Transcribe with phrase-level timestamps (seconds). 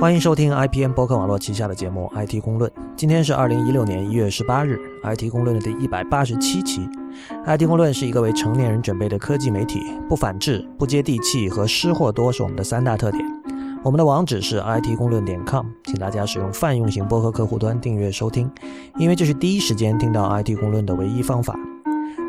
[0.00, 2.70] 欢迎收听 IPN 博客网络旗下的节目《IT 公论》。
[2.94, 4.78] 今天是二零一六年一月十八日，
[5.16, 6.88] 《IT 公论》的第一百八十七期。
[7.44, 13.24] 《IT 公论》是一个为成年人准备的科技媒体，不反制、不接地气和失货多是我们的三大特点。
[13.82, 18.48] 我们的网址是 IT 公论点 com，请大家使用泛用型播客客户端订阅收听，
[18.98, 21.58] 因为这是第一时间听到 IT 公论的唯一方法。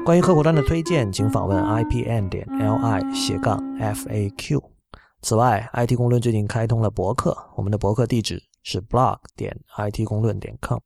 [0.04, 4.59] 关于客户端的推荐，请访问 IPN 点 LI 斜杠 FAQ。
[5.22, 10.80] 此外，IT 公论最近开通了博客，我们的博客地址是 blog 点 IT 公论点 com。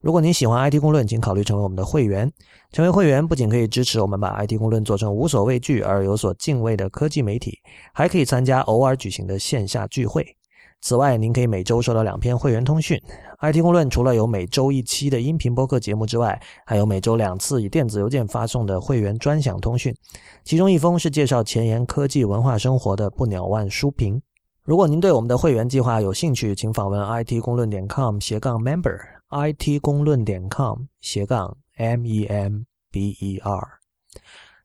[0.00, 2.30] 如果您喜欢 IT 公论，请考虑成为我们的会员。
[2.70, 7.58] 成为会员不仅可以支持我们把 IT 公论做成无所畏惧而有所敬畏的科技媒体，
[7.92, 10.36] 还可以参加偶尔举行的线下聚会。
[10.84, 13.00] 此外，您可以每周收到两篇会员通讯。
[13.40, 19.96] IT 公论除了有每周一期的音频播客节目之外，还有每周两次以电子邮件发送的会员专享通讯，
[20.44, 24.20] 其中一封是介绍前沿科技文化生活的不鸟万书评。
[24.62, 33.68] 如果您对我们的会员计划有兴趣，请访问 IT 公论点 com 斜杠 member，IT 公论点 com 斜杠 m e m b e r。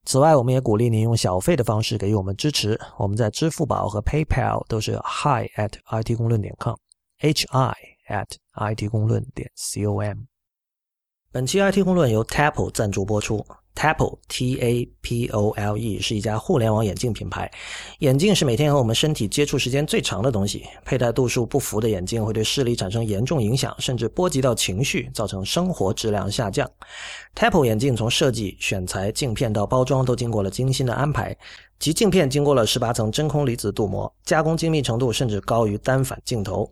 [0.05, 2.80] 此外，我们也鼓励您用小费的方式给予我们支持。
[2.97, 7.75] 我们在支付宝和 PayPal 都是 hi at it 公论点 com，h i
[8.08, 10.28] at it 公论点 com。
[11.31, 13.45] 本期 IT 公论由 Tapple 赞助播出。
[13.75, 17.49] Tapple T A P O L E 是一家互联网眼镜品牌。
[17.99, 26.67] 眼镜是每天和我们身体接触时间最长的东西，佩戴度数不符的眼镜会对视力产生严重影响，甚至波及到情绪，造成生活质量下降。
[27.36, 31.38] Tapple 眼镜从设计、选材、镜片到包装都经过了精心的安排，
[31.80, 36.69] 其镜片经过了十八层真空离子镀膜，加工精密程度甚至高于单反镜头。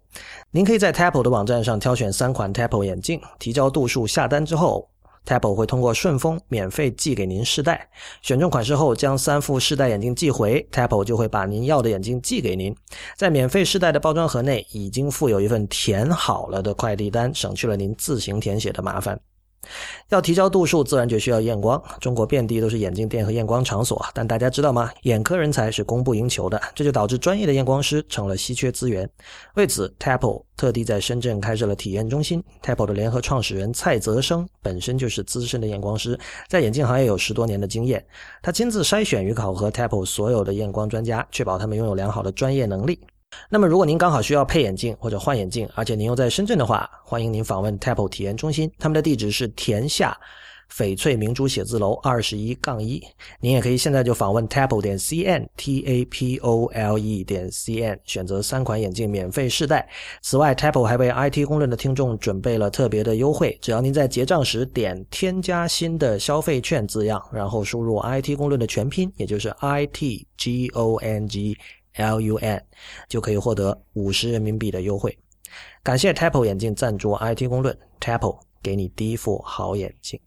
[0.51, 4.89] 您可以在 Tapple 的网站上挑选三款 Tapple 眼镜，提交度数下单之后。
[5.25, 7.89] Tapple 会通过顺丰免费寄给您试戴，
[8.21, 12.73] 选中款式后将三副试戴眼镜寄回，Tapple 就会把您要的眼镜寄给您。
[13.17, 19.19] 在免费试戴的包装盒内已经附有一份填好了的快递单，省去了您自行填写的麻烦。
[20.09, 21.81] 要提交度数，自然就需要验光。
[21.99, 24.89] 中国遍地都是眼镜店和验光场所，但大家知道吗？
[25.03, 29.09] 眼科人才是供不应求的，这就导致专业的验光师成了稀缺资源。
[29.55, 32.41] 为此，Tapple 特地在深圳开设了体验中心。
[32.63, 38.05] Tapple 的联合创始人蔡泽生本身就是资深的验光师，在眼镜行业有十多年的经验。
[38.41, 42.99] 他亲自筛选与考核 Tapple 所有的验光专家，确保他们拥有良好的专业能力。
[43.49, 50.17] 那么，如果您刚好需要配眼镜或者换眼镜，而且您又在深圳的话，欢迎您访问 Tapple 体验中心，他们的地址是田下
[50.69, 53.01] 翡翠明珠写字楼二十一杠一。
[53.39, 59.87] 您也可以现在就访问 Tapple 点 cn，t a p o l e 点 c n，选择三款眼镜免费试戴。
[60.21, 71.57] 此外，Tapple 还为 IT 公论的听众准备了特别的优惠，只要您在结账时点添加新的消费券字样，然后输入 IT 公论的全拼，也就是 i t g o n g。
[71.97, 72.63] L U N
[73.07, 75.17] 就可以获得五十人民币的优惠。
[75.83, 80.19] 感谢 Tapple 眼镜赞助 IT 公论，Tapple 给你第一副好眼镜。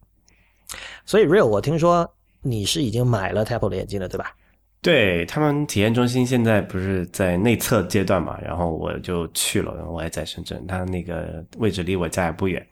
[1.04, 4.34] 所以 Real，我听说你是已经买了 Tapple 的眼镜了，对吧？
[4.82, 12.66] 对他们体验中心现在不是在内测阶段嘛，然后我就去了，然后我也在深圳，他那个位置离我家也不远，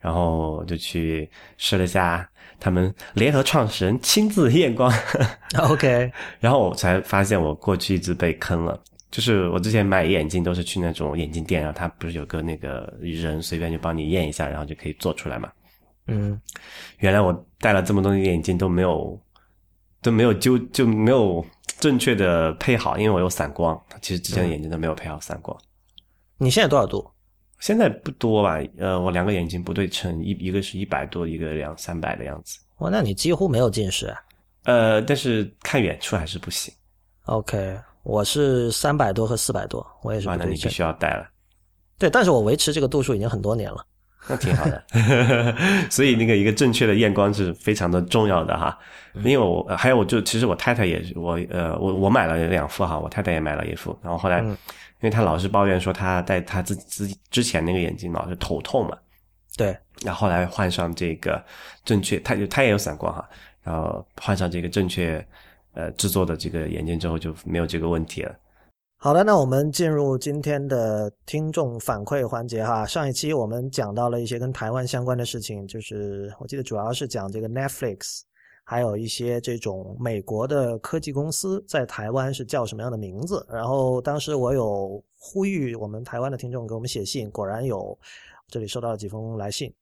[0.00, 2.28] 然后我就去试了下。
[2.60, 4.92] 他们联合创始人亲自验光，
[5.70, 6.10] OK，
[6.40, 8.82] 然后我才发现我过去一直被坑了。
[9.12, 15.48] 就是我之前买眼镜都是去那种眼镜店，然后他不是有个那个人随便就帮你验一下，然后就可以做出来嘛。
[16.08, 16.40] 嗯，
[16.98, 19.16] 原来我戴了这么多年眼镜都没有
[20.02, 21.46] 都没有就就没有
[21.78, 23.80] 正确的配好，因为我有散光。
[24.02, 25.56] 其实之前的眼镜都没有配好散光。
[26.38, 27.08] 你现在多少度？
[27.58, 28.60] 现在不多吧？
[28.78, 32.58] 呃，我两个眼睛不对称，一一个是一百多，一个两三百的样子。
[32.78, 34.20] 哇，那你几乎没有近视啊？
[34.64, 36.72] 呃，但是看远处还是不行。
[37.24, 40.46] OK，我是三百多和四百多，我也是不对称。
[40.46, 41.28] 那你必须要戴了。
[41.98, 43.84] 对，但是我维持这个度数已经很多年了，
[44.28, 44.84] 那挺好的。
[45.90, 48.78] 所以那个一个正确的验光是非常的重要的哈。
[49.16, 54.44] 因为我还有我就其实我太太也是我呃我我买了两副哈，我太太也买了一副，然后后来。
[55.00, 58.98] 因为他老是抱怨说他戴他自自之前那个眼镜老是头痛嘛，
[59.56, 61.44] 对，然后后来换上这个
[61.84, 63.28] 正确，他就他也有散光哈，
[63.62, 65.24] 然后换上这个正确
[65.74, 68.34] 呃制作的这个眼镜之后就没有这个问题了。
[69.00, 72.84] 好的，那我们进入今天的听众反馈环节哈。
[72.84, 78.22] 上一期我们讲到了一些跟台湾相关的事情，就是我记得主要是讲这个 Netflix。
[78.70, 83.42] 还有一些这种美国的科技公司在台湾是叫什么样的名字？
[83.48, 87.98] 然后当时我有呼吁我们台湾的听众给我们写信，果然有，
[88.46, 89.72] 这里收到了几封来信。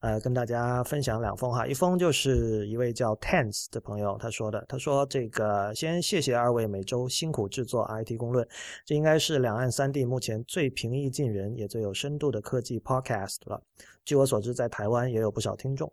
[0.00, 8.44] 呃，跟大家分享两封哈，一封就是一位叫 Tense 的朋友他说的，他说这个先谢谢二位每周辛苦制作 IT 公论，
[8.84, 13.62] 这应该是两岸三地目前最平易近人也最有深度的科技 Podcast 了。
[14.04, 15.90] 据我所知，在台湾也有不少听众。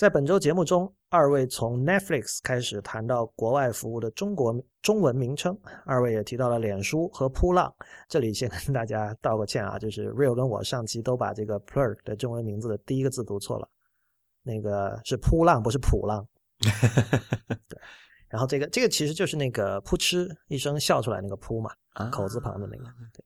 [0.00, 5.54] 在本周节目中，二位从 Netflix 开始谈到国外服务的中国中文名称，
[5.84, 7.70] 二位也提到了脸书和扑浪。
[8.08, 13.68] 这里先跟大家道个歉啊，就是 Real 跟我上期都把这个 Plurk 的中文名字的第一个字读错了，
[14.42, 16.26] 那个是扑浪，不是普浪。
[17.68, 17.78] 对，
[18.30, 21.70] 然后这个这个其实就是那个扑哧一声笑出来那个扑嘛，
[22.10, 22.84] 口字旁的那个。
[23.12, 23.22] 对。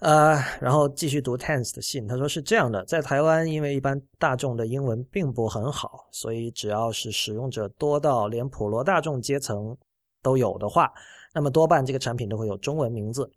[0.00, 9.76] 呃，然后继续读 Tense 的信，他说是这样的，在台湾，因为一般大众的英文并不很好，所以只要是使用者多到连普罗大众阶层
[10.22, 10.90] 都有的话，
[11.34, 13.30] 那么多半这个产品都会有中文名字。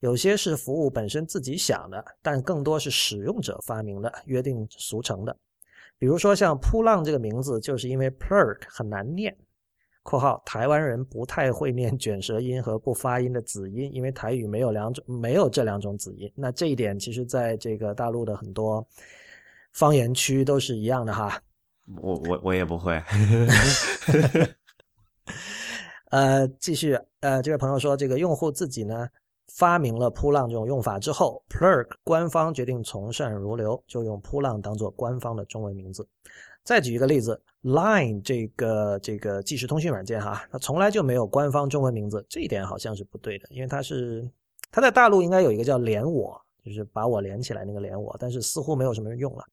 [0.00, 5.36] 有些是服务本身自己想的，但更多是使用者发明的、约定俗成的。
[5.98, 9.36] 比如说像扑浪这个名字，就是因为 Plurk 很难念。
[10.06, 16.32] 括号台湾人不太会念卷舌音和不发音的子音，因为台语没有两种，没有这两种子音。
[16.36, 18.86] 那这一点其实在这个大陆的很多
[19.72, 21.42] 方言区都是一样的哈。
[22.00, 23.02] 我我我也不会。
[26.10, 29.08] 呃，继续，呃，这位朋友说，这个用户自己呢
[29.48, 36.06] 发明了扑浪这种用法之后，Plurk 官方决定从善如流，就用扑浪当做官方的中文名字。
[36.66, 44.28] 再举一个例子，Line 这个这个即时通讯软件哈，它从来就没有官方中文名字，这一点好像是不对的，因为它是
[44.72, 49.44] 它在大陆应该有一个叫连我，就是把我连起来那个连我，但是似乎没有什么人用了。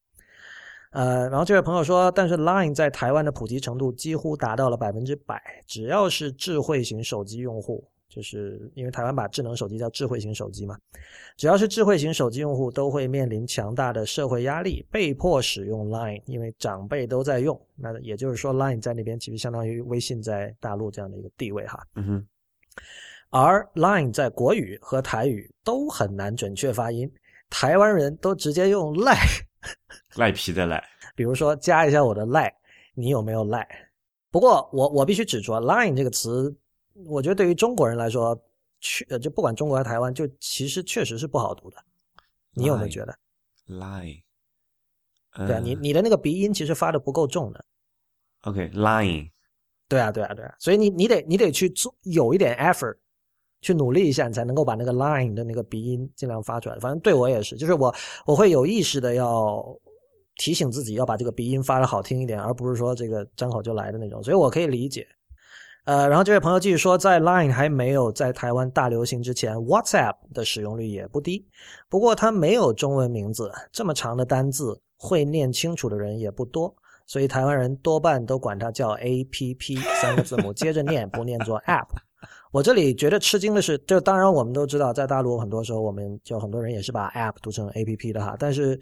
[0.90, 7.88] 呃，然后这位朋友说，但是 Line 在台湾的普及程度几乎达到了百分之百，只要是智慧型手机用户。
[8.14, 10.78] 就是因为台湾把智能手机叫智慧型手机嘛，
[11.36, 17.60] 只要是智慧型手机用户都会面临强大的社会压力，被迫使用 Line，因为长辈都在用。
[17.76, 21.84] 那也就是说，Line 在那边其实相当于微信在大陆这样的一个地位哈。
[21.96, 22.28] 嗯哼。
[23.32, 27.12] 而 Line 在国语和台语都很难准确发音，
[27.50, 29.18] 台湾人都直接用赖，
[30.18, 30.84] 赖皮的赖。
[31.16, 32.54] 比如说加一下我的赖，
[32.94, 33.68] 你有没有赖？
[34.30, 36.56] 不过我我必须指出，Line 这个词。
[36.94, 38.40] 我觉得对于中国人来说，
[38.80, 41.78] 确就不管中国还是台湾，就其实确实是不好读的。
[42.54, 43.18] 你有没有觉得
[43.68, 44.22] ？lie，
[45.36, 47.66] 对啊，你你的那个鼻音其实发的不够重的。
[48.42, 49.32] OK，lying。
[49.88, 50.56] 对啊，对啊，对啊。
[50.60, 52.98] 所以你你得你得去做有一点 effort，
[53.62, 56.78] 去努力一下，你才能够把那个 line 的那个鼻音尽量发出来。
[56.80, 57.94] 反正对我也是，就是我
[58.26, 59.66] 我会有意识的要
[60.36, 64.22] 提醒自己要把这个鼻音发的好听一点，而不是说这个张口就来的那种。
[64.22, 65.08] 所以我可以理解。
[65.86, 71.46] 呃，然后这位朋友继续说，在 Line 还没有在台湾大流行之前，WhatsApp 的使用率也不低。
[71.90, 76.74] 不过它没有中文名字，这么长的单字会念清楚的人也不多，
[77.06, 81.90] 所以台湾人多半都管它叫 APP 三个字母接着念，不念作 App。
[82.54, 88.80] 我这里觉得吃惊的是，就当然我们都知道，在大陆很多时候我们就很多人也是把 App 读成 APP 的哈，但是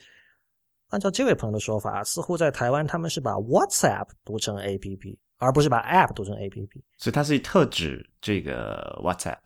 [0.89, 5.17] 按照这位朋友的说法，似乎在台湾他们是把 WhatsApp 读成 APP。
[5.41, 9.39] 而不是把 App 读成 APP，所以它是特指这个 WhatsApp。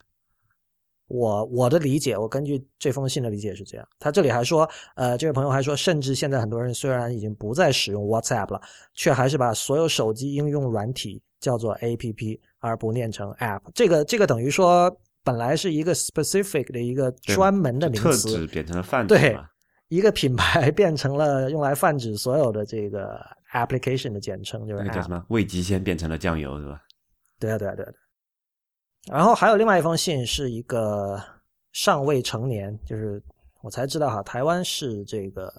[1.07, 3.87] 我我的理解，我根据这封信的理解是这样。
[3.99, 8.59] 他这里还说，呃，这位朋友还说，甚至现在很多人虽然已经不再使用 WhatsApp 了，
[8.93, 13.61] 却还是把所有手机应用软体叫做 APP，而不念成 App。
[13.73, 19.15] 这个这个等于说，本来是一个 specific 的一个专门的名词，变成了泛指。
[19.15, 19.37] 对，
[19.87, 23.19] 一个品牌 变成了用来泛指所有的这个。
[23.55, 25.25] application 的简称就是那个叫什么？
[25.29, 26.81] 味极鲜变成了酱油，是吧？
[27.39, 27.91] 对啊，对啊，对啊。
[29.09, 31.17] 然后还有另外一封信，是一个
[31.71, 33.23] 尚未成年，就是
[33.61, 35.49] 我才知道哈，台湾是这个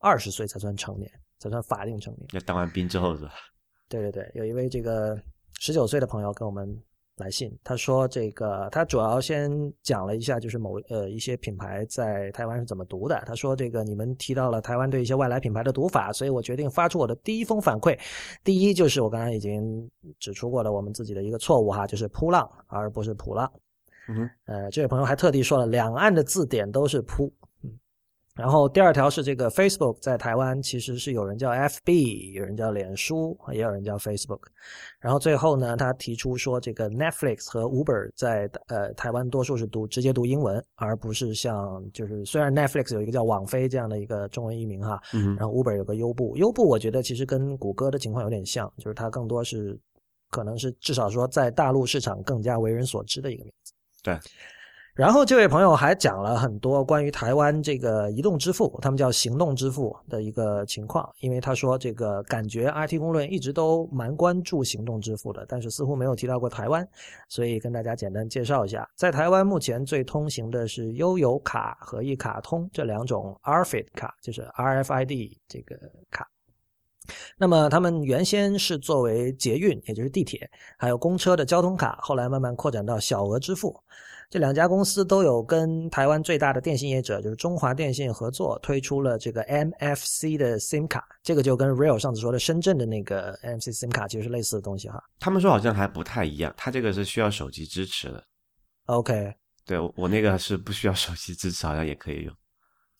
[0.00, 2.26] 二十岁才算成年，才算法定成年。
[2.32, 3.30] 要当完兵之后是吧？
[3.88, 5.16] 对对对，有一位这个
[5.60, 6.76] 十九岁的朋友跟我们。
[7.16, 9.50] 来信，他说这个他主要先
[9.82, 13.22] 讲了一下，就是某呃一些品牌在台湾是怎么读的。
[13.26, 17.98] 他说这个你们提到了台湾对一些外来品牌的读法，所以我决定发出我的第一封反馈。
[18.44, 23.50] 第一就是我刚才已经指出过了，我们自己的一个错误哈，就是扑浪而不是普浪。
[24.08, 27.32] 嗯，呃，这位朋友还特地说了，两岸的字典都是扑。
[28.36, 34.40] 然后第二条是这个 Facebook 在台湾其实是有人叫 FB，有人叫脸书，也有人叫 Facebook。
[35.00, 49.78] 然后最后呢，他提出说这个 Netflix 和 Uber 在呃台湾多数是读直接读英文，而不是像就是虽然 Netflix 有一个叫网飞这样的一个中文译名哈，嗯然后 Uber 有个优步，优步我觉得其实跟谷歌的情况有点像，就是它更多是
[50.30, 53.72] 可能是至少说在大陆市场更加为人所知的一个名字。
[54.02, 54.18] 对。
[54.96, 61.06] 然后这位朋友还讲了很多关于台湾这个移动支付，他们叫行动支付的一个情况。
[61.20, 66.82] 因为他说这个感觉 IT 公论一直都蛮关注行动支付的，但是似乎没有提到过台湾，
[67.28, 75.76] 所以跟大家简单介绍一下，在台湾目前最通行的是悠游卡和一卡通这两种 RFID 卡，就是 RFID 这个
[76.10, 76.26] 卡。
[77.38, 83.78] 那么他们原先是作为捷运，也就是地铁，还有公车的交通卡，后来慢慢扩展到小额支付。
[84.28, 91.06] 这两家公司都有跟台湾最大的电信业者，就是中华电信合作，推出了这个 MFC 的 SIM 卡。
[91.22, 95.00] 这个就跟 Real 上次说的深圳的那个 MFC SIM 卡其实是类似的东西哈。
[95.20, 98.24] 他们说好像还不太一样，它这个是需要手机支持的。
[98.86, 99.32] OK，
[99.64, 102.34] 对我那个是不需要手机支持，好像也可以用。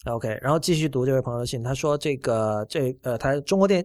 [0.04, 3.84] OK，然后继续读这位朋友的信，他说这个这呃，他中国电。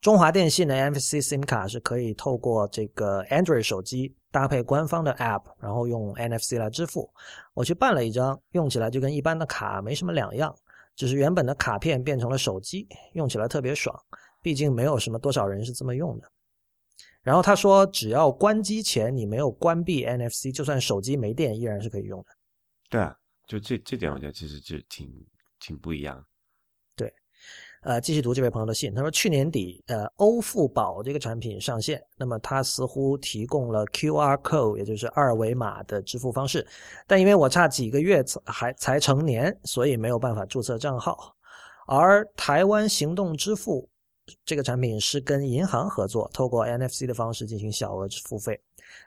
[0.00, 7.10] 中华电信的 NFC SIM 卡是可以透过这个 Android 手机搭配官方的 App，然后用 NFC 来支付。
[7.54, 10.54] 我去办了一张，用起来就跟一般的卡没什么两样，
[10.94, 13.98] 只是原本的卡片变成了手机，用起来特别爽。
[14.42, 16.30] 毕竟没有什么多少人是这么用的。
[17.22, 22.26] 然后他说，只要关机前你没有关闭 NFC，就算手机没电依然是可以用的。
[22.88, 23.16] 对啊，
[23.48, 25.12] 就这这点我觉得其实就挺
[25.58, 26.24] 挺不一样。
[27.86, 28.92] 呃，继续读这位朋友的信。
[28.92, 36.66] 他说，去年底，呃，欧付宝这个产品上线，那么它似乎提供了 QR code，也就是二维码的支付方式。
[37.06, 41.32] 但因为我差几个月才还才成年，所以没有办法注册账号。
[41.86, 43.88] 而台湾行动支付
[44.44, 48.60] 这个产品是跟银行合作，透过 NFC 的方式进行小额付费。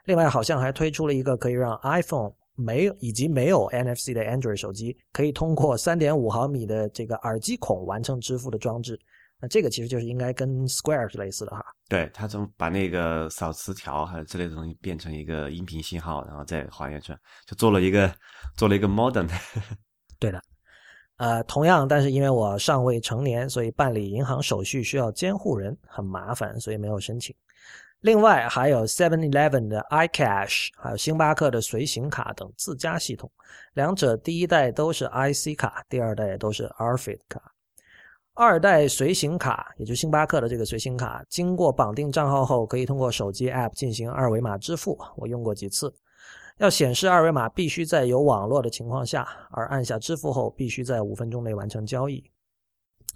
[0.06, 2.32] 另外，好像还推出了一个可以让 iPhone。
[2.60, 8.98] 没有以及没有 NFC 的 Android 手机，可以通过三点五毫米的这个耳机孔完成支付的装置。
[9.42, 11.64] 那这个其实就是应该跟 Square 是类似的哈。
[11.88, 18.14] 对，它从把那个扫磁条还有之类的东西变成一个音频信号，然后再还原出来，就做了一个
[18.54, 19.26] 做了一个 modern。
[20.20, 20.42] 对的，
[21.16, 27.34] 呃，同样，但是因为我尚未成年，所以办理银行手续需要监护人，很麻烦，所以没有申请。
[28.00, 33.30] 另外还有 Seven Eleven 的 iCash，还有星巴克的随行卡等自家系统，
[33.74, 37.42] 两者第一代都是 IC 卡，第二代都是 RFID 卡。
[38.32, 44.98] 二代随行卡，也就是星巴克的这个随行卡，经过绑定账号后，可以通过手机 App 进行二维码支付。
[45.16, 45.92] 我用过几次，
[46.56, 52.24] 要显示二维码必须在有网络的情况下，而按下支付后必须在五分钟内完成交易。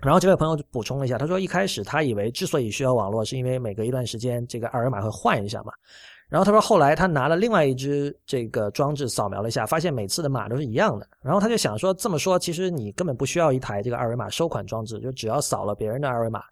[0.05, 5.73] 然后这位朋友就补充了一下，他说一开始他以为之所以需要网络，是因为每隔一段时间这个二维码会换一下嘛。
[6.29, 11.09] 然后他说后来他拿了另外一只这个装置扫描了一下，发现每次的码都是一样的。
[11.23, 16.43] 然后他就想说这么说，其实你根本不需要一台这个二维码收款装置，就只要扫了别人的二维码，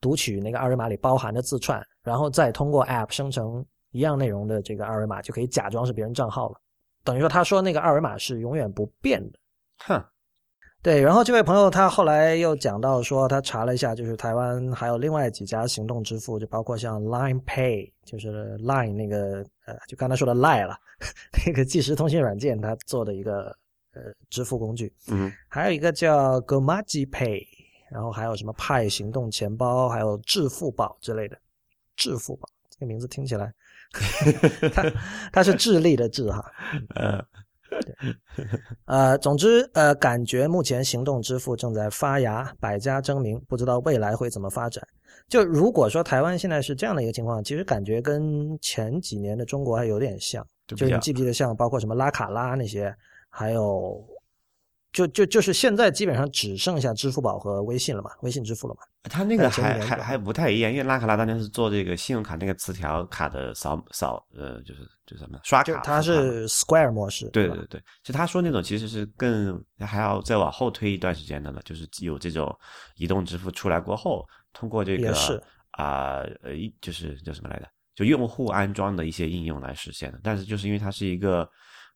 [0.00, 6.56] 读取那个二维码里包含的字串，然后再通过 App 生成一样内容的这个二维码，就可以假装是别人账号了。
[7.04, 9.38] 等于说他说那个二维码是永远不变的。
[9.84, 10.04] 哼。
[10.86, 20.78] 对，然后这位朋友他后来又讲到说，他查了一下，就是台湾还有另外几家行动支付，就包括像 Line Pay，就是 Line 那个呃，就刚才说的 Line 了，
[21.44, 23.46] 那个即时通信软件，它做的一个
[23.94, 24.94] 呃支付工具。
[25.08, 27.44] 嗯，还有一个叫 Gomaji Pay，
[27.90, 31.36] 然后还有什么派行动钱包，还有支付宝之类的。
[31.96, 33.52] 支付宝这个名字听起来，
[34.72, 34.84] 它
[35.32, 36.44] 它是智利的智哈。
[36.94, 37.26] 呃。
[37.86, 38.44] 对，
[38.84, 44.86] 呃，总之，呃，感觉目前行动支付正在发芽，百家争鸣，不知道未来会怎么发展。
[45.28, 52.94] 就如果说台湾现在是这样的一个情况，其实感觉跟前几年的中国还有点像，就你记不记得像包括什么拉卡拉那些，
[53.30, 54.04] 还有。
[54.96, 58.80] 就就就是现在基本上只剩下支付宝和微信了嘛，微信支付了嘛。
[59.10, 65.82] 他那个还还还不太一样，因为拉卡拉当年是做这个信用卡那个磁条卡的扫扫呃，就是就是什么刷卡。
[65.82, 67.28] 它是 Square 模式。
[67.28, 72.58] 对对对，就他说那种其实是更还要再往后推一段时间的了，就是有这种
[72.94, 74.24] 移动支付出来过后，
[74.54, 75.12] 通过这个
[75.72, 80.18] 啊呃一就是叫什么来着，就用户安装的一些应用来实现的。
[80.22, 81.46] 但是就是因为它是一个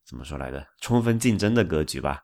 [0.06, 2.20] 怎么说来着，充分竞争的格局吧。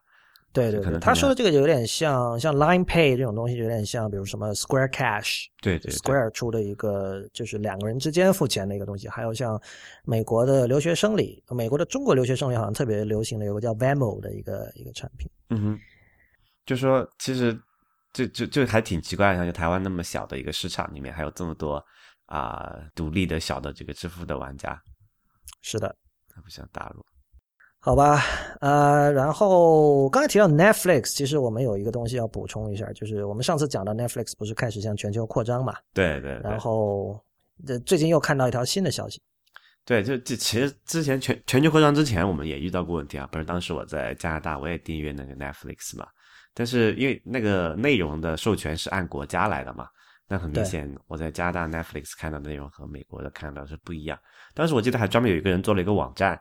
[0.57, 9.07] 对对对，他说的这个有点像像 Line Pay 这种东西，有点像比如什么 Square Cash，对对，Square 出的一个就是两个人之间付钱的一个东西。
[9.07, 9.61] 还有像
[10.05, 15.31] 美国的留学生里，美国的中国留学生里好像特别流行的有个叫 Venmo 的一个一个产品。
[15.51, 15.81] 嗯哼，
[16.65, 17.55] 就说其实
[18.15, 21.85] 就就就还挺奇怪的，像就台湾那么小的一个市场里面，还有这么多
[22.27, 24.81] 啊独立的小的这个支付的玩家。
[25.61, 25.95] 是的，
[26.35, 27.05] 还不像大陆。
[27.87, 28.21] 好吧，
[28.61, 35.73] 呃，然后刚才提到 Netflix，其实我们有一个东西要补充一下，就是我们上次讲到 Netflix 不是开始向全球扩张嘛？
[35.95, 36.33] 对对。
[36.43, 37.17] 然后
[37.65, 39.23] 这最近又看到一条新的消息。
[39.85, 43.29] 对，就这其实之前全全球扩张之前，我们也遇到过问题啊。
[43.31, 46.09] 不是当时我在加拿大，我也订阅那个 Netflix 嘛。
[46.55, 49.87] 但是因为那个内容的授权是按国家来的嘛，
[50.27, 54.19] 那很明显我在加拿大 Netflix 看到的内容和美国的看到是不一样。
[54.55, 56.37] 当时我记得还专门有一个人做了一个网站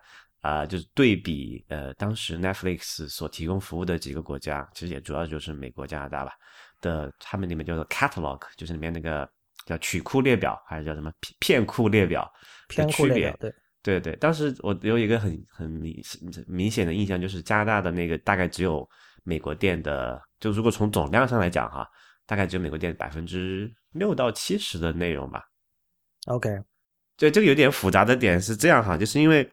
[0.45, 6.33] 啊，就是对比呃当时 Netflix 所提供服务的几个国家，其实也主要就是美国、加拿大吧
[6.81, 9.27] 的，他们里面叫做 Catalog，就是里面那个
[9.65, 12.31] 叫曲库列表还是叫什么片片库列表。
[12.67, 16.01] 的区别对对对，当时我有一个很很明
[16.47, 18.87] 明显的印象，就是加拿大的那个大概只有
[19.23, 21.87] 美国店的，就如果从总量上来讲哈，
[22.25, 25.43] 大概只有美国店百分之六到七十的内容吧。
[26.25, 26.49] OK，
[27.15, 29.47] 对，这个有点复杂的点是这样哈，就是因为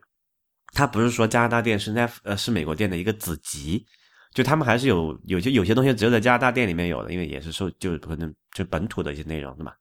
[0.72, 3.84] 它不是说加拿大店是那呃是美国店的一个子集，
[4.34, 9.72] 就他们还是有有些有些东西只有在加拿大店里面有的，因为也是受就可能就本土的一些内容的嘛。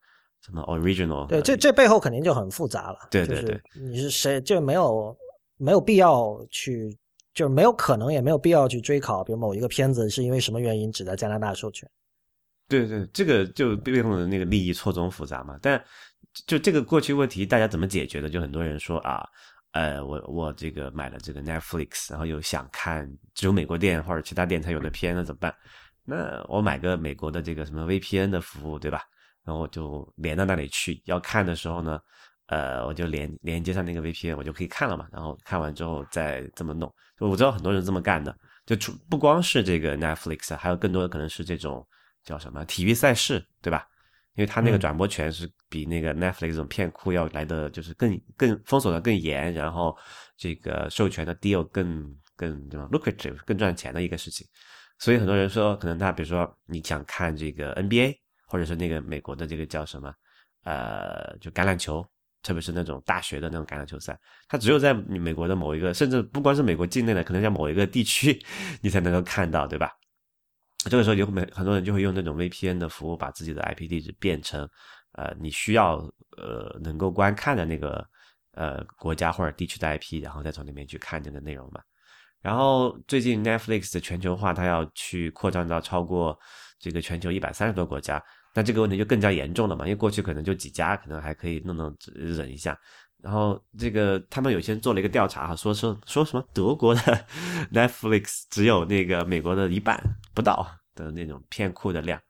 [0.43, 1.27] 什么 original？
[1.27, 2.97] 对，这这背后肯定就很复杂了。
[3.11, 5.15] 对对对，你是谁就没有
[5.57, 6.97] 没有必要去，
[7.31, 11.87] 就是没有可能也没有必要去追考，比如某一个片子是因为什么原因只在加拿大授权。
[12.67, 15.59] 对对，这个就背后的那个利益错综复杂嘛。
[15.61, 15.79] 但
[16.47, 18.27] 就这个过去问题，大家怎么解决的？
[18.27, 19.23] 就很多人说啊，
[19.71, 25.53] 呃，我我这个买了这个 Netflix，然后又想看只有美国店或者其他店才有的片，那怎么办？
[26.03, 29.03] 那我买个美国的这个什么 VPN 的服务，对吧？
[29.45, 31.99] 然后就连到那里去，要看的时候呢，
[32.47, 35.07] 呃，我就连连接上那个 VPN，我就可以看了嘛。
[35.11, 38.35] 然后看完之后再这么弄，就我知道很多人这么干的，
[38.65, 41.87] 就除不光是这个 Netflix，还有更多的可能是这种
[42.23, 43.87] 叫什么体育赛事，对吧？
[44.35, 49.97] 因为它那个转播权是比那个 Netflix 这种片库要来的就是更更封锁的更严，然后
[50.37, 54.47] 这个授权的 deal 更更对吧？lucrative 更赚钱的一个事情。
[54.99, 58.15] 所以很多人说，可能他比如说你想看这个 NBA。
[58.51, 60.13] 或者是那个美国的这个叫什么，
[60.65, 62.05] 呃，就橄榄球，
[62.43, 64.19] 特别是那种大学的那种橄榄球赛，
[64.49, 68.37] 它只有在美国的某一个，甚至不光是美国境内的，可能在某一个地区，
[68.83, 69.89] 你才能够看到，对吧？
[70.89, 74.67] 这个时候有很很多人就会用那种 VPN 的服务，把自己的 IP 地址变成，
[75.13, 75.97] 呃，你需要
[76.37, 78.03] 呃能够观看的那个
[78.53, 81.81] 呃国家或者地区的 IP，然后再从那边去看这个内容嘛。
[82.41, 86.35] 然后最近 Netflix 的全球化，它要去扩张到超过
[86.79, 88.21] 这个全球一百三十多国家。
[88.53, 89.85] 那这个问题就更加严重了嘛？
[89.85, 92.75] 因为过去可能就几家，可能还可以弄弄忍一下。
[93.21, 97.01] 然后这个他们有些人做了一个调查哈，说说说什么德国的
[97.71, 100.01] Netflix 只有那个美国的一半
[100.33, 102.21] 不到的那种片库的量。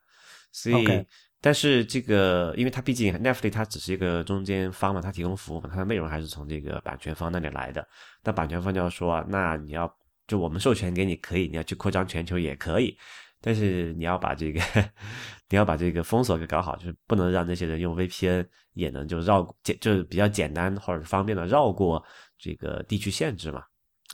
[0.52, 1.06] 所以，
[1.40, 7.88] 但是这个因为它毕竟 Netflix 它只是一个中间方嘛，它提供服务嘛，它的内容还是从这个版权方那里来的。
[8.24, 9.92] 那版权方就要说，那你要
[10.28, 12.98] 就我们授权给你可以，你要去扩张全球也可以。
[13.44, 14.62] 但是你要把这个，
[15.50, 22.04] 你要把这个封锁给搞好，就是不能让那些人用 VPN 也能就绕简，就是比较简单或者方便的绕过
[22.38, 23.64] 这个地区限制嘛。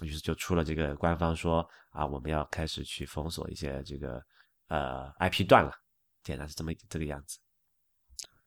[0.01, 4.23] 于是就出了这个官方说啊，我们要开始去封锁一些这个
[4.67, 5.71] 呃 IP 断了，
[6.23, 7.37] 简单是这么这个样子。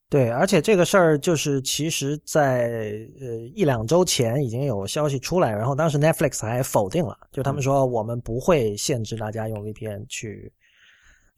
[0.08, 10.52] 对，而且这个事儿就是其实，在呃一两周前已经有消息出来，然后当时 Netflix 还否定了，就他们说我们不会限制大家用 VPN 去。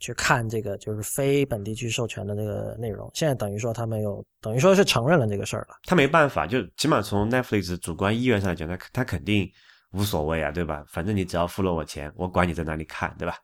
[0.00, 5.76] 去看这个就是非本地区授权的那个内容，现在等于说他们又等于说是承认了这个事儿了。
[5.84, 9.48] 他没办法，就起码从 Netflix 主观意愿上来讲，他他肯定
[9.92, 10.84] 无所谓啊，对吧？
[10.88, 13.36] 反正你只要付了我钱，我管你在哪里看，对吧？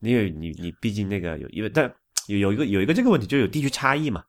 [0.00, 1.92] 因为你你毕竟那个有因为但
[2.28, 4.22] 有有一个有一个这个问题，就是有地区差异嘛。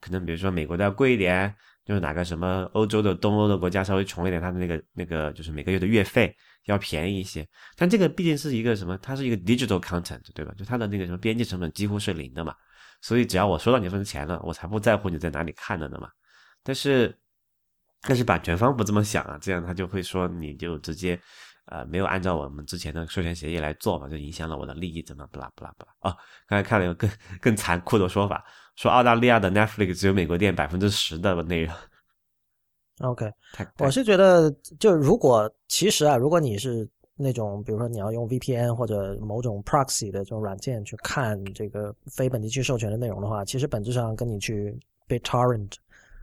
[0.00, 6.34] 可能比如说美国的要贵一点，就是哪个什么欧洲的东欧的国家稍微穷一点，它的那个那个就是每个月的月费。
[6.66, 8.98] 要便宜一些，但这个毕竟是一个什么？
[8.98, 10.52] 它是一个 digital content，对吧？
[10.58, 12.52] 就它的那个什么边际成本几乎是零的嘛，
[13.00, 16.08] 所以只要我收到你份钱了，我才不在乎你在哪里看的呢嘛。
[16.64, 17.16] 但是，
[18.00, 21.16] 但是版权方不这么想啊，这样他就会说你就直接，
[21.66, 25.92] 呃，没有按照我们之前的授权协议来做嘛，就影响了我的利益，怎么不啦不啦不啦？
[26.00, 28.44] 哦，刚才看了一个更更残酷的说法，
[28.76, 31.74] 说澳大利亚的 Netflix 只有美国店百分之十的内容。
[33.00, 33.30] OK，
[33.78, 34.50] 我是觉得，
[34.80, 45.72] 就如果其实啊，如果你是那种，比如说你要用 VPN 或者某种 proxy 的这种软件去看这个非本地区授权的内容的话，其实本质上跟你去 BitTorrent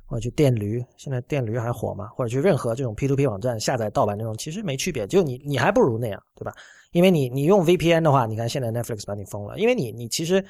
[0.05, 2.07] 或者去电驴，现在电驴还火吗？
[2.15, 5.05] 或者去任何这种 P2P 网站下载盗版内容，其实没区别。
[5.07, 6.53] 就你你还不如那样，对吧？
[6.91, 10.43] 因为你你用 VPN 的话，你看现在 Netflix 把你封了，因为你你其实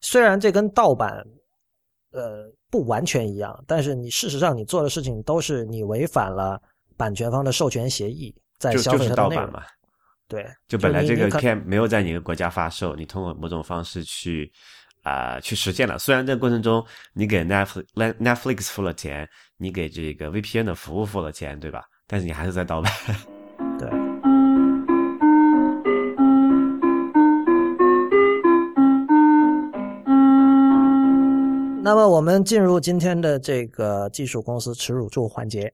[0.00, 1.24] 虽然这跟盗版。
[2.10, 6.58] 呃，不完全一样，但是你事实上你做的事情都是你违反了
[6.96, 9.62] 版权方的授权协议，在消费盗版嘛？
[10.26, 14.50] 对，就本来这个片没有在你的国家发售，你通过某种方式去
[15.08, 15.98] 啊去实现了。
[15.98, 21.82] 虽然这个过程中你给 Netflix Netflix 付了钱，你给这个 VPN 的服务付了钱，对吧？
[22.06, 22.92] 但是你还是在盗版。
[23.78, 23.88] 对。
[31.82, 35.72] 那么我们进入今天的这个技术公司耻辱柱环节。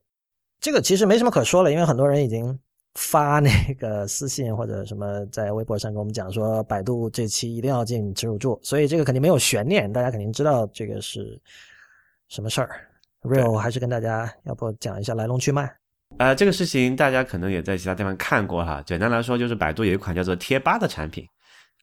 [0.61, 2.57] 这个其实没什么可说了，因为很多人已经
[2.95, 11.41] 发那个私信或者什么在微博上跟我们讲说，百度这期一定要进耻辱柱，所以这个肯定没有悬念，大家肯定知道这个是
[12.29, 12.89] 什么事儿。
[13.23, 15.69] Real 还是跟大家要不讲一下来龙去脉？
[16.19, 18.83] 呃，这个事情大家可能也在其他地方看过哈。
[18.87, 21.27] 简单来说，就是百度有一款叫做贴吧的产品，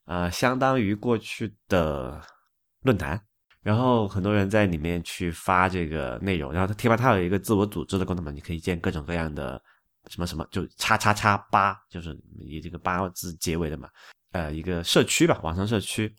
[0.06, 2.18] 啊，相当于过去的
[2.82, 3.20] 论坛。
[3.62, 9.60] 然后很多人在里面去发这个内容，然后它贴吧它有一个自我组织的功能嘛，你可以建各种各样的
[10.08, 13.88] 什么什么，就叉叉叉八，就是以这个八字结尾的嘛，
[14.32, 16.14] 呃，一个社区吧，网上社区。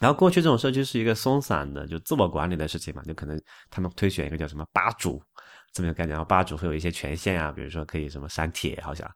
[0.00, 3.40] 然后过去这种社区是一个松散的，就自我管理的事情嘛，就可能
[3.70, 5.22] 他们推选一个叫什么吧主
[5.72, 9.10] 这么一个概念，然后吧主会有一些权限啊，比如说可以什么删帖，好像，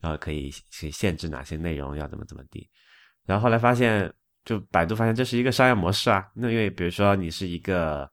[0.00, 2.68] 然后可以可以限制哪些内容要怎么怎么地，
[3.24, 4.12] 然后后来发现。
[4.44, 8.06] 就百度发现这是一个商业模式啊，那因为比如说你是一个，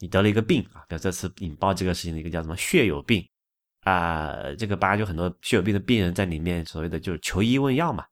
[0.00, 3.26] 你得了一个病啊，比如这次引爆这个事情的一个叫什么血友病
[3.82, 8.04] 啊，这个吧就很多血友病的病人在里面，所谓的就是求医问药嘛，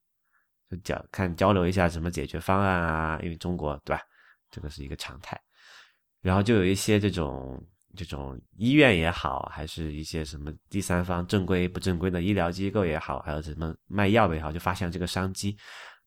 [0.68, 4.02] 就交看交流一下什么解决方案啊，因为中国对吧，
[4.50, 5.40] 这个是一个常态，
[6.20, 7.64] 然后就有一些这种
[7.96, 15.56] 这种医院也好，还是一些什么第三方正规不正规的医疗机构也好，还有什么卖药的也好，就发现这个商机。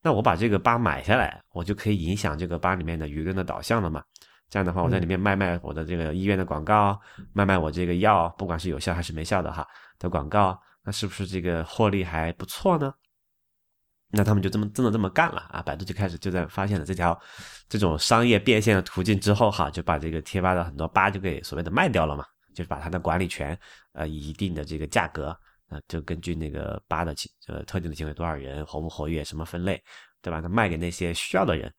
[0.02, 4.04] 那我把这个吧买下来，我就可以影响这个吧里面的舆论的导向了嘛？
[4.54, 7.02] 这样的话，我在里面卖卖我的这个医院的广告，
[7.34, 12.94] 卖卖我这个药，不管是有效还是没效的哈的广告，那是不是这个获利还不错呢？
[14.12, 15.60] 那他们就这么真的这么干了啊！
[15.64, 17.20] 百度就开始就在发现了这条
[17.68, 23.60] 这种商业变现的途径之后哈，就把这个贴吧的很多吧就给所谓的卖掉了嘛，就是把它的管理权
[23.94, 25.30] 呃以一定的这个价格。
[25.70, 27.16] 啊就根据那个吧的
[27.48, 29.84] 呃特定的行为多少人活不活跃什么分类，
[30.22, 30.40] 对吧？
[30.40, 31.74] 他卖给那些需要的人，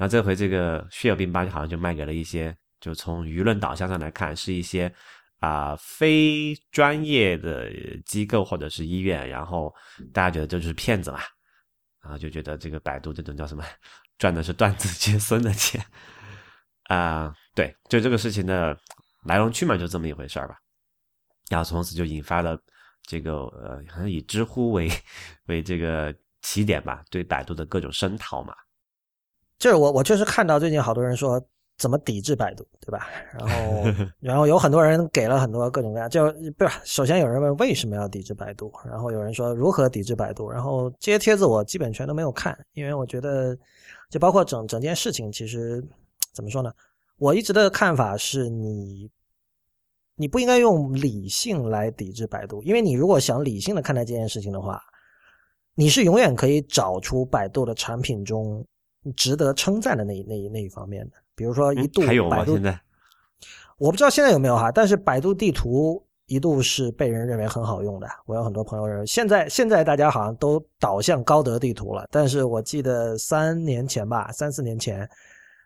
[0.00, 4.90] 然后这回这个血友病吧就好像就卖给了一些，就从舆论导向上来看是一些
[5.40, 7.70] 啊非专业的
[8.06, 9.70] 机构或者是医院，然后
[10.10, 11.20] 大家觉得这就是骗子嘛，
[12.02, 13.62] 然后就觉得这个百度这种叫什么
[14.16, 15.84] 赚的是断子绝孙的钱
[16.84, 18.74] 啊，对，就这个事情的
[19.26, 20.56] 来龙去脉就这么一回事儿吧，
[21.50, 22.58] 然后从此就引发了。
[23.02, 24.88] 这个呃，好像以知乎为
[25.46, 28.54] 为这个起点吧，对百度的各种声讨嘛。
[29.60, 31.40] 就是我我确实看到最近好多人说
[31.78, 33.06] 怎么抵制百度，对吧？
[33.32, 36.24] 然后 然后有很多人给了很多各种各样，就
[36.58, 43.56] 不是首先有人问为什么要抵制百度，然后有人说如何抵制百度，然后这些帖子我基本全都没有看，因为我觉得
[44.08, 45.80] 就包括整整件事情，其实
[46.32, 46.72] 怎么说呢？
[47.18, 49.08] 我一直的看法是你。
[50.16, 54.78] 你不应该用理性来抵制百度，因为你如果想理性的看待这件事情的话，
[55.74, 58.62] 你是永远可以找出百度的产品中
[59.16, 61.12] 值得称赞的那那那一方面的。
[61.34, 62.44] 比如说一度还有吗？
[62.44, 62.80] 现在
[63.78, 68.06] 我不知道现在有没有哈，但是百度地图一度是被人认为很好用的。
[68.26, 75.08] 我有很多朋友认为，现在现在大家好像都导向高德地图了，但是我记得三年前吧，三四年前，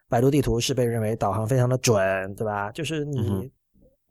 [0.09, 2.70] 百度地图是被认为导航非常的准，对吧？
[2.73, 3.51] 就是你。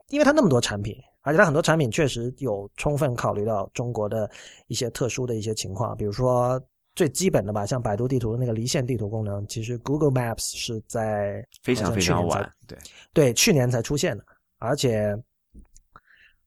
[0.09, 4.29] 因为它那么多产品，而且它很多产品确实有充分考虑到中国的
[4.67, 6.62] 一些特殊的一些情况，比如说
[6.95, 12.77] 最基本的吧，像百度地图的那个离线地图功能，其实 Google Maps 是在非常非常晚，对
[13.13, 14.23] 对，去年才出现的，
[14.60, 15.15] 而且，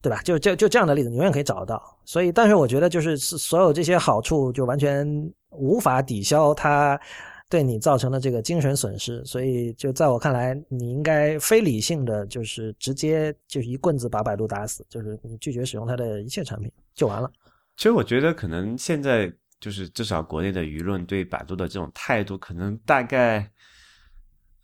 [0.01, 0.21] 对吧？
[0.23, 1.83] 就就就这样的例子，你永远可以找得到。
[2.05, 5.07] 所以，但是我觉得就是所有这些好处就完全
[5.51, 7.01] 无法抵消它。
[7.49, 17.31] 对你造成的这个精神损失，所以就在我看来，你应该非理性的，就是直接就是一棍子把百度打死，就是你拒绝使用它的一切产品就完了。
[17.77, 23.51] 其实我觉得，可能现在就是至少国内的舆论对百度的这种态度，可能大概，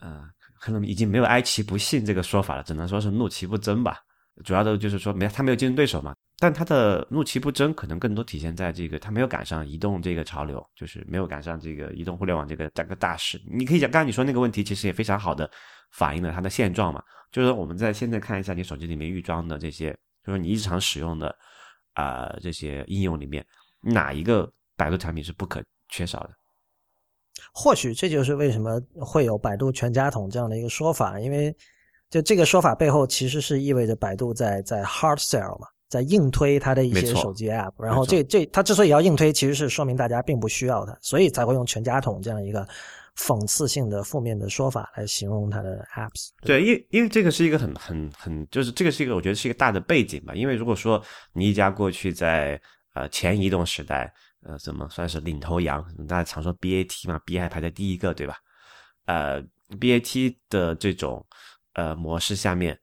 [0.00, 0.22] 呃，
[0.60, 3.98] 可能已经没有哀其不幸这个说法了，只能说是怒其不争吧。
[4.44, 6.14] 主要的就是说没他没有竞争对手嘛。
[6.38, 13.40] 但他的怒其不争，可能更多体现在这个他没有赶上移动这个潮流，就是没有赶上这个移动互联网这个这个大势。
[13.46, 15.48] 你可以讲，刚刚你说那个问题，其实也非常好的
[15.92, 17.00] 反映了它的现状嘛。
[17.30, 21.32] 就是说，我们在现在看一下你手机里面预装的这些，就是你日常使用的
[21.92, 23.46] 啊这些应用里面，
[23.80, 24.52] 哪一个
[24.82, 26.30] 百度产品是不可缺少的？
[27.52, 31.54] 或许这就是为什么会有百度全家桶这样的一个说法，因为
[32.10, 35.68] 就这个说法背后其实是意味着百度在在 hard sell 嘛。
[35.92, 42.66] 在硬推它的一些手机 App，然后这这它之所以要硬推，其实是说明大家并不需要它，所以才会用全家桶这样一个
[43.14, 46.30] 讽刺性的、负面的说法来形容它的 apps。
[46.40, 50.32] 对，因因为这个是一个很很很，就是这个是一个我觉得是一个大的背景吧。
[50.34, 50.98] 因为如果说
[51.34, 52.58] 你一家过去在
[52.94, 54.10] 呃前移动时代，
[54.42, 55.84] 呃，怎么算是领头羊？
[56.06, 58.36] 大家常说 BAT 嘛，B 还排在第一个，对吧？
[59.06, 59.42] 呃
[59.80, 61.24] ，BAT 的这种
[61.74, 62.78] 呃模式下面，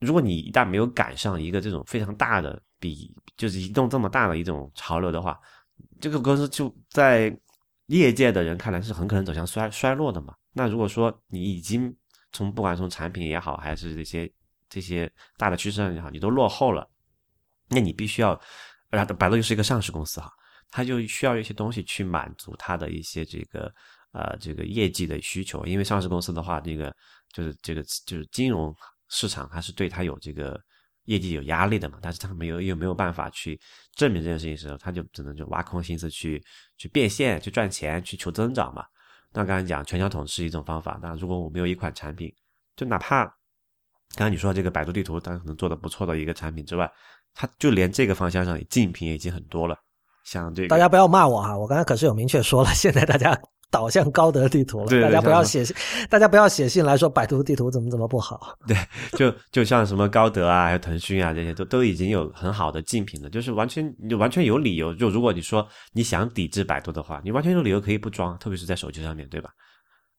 [0.00, 5.40] 如果你一旦没有赶上一个这种非常大的比就是移动这么大的一种潮流的话，
[6.00, 7.34] 这个公司就在
[7.86, 10.34] 业界的人看来是很可能走向衰衰落的嘛。
[10.52, 11.94] 那如果说你已经
[12.32, 14.30] 从不管从产品也好，还是这些
[14.68, 16.88] 这些大的趋势上也好，你都落后了，
[17.68, 18.40] 那你必须要，
[18.90, 20.32] 然后，百度又是一个上市公司哈，
[20.70, 23.72] 它就需要一些东西去满足它的一些这个
[24.12, 25.64] 呃这个业绩的需求。
[25.66, 26.94] 因为上市公司的话，这个
[27.32, 28.74] 就是这个就是金融
[29.08, 30.60] 市场，它是对它有这个。
[31.06, 33.60] 业绩有压力的嘛，但是他没有又没有办法去
[33.94, 36.42] 证明这件事情的时候，他就只能就挖空心思去
[36.78, 38.82] 去变现、去赚钱、去求增长嘛。
[39.30, 42.34] 那刚才讲全球统是一种方法，那如果我没有一款产品，
[42.74, 43.26] 就哪怕
[44.16, 46.90] 刚才你说这个百度地图，它可能做的不错的一个产品之外，
[47.34, 49.78] 它就连这个方向上竞品也已经很多了。
[50.24, 53.38] 像这个，大家不要骂我哈，我刚才可是有明确说了，现在大家。
[53.70, 55.74] 导向高德地图了，大家不要写信，
[56.08, 58.56] 大家不要写信来说百度地图怎么怎么不好。
[58.68, 58.76] 对，
[59.18, 64.94] 就就像什么高德啊，还有腾讯啊，这些都都已经有很好的竞品了，就是完全你完全有理由。
[64.94, 69.50] 就如果你说你想抵制百度的话，你完全有理由可以不装，特别是在手机上面对吧？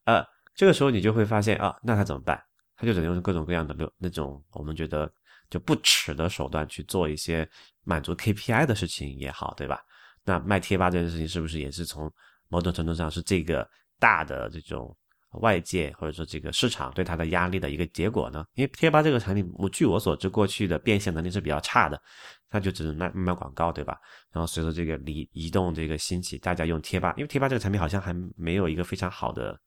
[0.04, 0.22] 呃，
[0.54, 2.38] 这个时候你就会发现啊，那他怎么办？
[2.76, 5.10] 他就只能用各种各样的那那种我们觉得
[5.50, 7.48] 就不耻的手段去做一些
[7.86, 9.80] 满足 KPI 的事情也好，对吧？
[10.26, 12.12] 那卖贴吧这件事情是不是也是从？
[12.48, 13.68] 某种程度上是这个
[14.00, 14.96] 大的这种
[15.42, 18.46] 外界或者说这个市场对它的压力的一个结果呢？
[18.54, 22.00] 因为贴吧这个产品，我据我所知，过去的变现能力是比较差的，
[22.48, 23.98] 它就只能卖卖广告，对吧？
[24.32, 29.60] 然后随着这个移移动这个兴起，大家用贴吧，因为贴吧这个产品好像还没有一个非常好的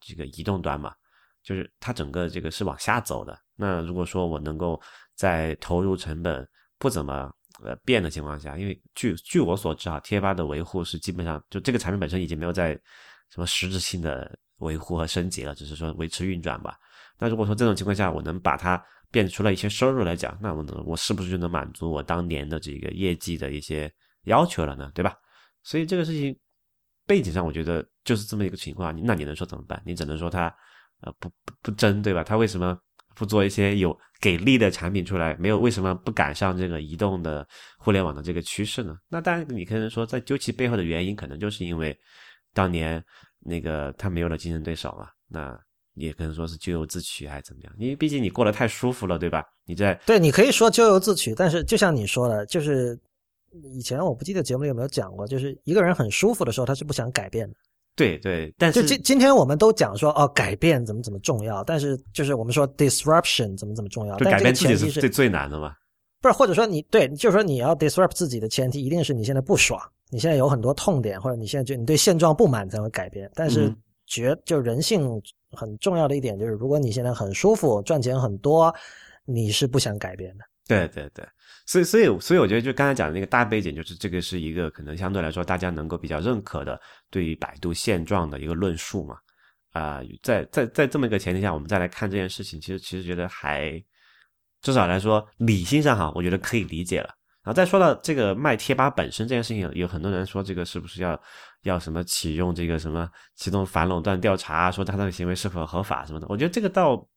[0.00, 0.94] 这个移动端嘛，
[1.42, 3.38] 就是它整个这个是往下走的。
[3.56, 4.80] 那如果说我能够
[5.14, 6.48] 在投入成本
[6.78, 7.30] 不怎么。
[7.64, 12.72] 呃，变的情况下，因为据据我所知啊，贴吧的维护是基本上就这个产品本身已经没有在
[13.30, 16.76] 什么实质性的维护和升级了，只是说维持运转吧。
[17.18, 23.92] 那如果说这种情况下，我能把它变出了一些收入来讲，那我能我是不是就能满足我当年的这个业绩的一些
[24.24, 24.90] 要求了呢？
[24.94, 25.14] 对吧？
[25.62, 26.36] 所以这个事情
[27.06, 28.94] 背景上，我觉得就是这么一个情况。
[29.04, 29.80] 那你能说怎么办？
[29.86, 30.52] 你只能说他
[31.02, 32.24] 呃不不不争，对吧？
[32.24, 32.78] 他为什么？
[33.14, 37.46] 不做一些有给力的产品出来，没有为什么不赶上这个移动的
[37.78, 38.96] 互联网的这个趋势呢？
[39.08, 41.98] 那当然，你可能说在究其背后的原因，可能就是因为
[42.54, 43.02] 当年
[43.40, 45.08] 那个他没有了竞争对手嘛。
[45.28, 45.58] 那
[45.94, 47.72] 也可能说是咎由自取还是怎么样？
[47.78, 49.44] 因为毕竟你过得太舒服了，对吧？
[49.66, 52.98] 你在对，你可以说咎由自取，但是就像你说的，就是
[53.74, 57.56] 以前我不记得节目里有没有讲过，就是一个人很舒服的时候，他是不想改变的。
[57.94, 65.74] 对对，但是就今今天我们都讲说哦，改变怎么怎么重要，但是就是我们说 disruption 怎么怎么重要，但改变自己是最最难的嘛？
[66.20, 69.78] 不是，或者说你对，就是说你要 disrupt 自己的前提，一定是你现在不爽，
[70.10, 73.30] 你现在有很多痛点，或者你现在就你对现状不满才会改变。
[73.34, 73.74] 但是
[74.06, 78.74] 觉就人性很重要的一点就是，如果你现在很舒服，赚钱很多，
[79.26, 80.44] 你是不想改变的。
[80.66, 81.26] 对对对。
[81.72, 89.16] 所以，所以，所以，我觉得就刚才讲的那个大背景，就是这个是一个可能相对来说大家能够比较认可的对于百度现状的一个论述嘛。
[89.70, 93.82] 啊，在在在这么一个前提下，我们再来看这件事情，其实其实觉得还
[94.60, 97.08] 至少来说理性上哈，我觉得可以理解了。
[97.42, 101.18] 然后再说到这个卖贴吧本身这件事情，有很多人说这个是不是要
[101.62, 107.08] 要什么启用这个什么启动反垄断调查，说他的行为是否合法什么的，我觉得这个倒。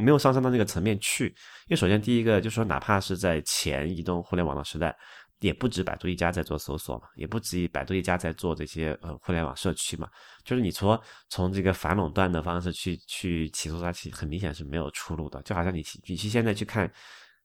[0.00, 1.26] 没有上升到那个层面去，
[1.66, 4.96] 因为首先第一个就是说，哪怕是在前移动互联网的时代，
[5.40, 10.08] 也不止百度一家在做搜索嘛，也不止百度一家在做这些呃互联网社区嘛，
[10.44, 15.40] 就是你说从这个反垄断的方式去去起诉它，其实很明显是没有出路的。
[15.42, 16.90] 就好像你你去现在去看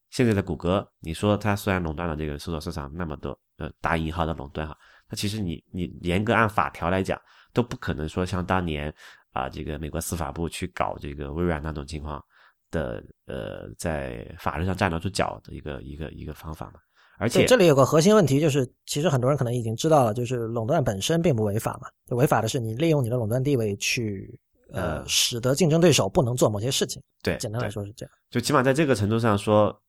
[0.09, 4.77] 现在的谷歌，你说它虽然垄断了这个搜索市场那么多，呃打引号的垄断哈，
[5.09, 7.19] 那其实你你严格按法条来讲，
[7.53, 8.93] 都不可能说像当年
[9.31, 12.23] 啊这个美国司法部去搞这个微软那种情况。
[12.71, 16.79] 的呃，在法律上站得住脚的一个一个一个方法嘛，
[17.17, 24.39] 而且这里有个核心问题，就是其实很多人可能已经知道了，就是垄断本身并不违法嘛，就违法的是你利用你的垄断地位去
[24.71, 27.01] 呃，使得竞争对手不能做某些事情。
[27.21, 28.11] 对，简单来说是这样。
[28.29, 29.79] 就起码在这个程度上说，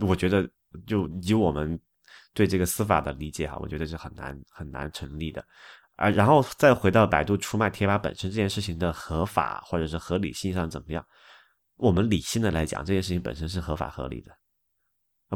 [0.00, 0.48] 我觉得
[0.86, 1.78] 就以我们
[2.34, 5.42] 对这个司法的理解哈，我觉得是很难很难成立的。
[5.94, 11.02] 啊，然后再回到百度出卖贴吧本身这件事情的合法或者是合理性上怎么样？
[11.76, 14.32] 我们理性的来讲，这件事情本身是合法合理的，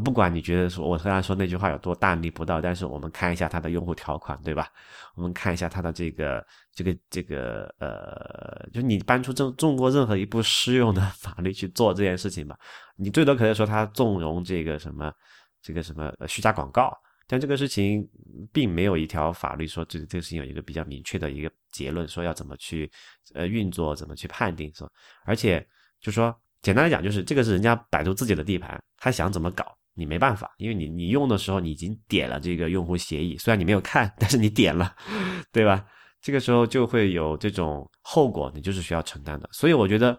[0.00, 4.68] 不管你觉得说我刚才说那句话有多大逆不道，但是我们看一下它的用户条款，对吧？
[5.16, 12.56] 我们看一下它的这个这个这个呃，就你搬出中中国任何一部适用的法律去做这件事情吧，
[12.96, 15.12] 你最多可能说它纵容这个什么
[15.60, 18.08] 这个什么虚假广告，但这个事情
[18.52, 22.90] 并没有一条法律说这这个事情有一个比较明确的一个结论，说要怎么去
[23.34, 24.90] 呃运作，怎么去判定，是吧？
[25.24, 25.66] 而且
[26.00, 29.76] 就说简单来讲，就是这个是人家百度自己的地盘，他想怎么搞。
[29.94, 34.94] 你没办法，因为你你用的时候你已经点了这个用户协议，虽然你没有看，但是你点了，
[35.52, 35.84] 对吧？
[36.22, 39.48] 这个时候就会有这种后果，你就是需要承担的。
[39.52, 40.18] 所以我觉得，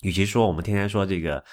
[0.00, 1.44] 与其说我们天天说这个，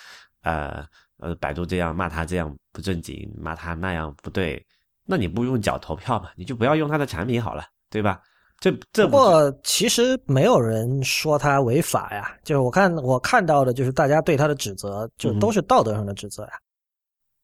[0.42, 0.84] 呃
[1.18, 4.66] 呃，百度这样骂他这样不正经，骂他那样不对，
[5.06, 6.30] 那你不用脚投票嘛？
[6.36, 8.20] 你就不要用他的产品好了，对吧？
[8.60, 16.50] 这这不过其实没有人说他违法呀，就是我看我看到的就是大家对他的指责，就都是道德上的指责呀。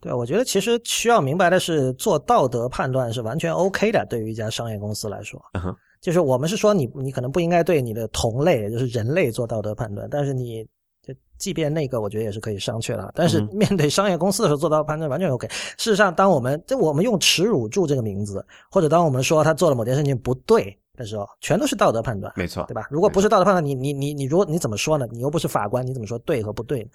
[0.01, 4.03] 对，我觉得其实需要明白的是，做道德判断是完全 OK 的。
[4.09, 5.39] 对于一家商业公司来说，
[6.01, 10.07] 就是我们是说你，你可能不应该对你的同类，就是人类做道德判断。
[10.09, 10.63] 但是你，
[11.05, 13.11] 就即便那个，我觉得也是可以商榷的。
[13.13, 15.47] 但是面对商业公司的时候，做道德判断完全 OK。
[15.51, 22.87] 事实上，当我们就我们用耻辱柱这个名字，或者当我们说他做了某件事情不对的时候，全都是道德判断，没错，对吧？
[22.89, 25.07] 如果不是道德判断，你你你你，如果你怎么说呢？
[25.11, 26.89] 你又不是法官，你怎么说对和不对？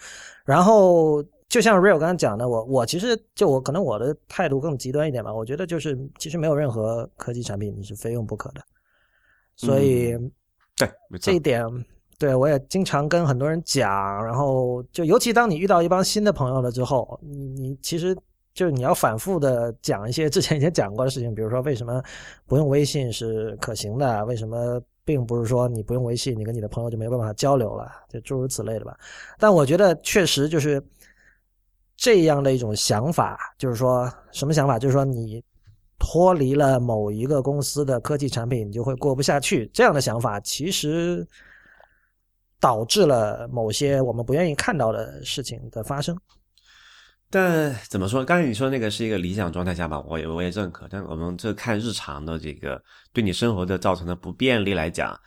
[0.45, 1.23] 然后。
[1.49, 5.33] 就像 Real 刚刚讲的，我我其实就我可能我的态度更极端一点吧。
[5.33, 8.61] 我觉得就是其实没有任何科技产品你是非用不可的，
[9.55, 10.19] 所以
[10.77, 10.91] 对
[11.21, 11.65] 这一点，
[12.19, 13.89] 对我也经常跟很多人讲。
[14.27, 18.15] 然后就尤其当你遇到一帮新的朋友了之后，你你其实
[18.57, 22.03] 就是你要反复的讲一些之前已经讲过的事情，比如说为什么
[22.47, 28.99] 不用微信是可行的，为什么并不是说你不用微信，你跟你的朋友就没办法交流了，就诸如此类的吧。
[29.39, 30.83] 但我觉得确实就是。
[31.99, 34.79] 这样的一种想法，就是说什么想法？
[34.79, 35.43] 就是说你
[35.99, 39.67] 脱离了某一个公司的科技产品，你就会过不下去。
[39.73, 41.27] 这样的想法其实
[42.61, 46.15] 导致了某些我们不愿意看到的事情的发生。
[47.31, 48.25] 但怎么说？
[48.25, 50.87] 刚才你说那个是一个理想状态下吧，我也我也认可。
[50.91, 55.19] 但我们这看日常的这个对你生活的造成的不便利来讲，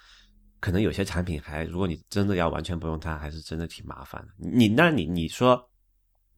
[0.59, 4.27] 可能有些产品还，如果你真的要完全不用它，还是真的挺麻烦的。
[4.37, 5.63] 你那你你说？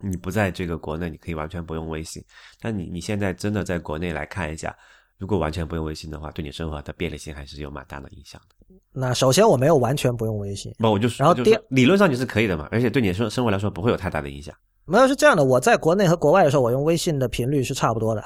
[0.03, 2.25] 你不在这个国内，你可以完全不用微信。
[2.59, 4.75] 但你你现在真的在国内来看一下，
[5.19, 8.75] 如果完全不用微信的话，对你生活的便利性还是有蛮大的影响的。
[8.91, 14.55] 那首先我没有完全不用微信，不我就然后第理论上你是可以的嘛，而且对你生生活来说不会有太大的影响。
[14.85, 18.23] 没有是这样的，我在国内和国外的时候，我用微信的频率是差不多的。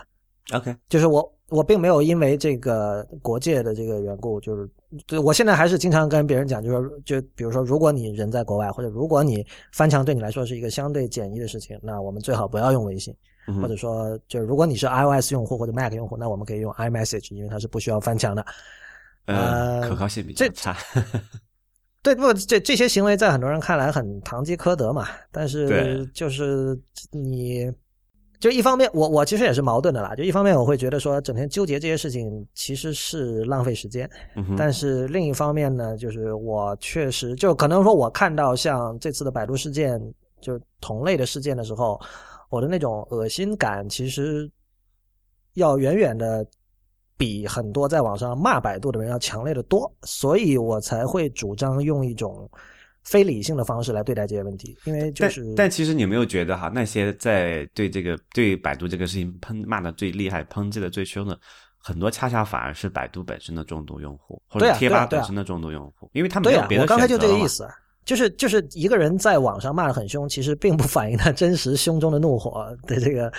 [0.54, 1.32] OK，就是我。
[1.50, 4.68] 我并没有因为这个国界的这个缘故，就是
[5.06, 13.15] 对我现在还是经常跟别人讲，就是就比如说，如果你人在国外，或者如果你翻墙对你来说是一个相对简易的事情，那我们最好不要用微信，
[13.62, 18.44] 或者说，就是如果你是 iOS 用户或者 Mac 用户，那我们可以用 iMessage，因为它是不需要翻墙的。
[19.26, 20.76] 呃，可靠性比较差。
[22.06, 26.80] 对，不，这这些行为在很多人看来很堂吉诃德嘛，但是就是
[27.12, 27.70] 你。
[28.38, 30.13] 就一方面，我我其实也是矛盾的啦。
[30.13, 34.08] 就一方面，我会觉得说，整天纠结这些事情其实是浪费时间。
[34.56, 40.00] 但是另一方面呢，就是我确实就可能说，我看到像这次的百度事件，
[40.41, 42.00] 就同类的事件的时候，
[42.50, 44.48] 我的那种恶心感，其实
[45.54, 46.46] 要远远的
[47.17, 49.91] 比很多在网上骂百度的人要强烈的多。
[50.04, 52.49] 所以我才会主张用一种。
[53.08, 61.39] 非理性的方式来对待这些问题，因为就是，但其实你有没有觉得哈，那些在对这个对百度这个事情喷骂的最厉害、抨击的最凶的，
[61.78, 67.69] 很多恰恰反而是百度本身的重度用户，或者贴吧本身的重度用户，因为他们没有别的我刚才就这个意思。
[68.06, 73.32] 就是就是一个人在网上骂的很凶，其实并不反映他真实胸中的怒火的这个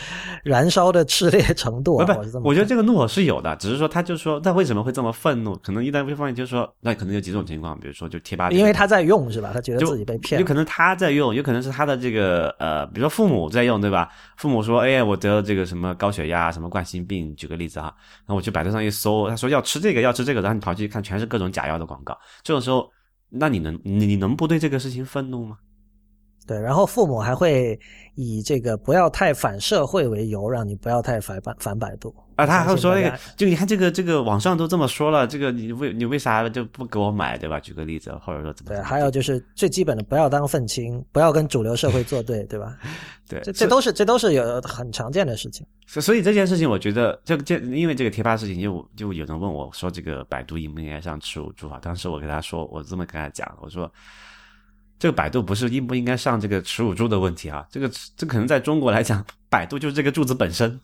[0.43, 1.99] 燃烧的炽烈程度。
[1.99, 5.57] 不不，我觉得这个怒火是有的，只是说他就说他为什么会这么愤怒？
[5.63, 9.53] 可能一旦被发现，就是说那可能有几种情况，比如说就贴吧，因为他在用是吧？
[9.55, 10.41] 他觉得自己被骗。
[10.41, 14.11] 有可能他在用，有可能是他的这个呃，比如说父母在用，对吧？
[14.37, 17.95] 父母说：“哎，我得了这个什么高血压、什么冠心病。”举个例子哈，
[18.27, 22.19] 那我去百度上一搜，他说要吃这个，要吃这个，然后你跑去看，全是各种假药的广告。
[22.43, 22.91] 这种时候。
[23.31, 25.59] 那你能你能不对这个事情愤怒吗？
[26.47, 27.79] 对，然后父母还会
[28.15, 32.47] 以这个不要太反社会为由，让你不要太反反反百度啊。
[32.47, 37.59] 他还会说那个，就你看这个这个网上都这么说了，这个你为你为啥就不给我买，对吧？
[37.59, 38.71] 举个例子，或者说怎么？
[38.71, 42.77] 对，还有就是最基本的，不要当愤青，不要跟主流社会作对，对吧？
[43.29, 45.67] 对，这这都是这都是有很常见的事情。
[45.89, 51.81] 所所以这件事情，我觉得这个这因为这个贴吧事情，就就有人问我说，这个百度应不应该上耻辱柱啊？
[51.83, 53.91] 当时我跟他说，我这么跟他讲，我说。
[54.99, 57.67] 这个百度不是应不应该上这个耻辱柱的问题啊？
[57.71, 60.81] 这个这可能在中国来讲百度就是这个柱子本身，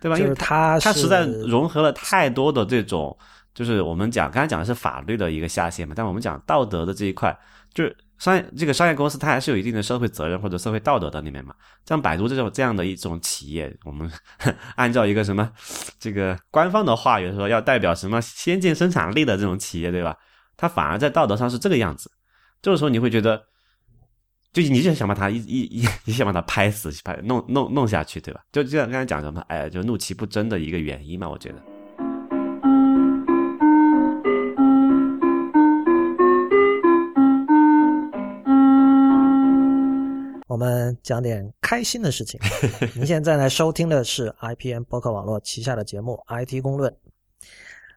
[0.00, 0.18] 对吧？
[0.18, 3.16] 因为它它实在融合了太多的这种，
[3.54, 7.36] 就是我们讲刚才讲的是法律的一个下限嘛，但我们讲道德的这一块，
[7.72, 11.54] 就是商业这个商业公司它还是有一定的社会责任或者社会道德的里面嘛。
[11.86, 14.10] 像百度这种这样的一种企业，我们
[14.76, 15.50] 按照一个什么
[15.98, 20.16] 这个官方的话语说，要代表什么先进生产力的这种企业，对吧？
[20.56, 22.10] 它反而在道德上是这个样子，
[22.64, 23.44] 这个时候你会觉得。
[24.54, 28.40] 就你就想把他一一一， 你想把他拍死，拍弄弄弄下去，对吧？
[28.52, 31.56] 就就像刚才讲什么，哎，就怒其不争的一个原因嘛，我觉得。
[40.46, 42.38] 我们讲点开心的事情。
[42.94, 46.12] 您现在来收听的是 IPM 博客网络旗下的节目
[46.46, 46.92] 《IT 公论》。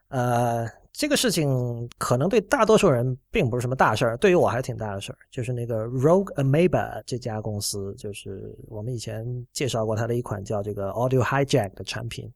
[0.08, 0.66] 呃。
[0.98, 5.18] 这个事情可能对大多数人并不是什么大事儿，对于我还是挺大的事儿。
[5.30, 12.28] 就是那个 Rogue Amoeba 这家公司，就是我们以前介绍过它的一款叫这个 Audio Hijack 的产品。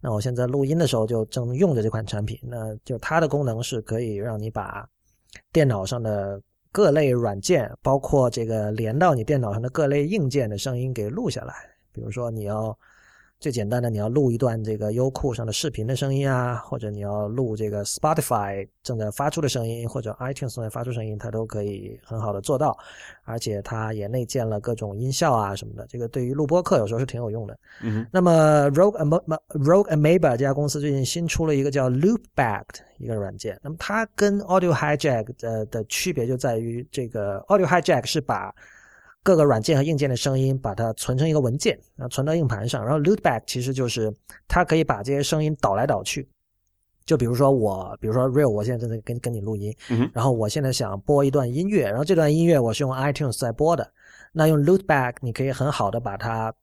[0.00, 2.40] 那我现在录音的时候就正用着这款产品。
[2.42, 4.88] 那就它的功能是可以让你把
[5.52, 6.40] 电脑上的
[6.72, 11.54] 各类软件，包括这个连到你电脑上的各类硬件的声音给录下来。
[11.92, 12.74] 比如说你要。
[13.40, 22.76] 最简单的，你要录一段这个优酷上的视频的声音啊，或者你要录这个 Spotify 正在发出的声音，或者 iTunes 正在发出声音，它都可以很好的做到。
[23.22, 27.56] 而且它也内建了各种音效啊什么的，这个对于录播课有时候是挺有用的。
[27.80, 28.04] 嗯。
[28.10, 28.98] 那么 Rogue
[29.50, 32.64] Rogue Amoeba 这家公司最近新出了一个叫 Loopback
[32.98, 33.56] 一个软件。
[33.62, 38.52] 那么它跟 Audio Hijack 的的区别就在于，这个 Audio Hijack 是把
[39.22, 42.82] 各个软件和硬件的声音，把它存成一个文件，然后存到硬盘上。
[42.82, 44.12] 然后 loopback 其实就是
[44.46, 46.28] 它可以把这些声音导来导去。
[47.04, 49.74] 就比如说我，比如说 real，我现在正在跟跟你录音，
[50.12, 53.90] 然后我现在想播一段音乐，然后这段音乐我是用 iTunes 在播的。
[54.32, 56.54] 那用 loopback，你可以很好的把它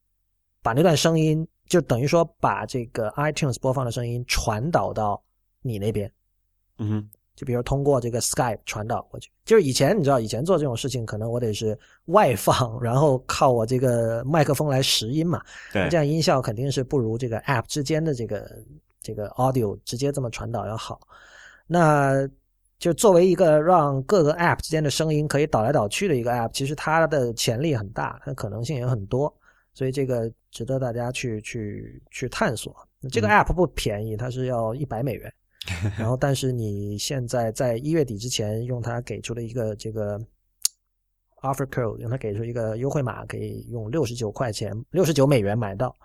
[0.62, 5.22] 把那段声音，就等于说把这个 iTunes 播放的声音传导到
[5.62, 6.12] 你那边。
[6.78, 7.10] 嗯哼。
[7.36, 15.42] 就比如通过这个 Skype 传导过去，就是以前你知道，以前做这种事情可能我得是外放， 然后靠我这个麦克风来拾音嘛，
[15.74, 18.50] 对，这样音效肯定是不如这个 App 之间的这个
[19.02, 21.02] 这个 Audio 直接这么传导要好。
[21.68, 22.28] 那
[22.80, 29.34] 就作为一个让各个 App 之间的声音可以导来导去的一个 App，其实它的潜力很大，它的可能性也很多，
[29.74, 32.76] 所以这个值得大家去去去探索。
[33.12, 35.34] 这个 App 不便宜，它是要一百美元。
[35.97, 40.20] 然后，但是你现在在一月底之前用它给出了一个这个
[41.41, 45.95] offer code，用它给出一个优惠码，可以用六十九块钱、六十九美元买到。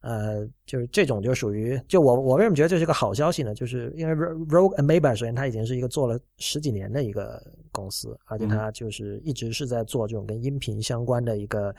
[0.00, 3.52] 呃，就是这种就属于，就我我为什么觉得这是个好消息呢？
[3.52, 11.74] 就是因为 Rogue Amoeba 首先它已经是一个做了十几年的一个公司，而且它就是一直是在做这种跟音频相关的一个，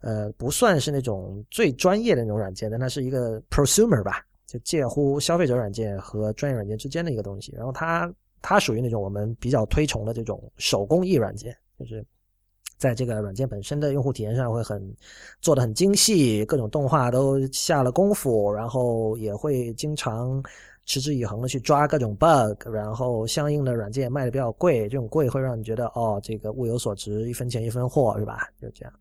[0.00, 4.26] 呃，不算是那种最专业的那种软件，但它是一个 prosumer 吧。
[4.48, 12.02] 就介乎消费者软件和专业软件之间的一个东西，然后它它属于那种我们比较推崇的这种手工艺软件，就是
[12.78, 14.82] 在这个软件本身的用户体验上会很
[15.42, 20.42] 做的很精细，各种动画都下了功夫，然后也会经常
[20.86, 28.48] 持之以恒的去抓各种 bug，然后相应的软件卖的比较贵，这种贵会让你觉得哦，这个物有所值，一分钱一分货，是吧？
[28.58, 28.92] 就这样。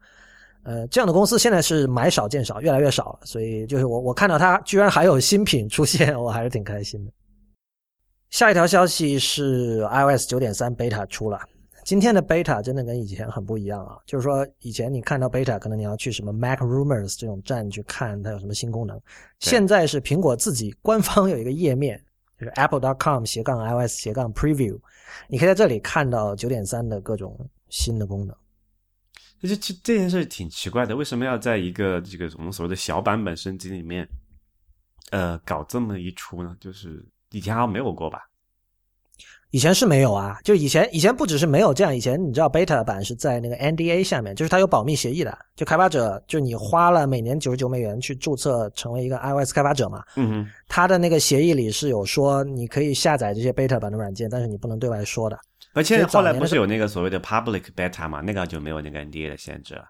[0.68, 3.20] 呃，这样的公司现在是买少见少，越来越少了。
[3.24, 7.12] 所以就是我我看到它居然还有新品出现， 我还是挺开心的。
[8.32, 11.40] 下一条消息是 iOS 九点三 beta 出了，
[11.86, 13.96] 今天的 beta 真的跟以前很不一样啊。
[14.06, 19.00] 就是说以前你看到 beta，可能你要去什么 Mac Rumors 这种站去看它有什么新功能，
[19.40, 21.98] 现在是苹果自己官方有一个页面，
[22.38, 24.78] 就是 apple.com 斜杠 iOS 斜杠 Preview，
[25.30, 27.40] 你可以在这里看到九点三的各种
[27.70, 28.36] 新的功能。
[29.42, 34.08] 这这这件事挺奇怪的，为什么要在一个这个我们所谓的小版本升级里面，
[35.12, 36.56] 呃，搞这么一出呢？
[36.60, 38.20] 就是以前好像没有过吧？
[39.52, 55.40] 以前是没有啊，就以前以前不只是没有这样，以前你知道 beta 版是在那个 NDA 下面，就是它有保密协议的，就开发者就你花了每年九十九美元去注册成为一个 iOS 开发者嘛，嗯哼，他的那个协议里是有说你可以下载这些 beta 版的软件，但是你不能对外说的。
[55.78, 59.86] 而且后来不是有那个所谓的 public beta 嘛，那个就没有那个 NDA 的限制了。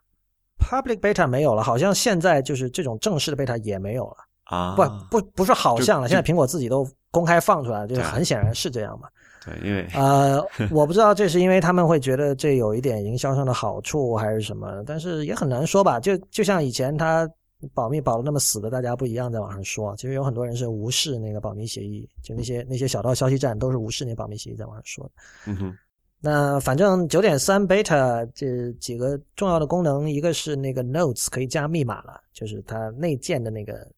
[0.59, 4.75] public beta 没有了，好像现在就是这种正式的 beta 也没有了啊。
[4.75, 9.07] 不不不是好像了，现在苹果自己都公开放出来，就是很显然是这样嘛。
[9.45, 15.99] 对，因为呃，我不知道这是因为他们会觉得这有一点营销上的好处还是什么，但是也很难说吧。
[15.99, 17.27] 就就像以前他。
[17.73, 25.11] 保密保的那么死的，大家不一样在网上说，其实有很多人是无视那个保密协议，就那些那些小道消息站都是无视那保密协议在网上说的。
[25.47, 25.77] 嗯哼，
[26.19, 33.89] 那反正九点三 beta 这几个重要的功能，一个是那个 Notes 可以加密码了，就是它内建的那个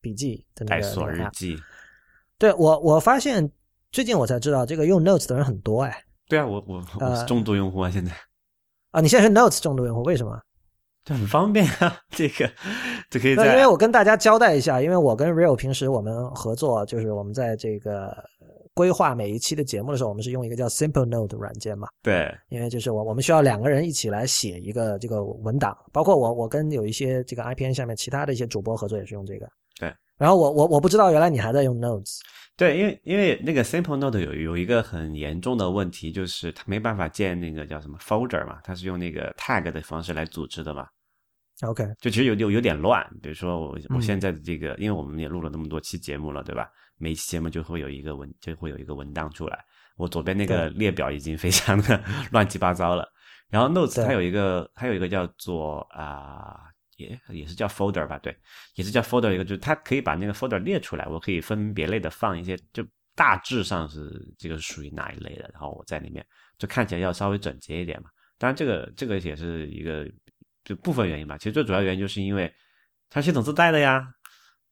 [0.00, 1.56] 笔记的那个带锁日记。
[2.38, 3.50] 对我我发现
[3.92, 6.04] 最近我才知道，这个用 Notes 的人很多哎。
[6.26, 8.12] 对啊，我我我是呃重度用户啊，现在
[8.92, 10.40] 啊，你现在是 Notes 重度用户，为什么？
[11.04, 12.50] 就很方便啊，这个
[13.10, 18.06] 就可以那因为我跟大家交代一下，因为我跟 Real 平时我们合作，就是我们在这个
[18.40, 21.88] 呃规划每一期的节目的时候，我们是用一个叫 Simple Note 的软件嘛。
[22.02, 29.46] 对因为就是我我们需要两个人一起来写一个这个文档，包括我我跟有一些这个 IPN 下面其他的一些主播合作也是用这个。
[29.78, 29.92] 对。
[30.16, 32.20] 然后我我我不知道原来你还在用 Notes。
[32.56, 40.86] 对，因为因为那个 Simple Note 有有一个很严重的问题，就是它没办法建那个叫什么 folder 嘛，它是用那个 tag 的方式来组织的嘛
[41.62, 43.04] ，OK，就其实有有有点乱。
[43.20, 46.68] 比如说我我嗯现在的这个，因为我们也录了那么多期节目了，对吧？
[46.96, 49.58] 每一期节目就会有一个文就会有一个文档出来，
[49.96, 52.00] 我左边那个列表已经非常的
[52.30, 53.04] 乱七八糟了。
[53.50, 58.36] 然后 Notes 它有一个它有一个叫做啊、也也是叫 folder 吧，对，
[58.74, 66.24] 也是叫 folder 一个，就是它可以把那个 folder 列出来，我可以分别类的放一些，就大致上是这个是属于哪一类的，然后我在里面
[66.58, 68.10] 就看起来要稍微整洁一点嘛。
[68.38, 70.10] 当然这个这个也是一个
[70.64, 72.52] 就部分原因吧，其实最主要原因就是因为
[73.08, 74.06] 它系统自带的呀。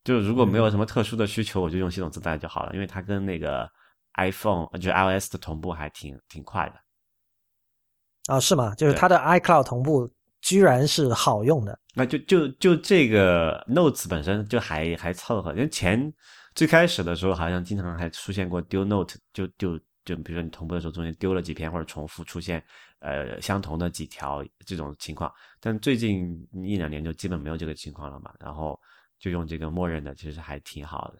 [0.04, 3.70] 就如果没有什么特殊的需求，我就用系统自带就好了，因为它跟那个
[4.14, 8.34] iPhone 就是 iOS 的同步还挺挺快的。
[8.34, 8.74] 啊是吗？
[8.74, 10.10] 就是它的 iCloud 同步
[10.42, 11.78] 居然是好用的。
[11.94, 16.12] 那就就就这个 Notes 本身就还还凑合，因为前
[16.54, 22.62] 最开始的时候好像经常还出现过丢 Note 就就就比如说你同步的时候中间丢了几篇或者重复出现
[22.98, 28.78] 呃相同的几条这种情况，但最近一两年就基本没有这个情况了嘛，然后
[29.18, 31.18] 就用这个默认的，其实还挺好的。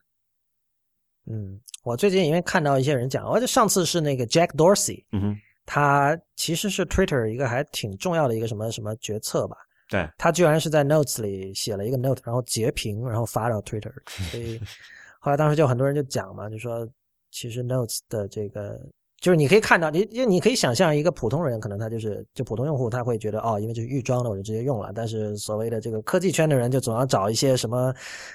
[1.33, 9.57] 嗯，我最近因为看到一些人讲，我就上次是那个 Jack Dorsey，嗯哼，他其实是 Twitter 一个还挺重要的一个什么什么决策吧。
[9.89, 13.93] 对，他居然是在 Notes 里写了一个 Note，然后截屏，然后发到 Twitter，
[14.31, 14.59] 所以
[15.19, 16.89] 后来当时就很多人就讲嘛，就说
[17.31, 18.81] 其实 Notes 的这个
[19.21, 24.91] 就是你可以看到，你因为你可以想象一个普通人，可能他就是就普通用户，他会觉得哦，因为就是预装的，我就直接用了。
[24.95, 27.95] 但是所谓的这个科技圈的人，就总要找一些什么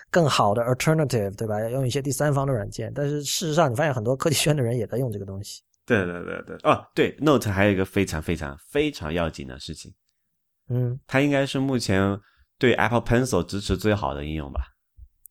[0.09, 1.59] 更好的 alternative，对吧？
[1.59, 2.89] 要用一些第三方的软件。
[2.95, 5.61] 但是事实上，你发现很多科技圈的人也在用这个东西。
[5.88, 9.92] 对对对对，哦，对，Note 还有一个非常非常非常要紧的事情，
[10.70, 12.20] 嗯，它应该是目前
[12.60, 14.62] 对 Apple Pencil 支持最好的应用吧？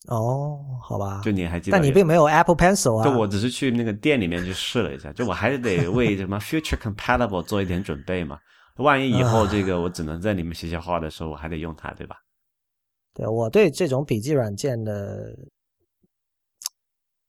[0.08, 1.20] 哦，好吧。
[1.22, 1.80] 就你还记得有？
[1.80, 3.04] 但你并没有 Apple Pencil 啊。
[3.04, 8.38] 就我只是去那个店里面去试了一下，就我还是得为什么 future compatible 做一点准备嘛。
[8.76, 12.16] 万一以后这个我只能在里面写写画的时候，我还得用它，对吧？
[13.12, 15.34] 对我对这种笔记软件的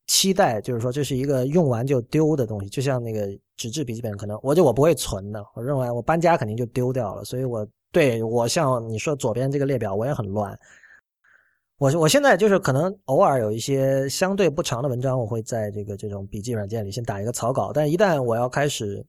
[0.07, 10.57] 期待，就是说这是一个用完就丢的东西，就像那个纸质笔记本，可能我就我不会存的，我认为我搬家肯定就丢掉了，所以我对我像你说左边这个列表我也很乱。
[11.77, 19.05] 我我现在就是可能偶尔有一些相对不长的文章，我会在这个这种笔记软件里先打一个草稿，但一旦我要开始，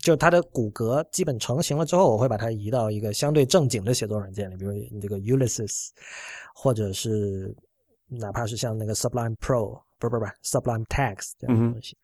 [0.00, 5.90] 就它的骨骼基本成型了之后，我会把它移到一个相对正经的写作软件里，比如这个 Ulysses，
[6.52, 7.54] 或者是
[8.08, 11.96] 哪怕是像那个 Sublime Pro，不是不是不是 Sublime Text 这样的东西。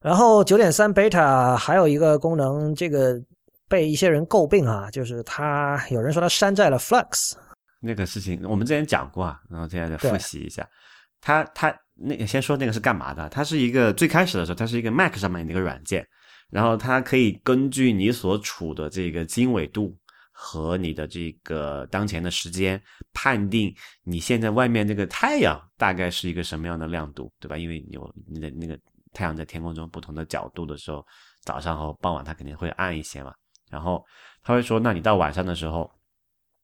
[0.00, 3.20] 然后九点三 Beta 还有一个功能，这个
[3.68, 7.34] 被一些人诟病啊，就是它有人说它山寨了 Flux。
[7.80, 10.66] 那个事情我们之前讲过啊，然后现在再复习一下。
[11.20, 13.28] 它它那先说那个是干嘛的？
[13.28, 16.06] 它是一个最开始的时候，它是一个 Mac 上面的一个软件，
[16.50, 19.92] 然后它可以根据你所处的这个经纬度
[20.40, 22.80] 和你的这个当前的时间，
[23.12, 23.74] 判定
[24.04, 27.56] 你现在外面这个太阳大概是一个什么样的亮度，对吧？
[27.56, 28.78] 因为有你的那个
[29.12, 31.04] 太阳在天空中不同的角度的时候，
[31.42, 33.34] 早上和傍晚它肯定会暗一些嘛。
[33.70, 34.04] 然后
[34.42, 35.90] 他会说，那你到晚上的时候。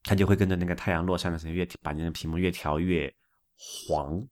[0.06, 3.10] 它就会跟着那个太阳落山的时候，越把那个屏幕越调越
[3.56, 4.22] 黄，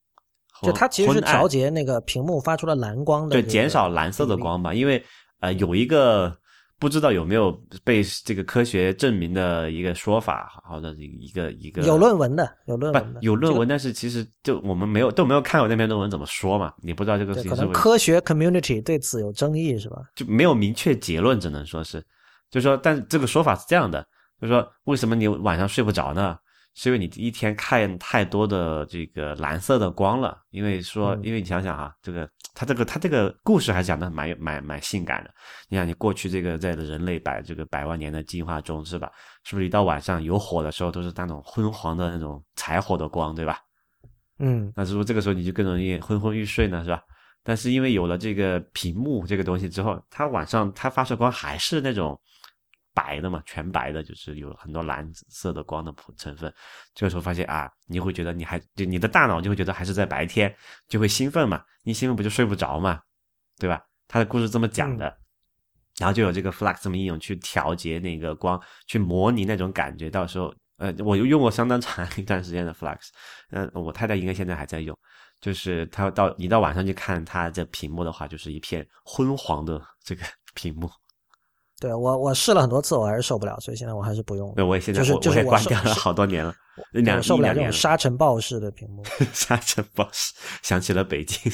[0.63, 4.75] 就它其实是调节那个屏幕发出了蓝光的、对，减少蓝色的光吧。
[4.75, 5.03] 因为
[5.41, 6.39] 呃，有一个
[6.83, 7.53] 不知道有没有
[7.85, 19.99] 被这个科学证明的一个说法，好的一个一个有论文的，有论文的，有论文，但是其实就我们没有都没有看过那篇论文怎么说嘛，你不知道这个事情，可能科学 community 对此有争议，是吧？
[20.17, 22.05] 就没有明确结论，只能说是，
[22.51, 24.05] 就是说，但这个说法是这样的，
[24.41, 26.37] 就是说，为什么你晚上睡不着呢？
[26.75, 30.43] 是因为你一天看太多的这个蓝色的光了。
[30.51, 35.31] 因为说，嗯因为你想想啊，这个他这个他这个故事还讲的蛮蛮蛮性感的。
[35.69, 39.11] 你想，你过去这个在人类百这个百万年的进化中，是吧？
[39.45, 43.59] 是不是一到晚上有火的时候，都是那种昏黄的那种柴火的光，对吧？
[44.39, 47.01] 嗯，那是不是这个时候你就更容易昏昏欲睡呢，是吧？
[47.45, 52.19] 但是因为有了这个屏幕这个东西之后，它晚上它发射光还是那种
[52.95, 56.53] 白的嘛，全白的，就是有很多蓝色的光的成分。
[56.95, 60.55] 这个时候发现啊，你会觉得你还就你的大脑就会觉得还是在白天，
[60.89, 63.01] 就会兴奋嘛，一兴奋不就睡不着嘛，
[63.59, 63.83] 对吧？
[64.09, 65.05] 他的故事这么讲的，
[65.99, 70.11] 然后就有这个 Flux 这么应用去调节那个光，去模拟那种感觉。
[70.11, 73.09] 到时候，呃，我又用过相当长一段时间的 Flux，
[73.51, 74.97] 嗯，我太太应该现在还在用。
[75.41, 80.23] 就是他到你到晚上去看他这屏幕的话，就是一片昏黄的这个
[80.55, 80.89] 屏幕。
[81.83, 84.55] 对我我试了很多次，我还是受不了，所以现在我还是不用。
[84.55, 86.55] 对，我也现在就是就是关掉了好多年了，
[86.93, 89.03] 两受不了这种沙尘暴式的屏幕。
[89.35, 91.53] 沙尘暴式想起了北京。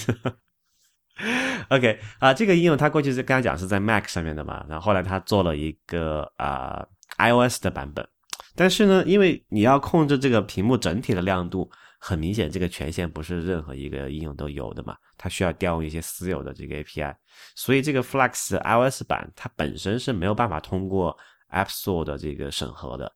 [1.70, 8.06] OK 啊，这个应用它过去是刚才讲是在 Mac 上面的嘛，然后后来它做了一个啊、iOS 的版本，
[8.54, 17.14] 但是呢，因为你要控制这个屏幕整体的亮度，很明显这个权限不是任何一个应用都有的嘛，它需要调用一些私有的这个 API，
[17.54, 21.14] 所以这个 Flex iOS 版它本身是没有办法通过
[21.50, 23.12] App Store 的这个审核的。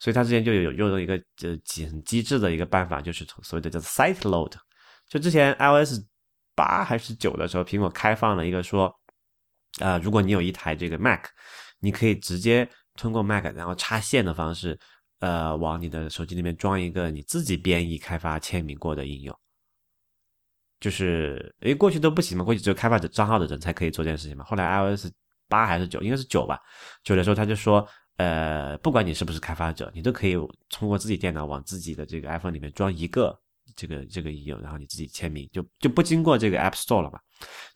[0.00, 4.52] 所以它之前就有用了一个呃机很机智的一个办法，就是所谓的叫 site load。
[5.08, 6.00] 就之前 iOS
[6.54, 8.92] 八还是九的时候，苹果开放了一个说，
[9.78, 11.26] 呃，如果你有一台这个 Mac，
[11.78, 14.78] 你可以直接通过 Mac 然后插线的方式，
[15.20, 19.38] 呃，往你的手机里面装一个你自己编译、开发、签名过的应用。
[20.82, 24.44] 就是，因为，过去都不行嘛，过去只有开发者账号的人才可以做这件事情嘛。
[24.44, 25.06] 后来 iOS
[25.48, 26.58] 八还是九，应该是九吧，
[27.04, 30.32] 九的时候他就说，呃，不管你是不是开发者，你都可以
[30.68, 33.38] 通过自己电脑往自己的这个 iPhone 里面装一个
[33.76, 37.20] 这个这个应用，然后你自己签名，就就不经过这个 App Store 了嘛。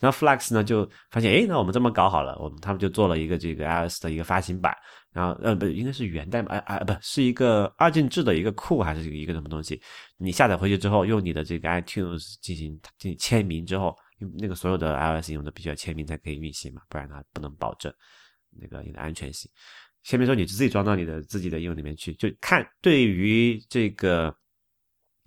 [0.00, 4.76] 然后 Flux 呢就发现，诶，那我们这么搞好了，我们他们就做了一个这个 iOS 的一个发行版，
[5.16, 9.80] 然后呃不应该是源代码，啊啊不是一个二进制的一个库还是一个什么东西？
[10.18, 17.90] 你下载回去之后，用你的这个 iTunes 进行进行签名之后，因为那个所有的 iOS 应用都必须要签名才可以运行嘛，不然它不能保证
[18.50, 19.50] 那个你的安全性。
[20.02, 24.36] 先别说你自己装到你的自己的应用里面去，就看对于这个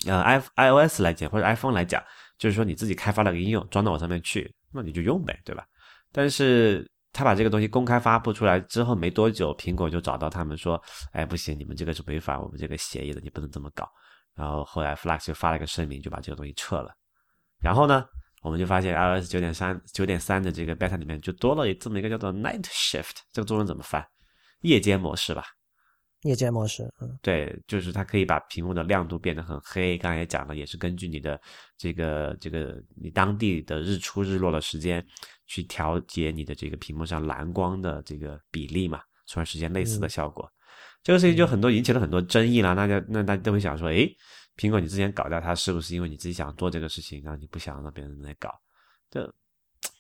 [0.06, 2.00] 呃 i iOS 来讲或者 iPhone 来讲，
[2.38, 5.66] 就是说你自己开发了个应用装到我上面去，那你就用呗，对吧？
[6.12, 10.82] 但是他把这个东西公开发布出来之后没多久，苹果就找到他们说，
[11.12, 13.90] 哎，不行，你们这个是违反我们这个协议的，你不能这么搞。
[14.36, 16.96] 然后后来 Flux 就发了一个声明，就把这个东西撤了。
[17.60, 18.06] 然后呢，
[18.42, 24.06] 我们就发现 iOS 九点三九点三的这个 beta 里面就多了这么一个叫做 Night Shift，这个中文怎么翻？
[24.62, 25.44] 夜间模式吧。
[26.24, 29.98] 夜间模式，嗯，对，就是它可以把屏幕的亮度变得很黑。
[29.98, 31.40] 刚才也讲了，也是根据你的
[31.78, 35.06] 这个这个你当地的日出日落的时间
[35.50, 40.50] 去调节你的这个屏幕上蓝光的这个比例嘛，从而实现类似的效果。
[41.02, 42.76] 这个事情就很多引起了很多争议了。
[42.76, 44.16] 大家那大家都会想说，诶，
[44.56, 48.54] 苹果你之前搞掉它，是不是因为你自己想做这个事情，然后你不想让别人来搞？
[49.10, 49.34] 这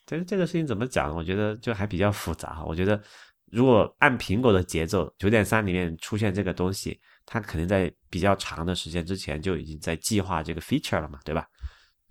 [0.05, 1.15] 这这个事情怎么讲？
[1.15, 2.63] 我觉得就还比较复杂哈。
[2.63, 3.01] 我觉得
[3.45, 11.47] 如果按苹果的节奏，九点三里面出现这个东西，它肯定在比较长的时间之前就已经在计划这个 feature 了嘛，对吧？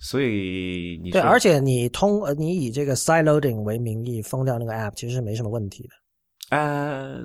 [0.01, 6.57] 所以你对，而且你通呃，你以这个 side loading 为名义封掉那个 app，其实是没什么问题的。
[6.57, 7.21] 呃，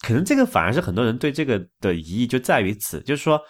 [0.00, 3.40] 可能这个反而是很多人对这个的疑义就在于此，就是说，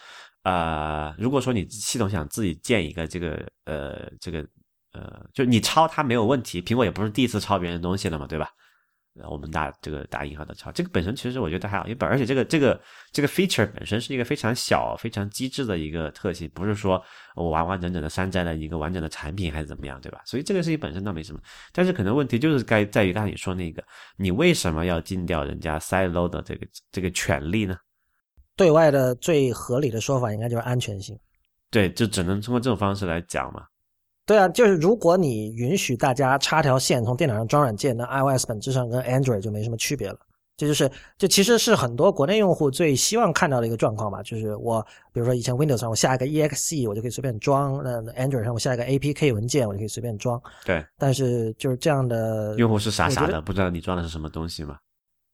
[0.43, 4.47] 呃，如果说你系统想自己建一个这个呃这个
[4.93, 8.49] 呃，就你抄它没有问题，苹果也不是第一次抄别人的东西了嘛，对吧？
[9.20, 12.80] 呃我们打这个打银行的钞，这个本身其实我觉得还好，因为本而且这个这个
[13.12, 17.02] 这个 feature 本身是一个非常小、非常机智的一个特性，不是说
[17.34, 20.20] 我完完整整的山寨了一个完整的产品还是怎么样，对吧？
[20.24, 21.40] 所以这个事情本身倒没什么，
[21.72, 23.82] 但是可能问题就是该在于刚才你说那个，
[24.16, 27.76] 你为什么要禁掉人家 load 的这个这个权利呢？
[28.56, 31.18] 对外的最合理的说法应该就是安全性。
[31.70, 33.64] 对，就只能通过这种方式来讲嘛。
[34.26, 40.18] 对啊，就是如果你允许大家插条线从电脑上装软件，那 iOS 本质上跟 Android 就没什么区别了。
[40.56, 44.22] 这就是，这其实是很多国内用户最希望看到的一个状况吧。
[44.22, 50.40] 就是我，比如说以前 Windows 上我下一个 exe 我就可以随便装，那 Android 上我下一个 APK 文件我就可以随便装。
[50.64, 54.78] 对，但是就是这样的用户是傻傻的，不知道你装的是什么东西嘛。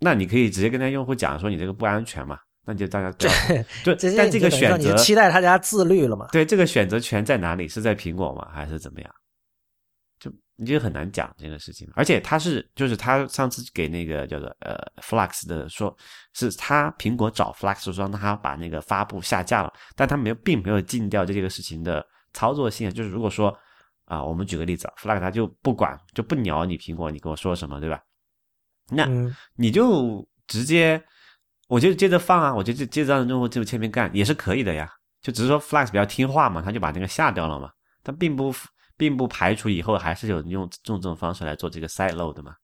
[0.00, 6.28] 那你可以直接跟那用户讲说你这个不安全嘛，那就大家不要就这些但这个选择你期待大家自律了嘛？
[6.32, 7.66] 对这个选择权在哪里？
[7.66, 8.48] 是在苹果吗？
[8.52, 9.12] 还是怎么样？
[10.20, 11.90] 就你就很难讲这个事情。
[11.94, 15.96] 而且他是就是他上次给那个叫做呃 Flux 的说，
[16.34, 22.88] 是他苹果找 Flux 说让他把那个发布下架了，但他没有并没有禁掉这个事情的操作性。
[22.92, 23.52] 就是如果说
[24.04, 28.00] 啊，我们举个例子啊，Flux 他就不管就不鸟你苹果，你跟我说什么对吧？
[28.90, 31.02] 那嗯，你就直接，
[31.72, 34.86] 我就接着放啊，我就接接着让用户就签名干也是可以的呀。
[35.22, 37.70] 就只是说 Flex 比较听话嘛，他就把那个下掉了嘛。
[38.02, 38.54] 但并不
[38.94, 42.54] 并不排除以后还是有用用这种方式来做这个 side load 的嘛。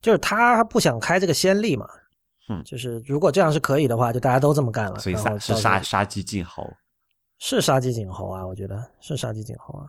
[0.00, 1.86] 就是他不想开这个先例嘛，
[2.48, 6.68] 嗯就是如果这样是可以的话，就大家都这么干了，所以是杀杀鸡儆猴，
[7.38, 9.86] 是杀鸡儆猴啊，我觉得是杀鸡儆猴啊。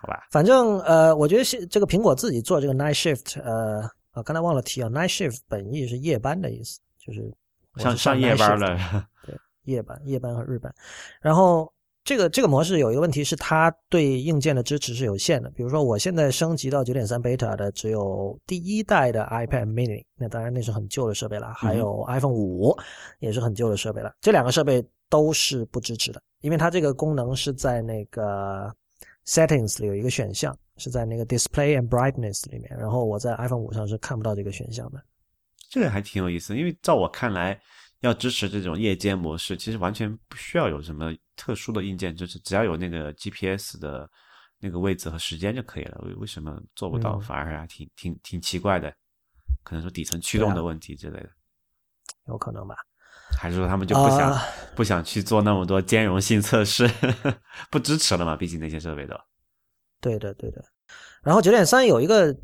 [0.00, 0.28] 好吧？
[0.30, 3.82] 反正呃，我觉得是这个苹果自己做这个 night shift，呃，
[4.18, 7.32] 啊，刚才忘了提啊，night shift 本意是夜班的意思，就是
[7.76, 9.06] 上上夜班了，
[9.64, 10.74] 夜班、夜班和日班。
[11.20, 11.72] 然后
[12.04, 15.50] 这个这个模式有一个问题是，它对硬件的支持是有限的。
[15.50, 22.74] 比如说，我现在升级到九点三 beta 的只有第一代的 iPad mini，那当然那是很旧的设备了，还有 iPhone 五
[23.18, 24.12] 也是很旧的设备了。
[24.20, 28.74] 这两个设备都是不支持的，因为它这个功能是在那个
[29.26, 32.76] settings 里有一个选项，是在那个 display and brightness 里面。
[32.78, 35.02] 然后我在 iPhone 五上是看不到这个选项的。
[35.68, 37.60] 这个还挺有意思，因为照我看来，
[38.00, 44.08] 要支持这种夜间模式，其实完全不需要有什么特殊的硬件，支持只要有那个 GPS 的
[44.60, 46.00] 那个位置和时间就可以了。
[46.04, 47.16] 为为什么做不到？
[47.16, 48.90] 嗯反而还挺挺挺奇怪的，
[49.62, 51.28] 可能说底层驱动的问题之类的，
[52.28, 52.74] 有可能吧？
[53.38, 54.42] 还是说他们就不想、啊
[54.74, 56.88] 不想去做那么多兼容性测试，
[57.68, 58.36] 不支持了嘛？
[58.36, 59.14] 毕竟那些设备都。
[60.00, 60.64] 对的，对的。
[61.22, 62.34] 然后九点三有一个，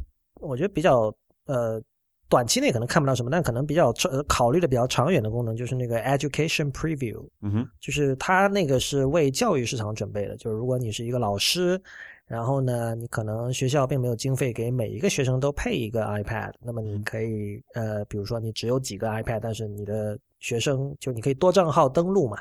[0.41, 1.15] 我觉得比较
[1.47, 1.81] 呃，
[2.29, 10.37] 短期内可能看不到什么，但可能比较呃考虑的比较长远的功能，就是那个 Education Preview，嗯哼，就是它那个是为教育市场准备的。
[10.37, 11.81] 就是如果你是一个老师，
[12.27, 22.37] 然后呢，你可能学校并没有经费给每一个学生都配一个 iPad，那么你可以呃，比如说你只有几个 iPad，但是你的学生就你可以多账号登录嘛，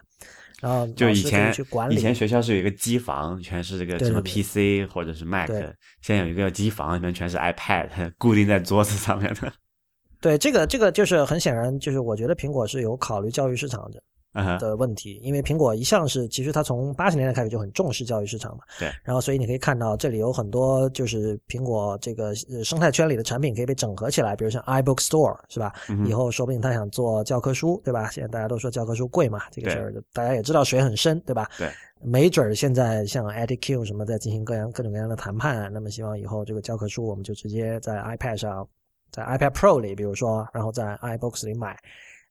[0.59, 9.53] 然后就以前去管理以前学校是有一个机房，全是这个什么 PC 或者是 Mac，对现在有一个机房，里面全是 iPad 固定在桌子上面的。
[10.19, 14.03] 对，这个这个就是很显然，就是我觉得苹果是有考虑教育市场的
[14.33, 18.63] 的问题，因为苹果一向是其实它从八十年代开始就很重视教育市场嘛。
[18.79, 18.91] 对。
[19.03, 25.73] 然后所以你可以看到这里有很多就是苹果这个呃生态圈里的产品可以被整合起来，比如像 iBook Store 是吧？
[25.89, 28.09] 嗯以后说不定他想做教科书，对吧？
[28.11, 31.49] 现在大家都说教科书贵嘛，这个事儿大家也知道水很深，对吧？
[31.57, 31.69] 对。
[32.05, 38.67] 没准儿现在像 EdiQ 什么在进行各样各种各样的谈判，那么希望以后这个教科书我们就直接在 iPad 上，
[39.09, 41.79] 在 iPad Pro 里，比如说，然后在 iBooks 里买，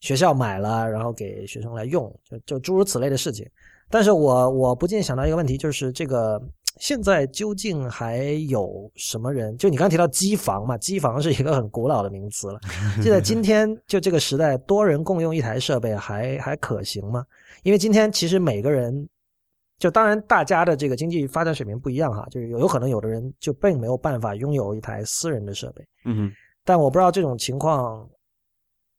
[0.02, 3.48] 学校买了，然后给学生来用，就就诸如此类的事情。
[3.88, 6.42] 但是我我不禁想到一个问题，就是这个
[6.78, 9.56] 现在究竟还有什么人？
[9.56, 12.58] 就你刚刚提到机房嘛，机房是一个很古老的名词了。
[13.00, 17.24] 现在今天就这个时代，多人共用一台设备还还可行吗？
[17.62, 19.08] 因为今天其实每个人，
[19.78, 25.86] 就当然大家的这个经济发展水平不一样哈，就是有有可能有的人就并没有办法拥有一台私人的设备。
[26.06, 26.32] 嗯，
[26.64, 28.08] 但我不知道这种情况，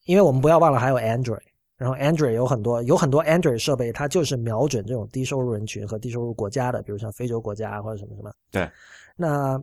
[0.06, 1.39] 因为我们不要忘了还有 Android，
[1.78, 8.32] 然后 Android 有很多有很多 Android 设备，它就是瞄准这种低收入人群和低收入国家的，比如像非洲国家或者什么什么。
[8.51, 8.70] 对，
[9.16, 9.62] 那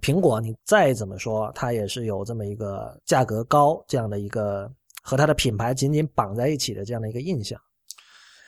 [0.00, 4.70] 苹果你再怎么说，它也是有这么一个价格高这样的一个
[5.02, 7.60] 和它的品牌紧紧绑在一起的这样的一个印象。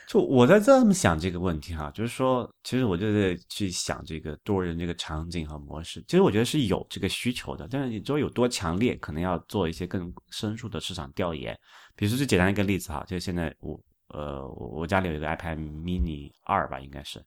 [0.09, 11.55] 就我在这么想这个问题哈，就是说，其实我就在去想这个多人这个场景和模式，其实我觉得是有这个需求的，但是你说有多强烈，可能要做一些更深入的市场调研。
[11.95, 17.23] 比如说最简单一个例子哈，就是现在我呃我我家里有一个 iPad mini 二吧，应该是，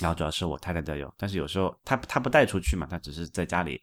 [0.00, 3.80] 然后主要是我太太在用，但是有时候她她不带出去嘛，她只是在家里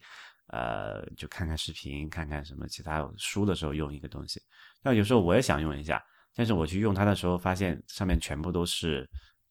[0.48, 4.42] 呃就看看视频，看看什么其他书的时候用一个东西。
[4.84, 6.04] 那有时候我也想用一下。
[6.40, 9.06] 但是我去用它的时候，发现上面全部都是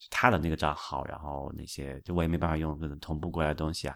[0.09, 3.95] 他的那个账号，然后那些就我也没办法用那种同步过来的东西啊。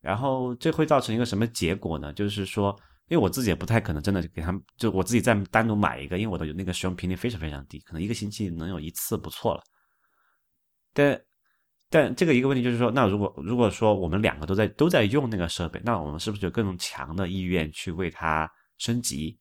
[0.00, 2.12] 然后这会造成一个什么结果呢？
[2.12, 9.62] 就是说，因为我自己也不太可能真的给他们，就我自己再单独买一个，因为我的那个使用频率非常非常低，可能一个星期能有一次不错了。
[10.92, 11.22] 但
[11.88, 19.38] 但这个一个问题就是说，那如果如果说我们两个都在都在用那个设备，那我们是不是有更强的意愿去为它升级？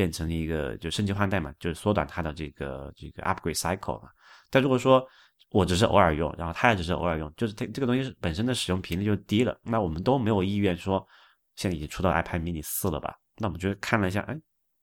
[0.00, 4.08] 变成一个就升级换代嘛，就是缩短它的这个这个 upgrade cycle 嘛。
[4.48, 5.06] 但如果说
[5.50, 11.06] 我只是偶尔用，然后他也只是偶尔用，就是这这个东西本身的使用频率就低了，那我们都没有意愿说
[11.54, 13.14] 现在已经出到 iPad mini 四了吧？
[13.36, 14.34] 那我们觉得看了一下，哎，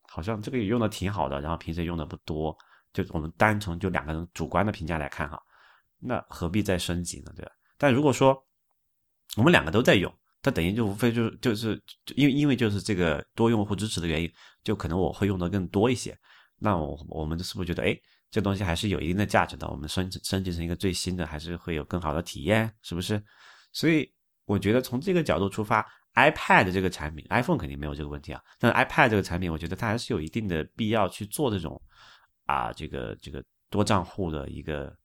[0.04, 2.56] 好像这个也用的挺好的，然后平时用的不多，
[2.94, 5.42] 就我们单从就两个人主观的评价来看哈，
[6.00, 7.32] 那何必再升级呢？
[7.36, 7.52] 对吧？
[7.80, 8.38] 但如果说
[9.36, 10.14] 我们两个都在用，
[10.48, 11.84] 它等于就无非就是就是
[12.16, 14.32] 因为因为就是这个多用户支持的原因，
[14.64, 16.18] 就可能我会用的更多一些。
[16.58, 17.94] 那我我们是不是觉得，哎，
[18.32, 19.68] 这东西还是有一定的价值的？
[19.68, 23.22] 我们升升级成一个最新的，还是会有更好的体验，是不是？
[23.74, 24.10] 所以
[24.46, 25.86] 我觉得从这个角度出发
[26.16, 28.42] ，iPad 这个产品，iPhone 肯定没有这个问题啊。
[28.58, 31.82] 但是 iPad 这个产品，我觉得它还是有一定的必要去做这种
[32.46, 34.96] 啊，这个这个多账户的一个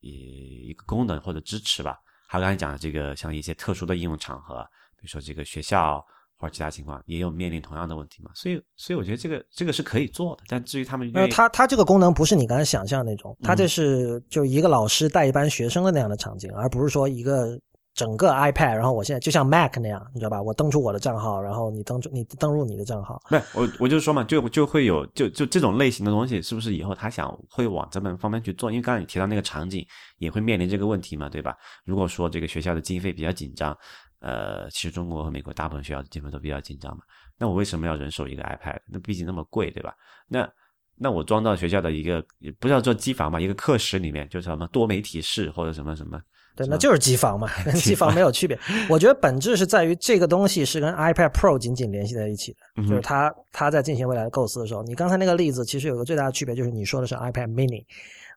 [0.00, 1.96] 一一个功能或者支持吧。
[2.32, 4.66] 还有刚才讲的这个，像一些特殊的应用场合，
[4.96, 6.02] 比如说这个学校
[6.38, 8.30] 或者其他情况，也有面临同样的问题嘛。
[8.34, 10.42] 所以，所以我觉得这个这个是可以做的。
[10.48, 17.60] 但至于他们，呃，它它这个功能不是你刚才想象那种，它这是就一个老师带一班学生的那样的场景，而不是说一个。
[17.94, 20.40] 整个 iPad，然后我现在就像 Mac 那样，你知道吧？
[20.40, 23.20] 我登出我的账号，然后你登出你登入你的账号。
[23.28, 28.70] 不，我我就说嘛，就就会有就就这种类型的东西，是不是以后他想会往这方面去做？
[28.70, 29.86] 因为刚才你提到那个场景，
[30.16, 31.54] 也会面临这个问题嘛，对吧？
[31.84, 33.76] 如果说这个学校的经费比较紧张，
[34.20, 37.02] 呃，其实中国和美国大部分学校的经费都比较紧张嘛，
[37.38, 38.78] 那我为什么要人手一个 iPad？
[38.86, 39.92] 那毕竟那么贵，对吧？
[40.28, 40.50] 那
[40.96, 42.24] 那我装到学校的一个
[42.58, 46.18] 不叫做机房嘛，一个课室里面，就是什么多媒体室或者什么什么。
[46.54, 48.58] 对，那就是机房嘛， 跟 机房没有区别。
[48.88, 57.84] 我觉得本质是在于这个东西是跟 iPad Pro 紧紧联系在一起的，就是它它在进行未来的构思的时候，你刚才那个例子其实有个最大的区别，就是你说的是 iPad Mini，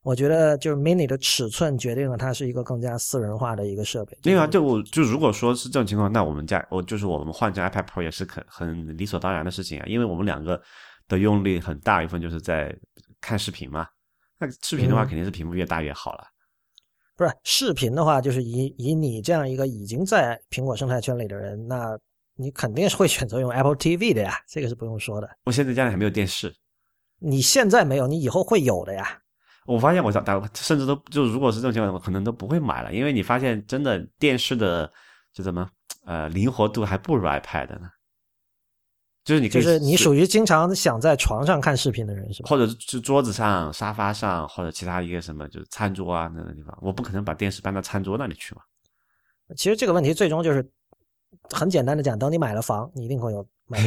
[0.02, 4.18] 我觉得就是 Mini 的尺寸决定了它是一个更加私人化的一个设备。
[4.22, 10.62] 对啊，就我就如果说是这种情况，那我们家我就是我们换成 iPad Pro 也是很很理所当然的事情啊，因为我们两个
[11.10, 12.74] 的用力很大一部分就是在
[13.20, 13.86] 看视频嘛，
[14.40, 16.24] 那视频的话肯定是屏幕越大越好了。
[17.18, 21.98] 不是视频的话，就是以以你这样一个已经在苹果生态圈里的人，那
[22.36, 25.30] 你肯定是会选择用 Apple TV 的呀，这个是不用说的。
[25.46, 26.54] 我现在家里还没有电视，
[27.20, 29.20] 你现在没有，你以后会有的呀。
[29.66, 34.92] 我发现我打甚至都就如果是这种情况，我可能都不会买了，因为你发现真的电视的
[35.34, 35.68] 就怎么
[36.06, 37.90] 呃灵活度还不如 iPad 呢。
[39.26, 42.48] 就是你，就是你属于经常想在床上看视频的人是吧？
[42.48, 48.62] 或者是桌子上、沙发上，或者其他一个什么，就是餐桌啊那个地方，我不可能把电视搬到餐桌那里去嘛。
[49.58, 50.64] 其实这个问题最终就是
[51.50, 53.80] 很简单的讲，等你买了房，你一定会有买，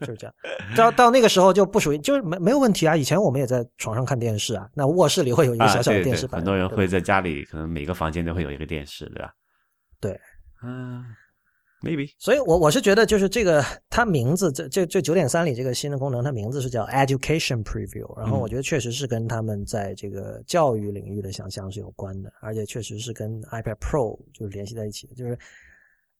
[0.00, 0.34] 就是这样。
[0.76, 2.96] 到到那个时候就不属于，就是没没有问题啊。
[2.96, 9.32] 以前我们也在床上看电视啊，那卧室里会有一个小小的电视很多人会在家里，可能每个房间都会有一个电视，对吧？
[10.00, 10.20] 对，
[10.64, 11.04] 嗯。
[11.82, 25.38] maybe，所以，我我是觉得，就是这个，它名字这这这九点三里这个新的功能，它名字是叫 Education Preview，然后我觉得确实是跟他们在这个教育领域的想象是有关的，而且确实是跟 iPad Pro 就是联系在一起的，就是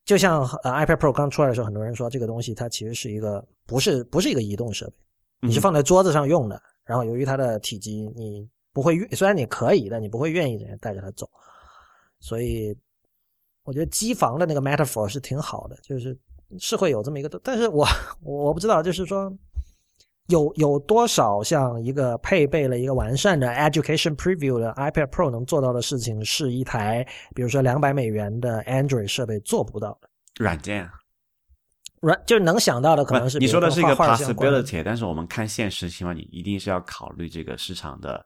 [0.05, 11.29] 就像呃 iPad Pro 刚出来的时候，很多人说这个东西它其实是一个不是不是一个移动设备，你是放在桌子上用的，然后由于它的体积，你不会虽然你可以，但你不会愿意人带着它走，
[12.19, 12.75] 所以。
[13.65, 16.19] 我觉得机房的那个 metaphor 是挺好的，就是
[16.59, 17.87] 是会有这么一个，但是我
[18.23, 19.33] 我不知道，就是说
[20.29, 30.09] 有有多少像一个配备了一个完善的 education preview 的 iPad Pro 能做到的事情，是一台比如说两百美元的 Android 设备做不到的
[30.39, 30.89] 软件，
[32.01, 38.25] 软就是能想到的可能是你说的是一个 possibility，但是我们看现实情况，你一定是要考虑这个市场的。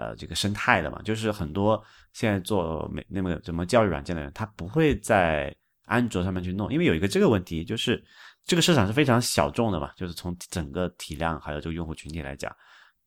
[0.00, 1.82] 呃，这个生态的嘛，就是很多
[2.14, 8.02] 现在做美那么怎么教育软件的人，他不会在安卓上面去弄，因为有一个这个问题，就是
[8.46, 12.50] 这个市场是非常小众的嘛，就是从整个体量还有这个用户群体来讲，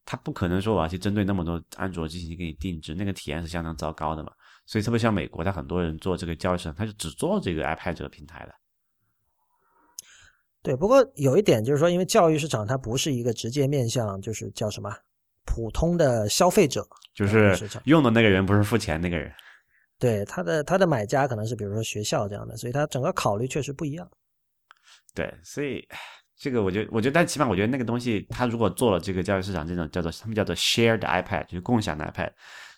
[0.05, 4.31] 他不可能说我要去针对那么多安卓机型给你定制，那个体验是相当糟糕的嘛。
[4.67, 8.53] 所以特别像美国，他很多人做这个教育市场，他就只做这个 iPad 这个平台的。
[10.61, 14.89] 对，不过有一点就是说，因为教育市场它不是一个直接面向，就是叫什么？
[15.45, 19.31] 普通的消费者就是用的那个人，不是付钱那个人。
[19.99, 24.09] 对他的他的买家可能是比如说学校这样的，所以他整个考虑确实不一样。
[25.13, 25.87] 对，所以
[26.35, 32.31] 这个我觉得，我觉得，但起码我觉得那个东西，他如果做了这个教育市场这种叫做他们叫做 shared iPad，就是共享的 iPad，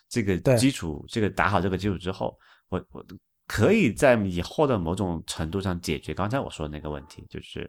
[0.08, 2.38] 这个基础，这个打好这个基础之后，
[2.68, 3.04] 我我
[3.48, 7.68] 可以在以后的某种程度上解决刚才我说的那个问题，就是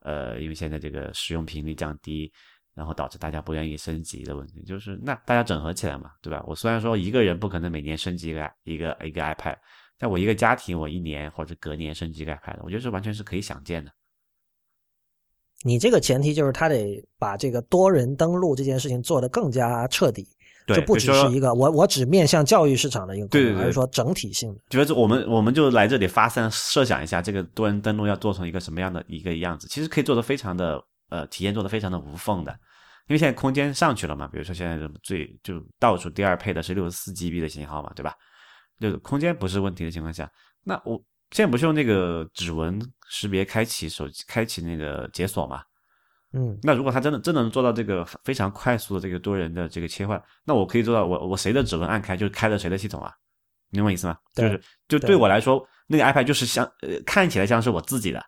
[0.00, 2.30] 呃，因为现在这个使用频率降低。
[2.74, 6.42] 然后导致大家不愿意升级的问题，就是那大家整合起来嘛，对吧？
[6.46, 9.56] 我虽然说一个人不可能每年升级一个一个一个 iPad，
[9.98, 13.92] 但我一个家庭，我一年或者隔年升级一个 iPad，我觉得这完全是可以想见的。
[15.64, 20.26] 你这个前提就是他得把这个多人登录这件事情做得更加彻底，
[20.66, 24.60] 就不只是一个我我只面向教育市场的一个，对对而是说整体性的。
[24.70, 30.82] 觉得我们我们就来这里发散设想一下，这个多人登录要做成一个什么样的一个样子，其实可以做得非常的。
[31.12, 32.50] 呃，体验做的非常的无缝的，
[33.06, 38.14] 因为现在空间上去了嘛，比如说现在最就倒数第二配的是六十四 GB 的型号嘛，对吧？
[38.80, 40.26] 就是空间不是问题的情况下，
[40.64, 40.96] 那我
[41.32, 45.62] 现在不是用那个指纹识别开启手机开启那个解锁嘛？
[46.32, 53.12] 嗯，那如果它真的真的能做到这个非常快速的这个多人的这个切换，那我可以做到我我谁的指纹按开就是开了谁的系统啊？
[53.68, 54.16] 明白我意思吗？
[54.34, 54.58] 就是
[54.88, 58.24] 就对我来说，那个 iPad 就是像呃看起来像是我自己的，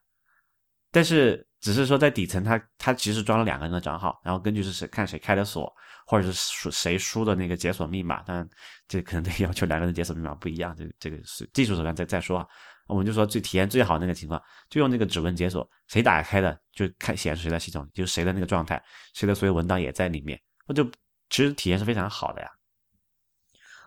[0.92, 1.46] 但是。
[1.64, 5.72] 只是说在底层它它其实装了两个人的账号，然后根据是谁看谁开的锁，
[6.06, 8.46] 或者是谁输的那个解锁密码，当然
[8.86, 12.46] 这可能得要求两个人解锁密码不一样，这这个是技术手段再再说啊。
[12.86, 14.38] 我们就说最体验最好那个情况，
[14.68, 18.82] 就用那个指纹解锁，谁打开的就看显示谁的系统，就是谁的那个状态，
[19.14, 20.38] 谁的所有文档也在里面，
[20.68, 20.84] 那就
[21.30, 22.48] 其实体验是非常好的呀。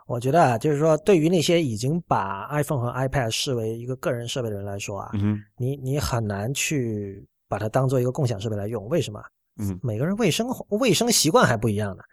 [0.08, 8.88] 我觉得啊，就是说，对于那些已经把 iPhone 和 iPad 视为一个个人设备的人来说啊，嗯你你很难去把它当做一个共享设备来用。
[8.88, 9.22] 为什么？
[9.60, 12.04] 嗯，每个人卫生卫生习惯还不一样呢。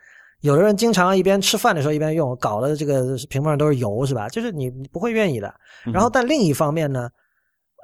[0.41, 4.29] 有的人经常一边吃饭的时候一边用，搞的这个屏幕上都是油，是吧？
[4.29, 5.55] 就是你你不会愿意的。
[5.85, 7.09] 然后，但另一方面呢，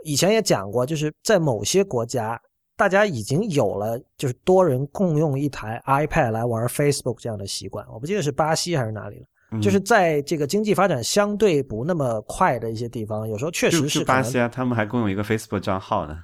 [0.05, 2.40] 以前也讲过，就是在某些国家，
[2.76, 7.86] 大家已经有了就是多人共用一台 iPad 来玩 Facebook 这样的习惯。
[7.92, 9.26] 我不记得是巴西还是哪里了。
[9.53, 16.16] 嗯就是在这个经济发展相对不那么快的一些地方，有时候确实是巴西啊，他们还共用一个 Facebook 账号呢，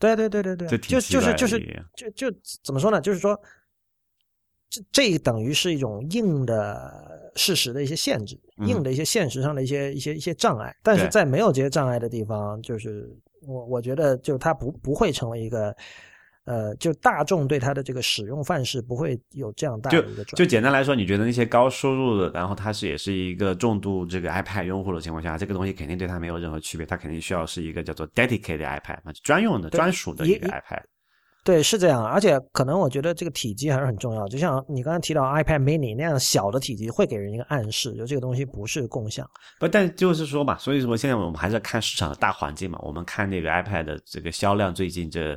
[0.00, 3.00] 对对对对对，就就是就是就就怎么说呢？
[3.00, 3.40] 就是说，
[4.68, 10.74] 这这等于是一种硬的事实的一些限制，嗯硬的一些现实上的一些一些一些障碍。
[10.82, 13.08] 但是在没有这些障碍的地方，就是
[13.42, 15.76] 我我觉得，就它不不会成为一个。
[16.44, 30.82] 呃，就大众对它的这个使用范式不会有这样大的一个转就简单来说，你觉得那些高收入的，然后它是也是一个重度这个 iPad 用户的情况下，这个东西肯定对它没有任何区别，它肯定需要是一个叫做 dedicated iPad 嘛，专用的、专属的一个 iPad。
[31.42, 34.28] 对，是这样，而且可能我觉得这个体积还是很重要。
[34.28, 39.26] 就像你刚才提到 iPad Mini 那样小的体积，会给人一个暗示，就这个东西不是共享。
[39.58, 42.78] 不，但就是说嘛，所以说现在我们还是要看市场的大环境嘛。
[42.82, 45.34] 我们看那个 iPad 的这个销量，最近这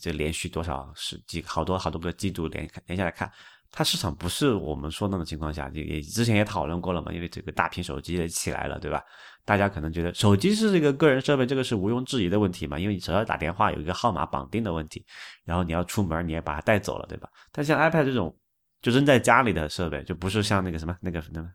[0.00, 3.30] 这连续多少十几好多好多个季度连连下来看，
[3.70, 7.12] 它市场不是我们说那种情况下，也也之前也讨论过了嘛。
[7.12, 9.02] 因为这个大屏手机也起来了，对吧？
[9.44, 12.78] 大家可能觉得手机是这个个人设备，这个是毋庸置疑的问题嘛。
[12.78, 15.04] 因为你只要打电话有一个号码绑定的问题，
[15.44, 17.28] 然后你要出门你也把它带走了，对吧？
[17.52, 18.36] 但像 iPad 这种
[18.82, 21.48] 就扔在家里的设备，就不是像那个什么那个那个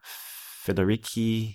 [0.65, 1.53] Federici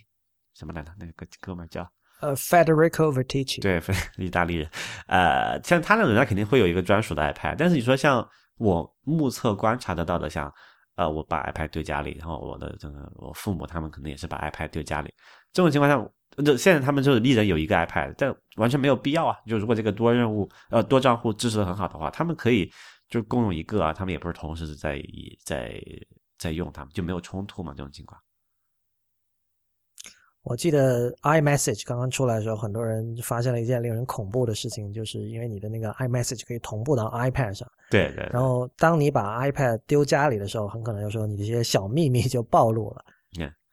[0.55, 1.89] 什么来着，那个哥们儿叫。
[2.21, 3.81] 呃，Federico Vertici，对，
[4.19, 4.69] 意大利人，
[5.07, 7.57] 呃，像他那种人，他肯定会有一个专属的 iPad。
[7.59, 8.27] 但是你说像
[8.59, 10.53] 我目测观察得到的，像
[10.97, 15.13] 呃，我把 iPad 丢家里，然后我的这个我父母他们可能也是把 iPad 丢家里，
[15.53, 16.11] 这种情况下，
[16.45, 19.35] 这现在他们就是一人有一个 iPad，但完全没有必要啊。
[19.47, 22.71] 就如果这个多任务呃多账户支持的很好的话，他们可以
[23.09, 25.03] 就共用一个啊，他们也不是同时在
[25.45, 25.81] 在
[26.39, 28.21] 在用，他们就没有冲突嘛，这种情况。
[30.43, 43.05] 我记得 iMessage 刚刚出来的时候，很多人发现了一件令人恐怖的事情，就是因为你的那个 iMessage 可以同步到 iPad 上，对对对然后当你把 iPad 丢家里的时候，很可能有时候你这些小秘密就暴露了。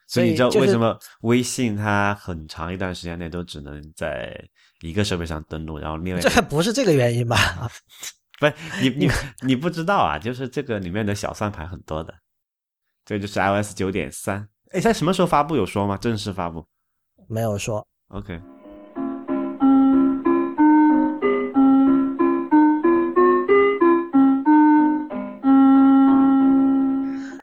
[0.09, 4.34] 所以你知道为什么微信它很长一段时间内都只能在
[4.80, 7.36] 一个设备上登录，然后另外这不是这个原因吧？
[8.39, 9.11] 不是 你你
[9.41, 10.18] 你不知道啊？
[10.18, 12.13] 就是这个里面的小算盘很多的，
[13.03, 14.47] 这就是 iOS 九点三。
[14.72, 15.95] 哎，在什么时候发布有说吗？
[15.95, 16.65] 正式发布
[17.28, 17.88] 没有说。
[18.09, 18.38] ？OK，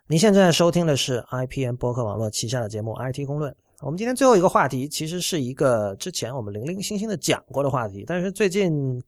[0.07, 3.51] 您现在收听的是 IPN 播客网络旗下的节目《IT 公论》。
[3.81, 9.03] 我们今天最后一个话题，其实是一个之前我们零零星星的讲过的话题，但是最近，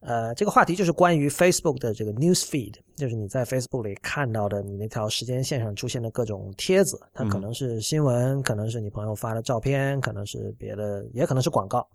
[0.00, 11.88] 呃，这个话题就是关于 Facebook 的这个 News Feed，就是你在 Facebook 里看到的你那条时间线上出现的各种帖子，它可能是新闻，可能是你朋友发的照片，可能是别的，也可能是广告。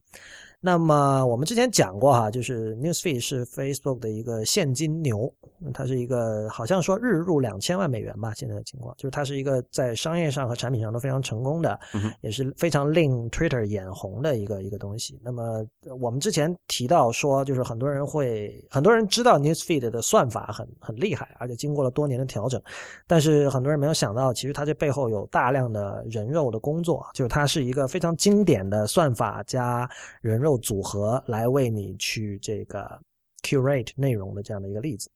[0.64, 5.34] 那么我们之前讲过哈，就是 Newsfeed 是 Facebook 的一个现金牛，
[5.74, 8.96] 它是一个好像说日入两千万美元吧，现在的情况。
[8.96, 11.80] 就是它是一个在商业上和产品上都非常成功的，
[12.22, 15.20] 也是非常令 Twitter 眼红的一个一个东西。
[15.24, 15.66] 那么
[16.00, 22.62] 我们之前提到说，就是很多人会很多人知道 Newsfeed 的算法很很厉害，而且经过了多年的调整，
[23.08, 29.90] 但是很多人没有想到，其实它这背后有大量的人肉的工作，就是它是一个非常经典的算法加
[30.22, 33.00] 人肉组合来为你去这个
[33.44, 35.10] curate 内容的这样的一个例子。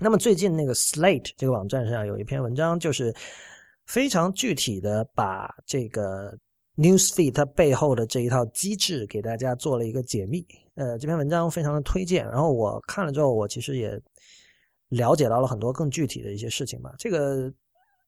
[0.00, 3.14] 那么最近那个 Slate 这个网站上有一篇文章，就是
[3.86, 6.36] 非常具体的把这个
[6.76, 10.44] Newsfeed 它背后的这一套机制给大家做了一个解密。
[10.74, 14.00] 呃，这篇文章非常的推荐，然后我看了之后，我其实也
[14.88, 16.92] 了解到了很多更具体的一些事情吧。
[16.98, 17.52] 这个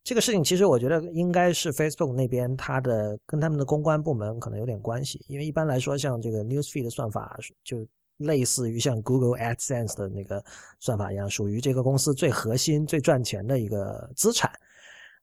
[0.06, 7.84] 这个事情其实我觉得应该是 Facebook 那边它的跟他们的公关部门可能有点关系，因为一般来说像这个 Newsfeed 的算法就
[8.18, 10.40] 类似于像 Google AdSense 的那个
[10.78, 14.48] 算法一样，属于这个公司最核心、最赚钱的一个资产。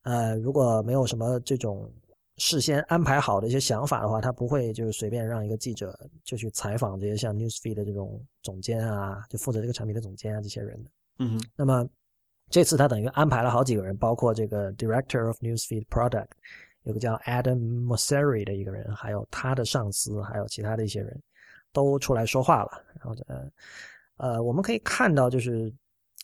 [0.01, 1.89] 呃，如果没有什么这种
[2.35, 10.89] 事先安排好的一些想法的话，他不会就是随便让一个记者就去采访这些像 Newsfeed 的这种总监啊，就负责这个产品的总监啊这些人的。
[11.19, 11.87] 嗯哼，那么
[12.53, 16.27] 这次他等于安排了好几个人，包括这个 Director of Newsfeed Product，
[16.83, 21.19] 有个叫 Adam Mosseri 的一个人，还有他的上司，还有其他的一些人
[21.71, 22.69] 都出来说话了。
[22.99, 23.51] 然后呃
[24.17, 25.73] 呃，我们可以看到，就是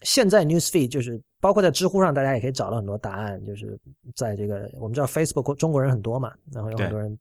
[0.03, 3.75] 现在 Newsfeed 就是包括在知乎上，大家也可以找到很多答案，就是
[4.15, 7.17] 在这个我们知道 Facebook 中国人很多嘛，然后有很多人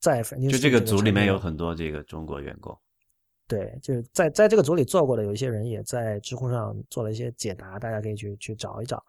[0.00, 2.76] 在就这个组里面有很多这个中国员工。
[3.48, 9.02] 对，就是在在这个组里做过的，有一些人也在知乎上做了一些解答，大家可以去去找一找。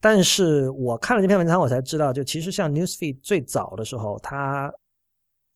[0.00, 4.72] 但是我看了这篇文章，我才知道，就其实像 Newsfeed 最早的时候，它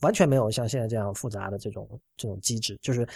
[0.03, 2.79] 完全没有像现在这样复杂的这种这种机制。
[2.83, 3.09] 就是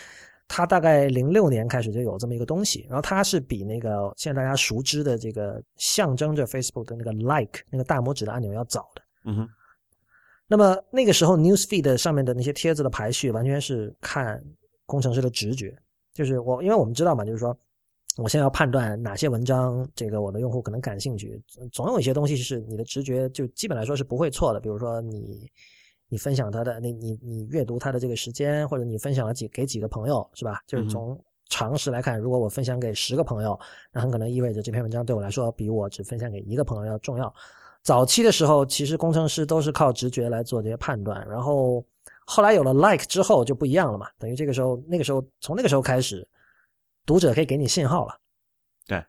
[0.48, 9.02] 它大概零六年开始就有这么一个东西，然后它是比那个现在大家熟知的这个象征着 Facebook 的那个 Like 那个大拇指的按钮要早的。
[9.26, 9.48] 嗯哼。
[10.48, 14.42] 那么那个时候 Newsfeed 上面的那些帖子的排序，完全是看。
[14.91, 15.72] 工程师的直觉
[16.12, 17.57] 就是我，因为我们知道嘛，就是说，
[18.16, 24.59] 我现在要判断哪些文章，这个我的用户可能感兴趣，总有一些东西是你的直觉就基本来说是不会错的。
[24.59, 25.49] 比如说你，
[26.09, 30.59] 你分享他的，你你你阅读他的这个时间，或者你分享了几给几个朋友，是吧？
[30.66, 31.16] 就是从
[31.49, 33.57] 常识来看，如果我分享给十个朋友，
[33.93, 37.32] 那很可能意味着这篇文章对我来说比我只分享给一个朋友要重要。
[37.84, 41.84] 早期的时候，其实工程师都是靠直觉来做这些判断，然后。
[42.33, 46.24] 后来有了 like 之后就不一样了嘛，等于这个时候，那个时候从那个时候开始，
[47.05, 48.16] 读者可以给你信号了。
[48.87, 49.05] 对，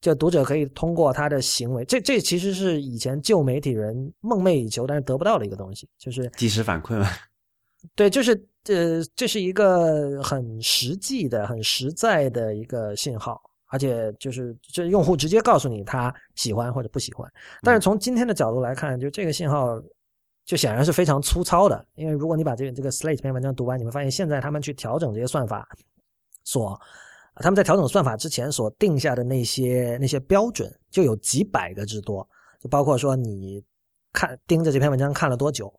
[0.00, 7.06] 就读者可以通过他的行为，这这其实是以前旧媒体人梦寐以求但是得不到的一个东西，就是及时反馈嘛。
[7.94, 8.32] 对，就是
[8.68, 17.30] 呃，这是一个很实际的、很实在的一个信号，而且就是这用户直接告诉你他喜欢或者不喜欢。
[17.60, 19.78] 但是从今天的角度来看，就这个信号。
[20.44, 25.66] 就显然是非常粗糙的，因为如果你把这个这个 Slate 这篇文章读完，你会发现现在他们去调整这些算法，
[26.44, 26.78] 所
[27.36, 32.28] 他们在调整算法之前所定下的那些那些标准就有几百个之多，
[32.60, 33.62] 就包括说你
[34.12, 35.72] 看盯着这篇文章看了多久，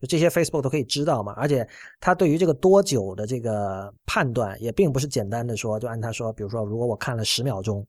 [0.00, 1.32] 就这些 Facebook 都可以知道嘛。
[1.32, 7.84] 而且他对于这个多久的这个判断也并不是简单的说，就按他说，比如说如果我看了十秒钟。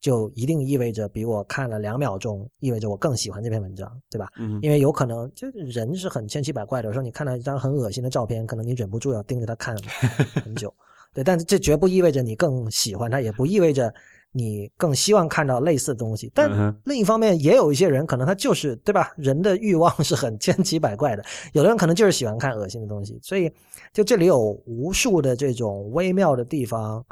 [0.00, 4.28] 就一定意味着比我看了两秒钟，意味着我更喜欢这篇文章，对吧？
[4.38, 9.76] 嗯，因为有可能就人是很千奇百怪的，有时候你看到一张很恶心的照片，可能你忍不住要盯着它看
[10.44, 10.72] 很久，
[11.12, 11.24] 对。
[11.24, 13.92] 但这绝不意味着你更喜欢它，也不意味着
[14.30, 16.30] 你更希望看到类似的东西。
[16.32, 16.48] 但
[16.84, 19.12] 另一方面，也有一些人可能他就是对吧？
[19.16, 21.24] 人的欲望是很千奇百怪的，
[21.54, 23.50] 有的人可能就是喜欢看恶心的东西，所以
[23.92, 27.04] 就这里有无数的这种微妙的地方。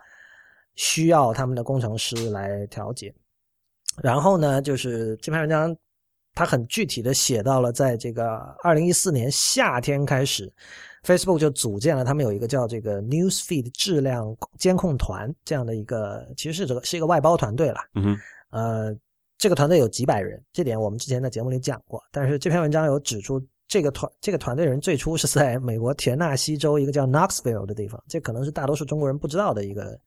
[0.77, 3.13] 需要他们的工程师来调节，
[4.03, 5.75] 然后呢，就是这篇文章，
[6.35, 10.53] 它很具体的写到了，在这个二零一四年夏天开始
[11.03, 17.81] ，Facebook 就组建了他们有一个叫这个 Newsfeed 质量监控团这样的一个，其实是这个是一个外包团队了。
[17.95, 18.15] 嗯，
[18.51, 18.95] 呃，
[19.39, 22.03] 这个团队有几百人，这点我们之前在节目里讲过。
[22.13, 29.99] 但是这篇文章有指出，这个团这个团队人最初是在美国田纳西州一个叫 Knoxville 的地方，这可能是大多数中国人不知道的一个。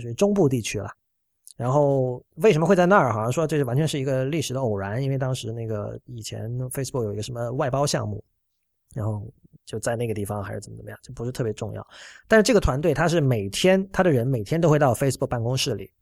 [0.00, 0.90] 就是中部地区了，
[1.56, 3.12] 然后为什么会在那儿？
[3.12, 8.24] 好像说这是完全是一个历史的偶然，因为当时那个以前 Facebook 有一个什么外包项目，
[8.94, 9.30] 然后
[9.66, 11.86] 就在那个地方还是怎么怎么样，就不是特别重要。
[12.26, 15.92] 但是这个团队他是每天他的人每天都会到 Facebook 办公室里，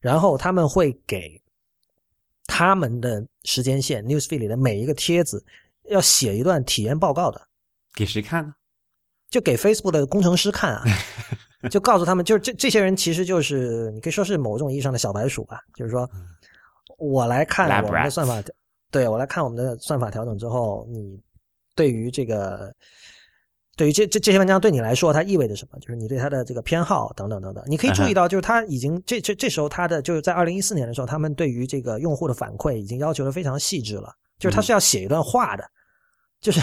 [0.00, 1.40] 然后他们会给
[2.46, 5.44] 他们的时间线 Newsfeed 里的每一个帖子
[5.84, 7.40] 要写一段体验报告的，
[7.94, 8.54] 给谁看呢？
[9.30, 10.82] 就给 Facebook 的工程师看啊。
[11.70, 15.60] 就告诉他们，就是这这些人其实就是你可以说是某种意义上的小白鼠吧。
[15.74, 16.08] 就是说，
[16.98, 18.40] 我来看我们的算法，
[18.90, 21.20] 对我来看我们的算法调整之后，你
[21.74, 22.72] 对于这个，
[23.76, 25.78] 对于这这这些文章对你来说它意味着什么？
[25.80, 27.64] 就是你对它的这个偏好等等等等。
[27.66, 35.64] 你可以注意到，就是他已经这这这时候他的就是在二零一四年的时候，他们对于这个用户的反馈已经要求的非常细致了，就是他是要写一段话的。
[36.40, 36.60] 就是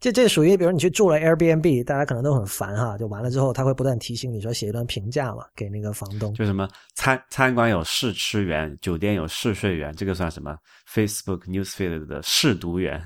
[0.00, 2.96] 这这属于，比如你去住了 Airbnb，大家可能都很烦哈。
[2.96, 6.32] 就完了之后，他会不断提醒你说写一段评价嘛，给那个房东。
[6.34, 10.56] 就什么餐餐馆有试吃员，酒店有试睡员，这个算什么
[10.90, 13.02] ？Facebook Newsfeed 的试读员。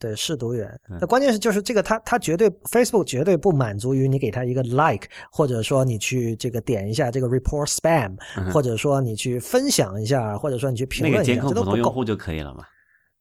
[0.00, 0.68] 对，试读员。
[1.00, 8.16] 那关键是就是这个，他他绝对 Facebook 绝对不满足于你给他一个 like，或者说你去这个点一下这个 report spam，
[8.52, 11.76] 或者说你去分享一下，或者说你去评论一下，这都不够。
[11.76, 12.64] 用户就可以了嘛？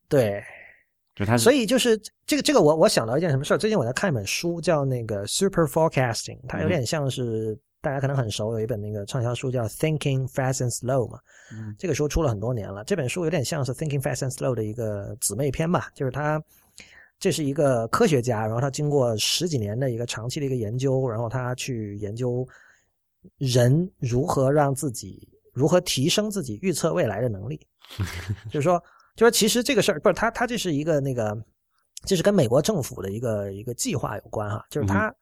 [0.09, 0.43] 对。
[1.37, 3.57] 所以就是这个这个，我我想到一件什么事儿？
[3.57, 11.19] 最近我在看一本书，叫那个 Super Forecasting，它有点像是大家可能很熟，有一本那个畅销书叫 Thinking Fast and Slow 嘛。
[11.51, 12.83] 嗯，这个书出了很多年了。
[12.85, 16.41] 这本书有点像是 Thinking Fast and Slow 的一个姊妹篇吧，就是他
[17.19, 22.47] 这是一个科学家，然后他经过十几年的一个长期的一个研究，然后他去研究
[23.37, 27.59] 人如何让自己如何提升自己预测未来的能力。
[28.49, 28.81] 就是说，
[29.15, 31.37] 就是其实这个事儿不是他，他这是一个那个，
[32.05, 34.65] 这是跟美国政府的一个一个计划有关哈。
[34.69, 35.13] 就是他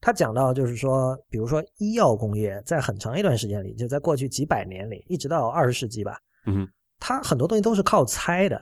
[0.00, 6.68] 他讲到，就是说，比如说医药工业在很长一段时间里，就在过去几百年里，一直到二十世纪吧，嗯，
[6.98, 8.60] 它很多东西都是靠猜的。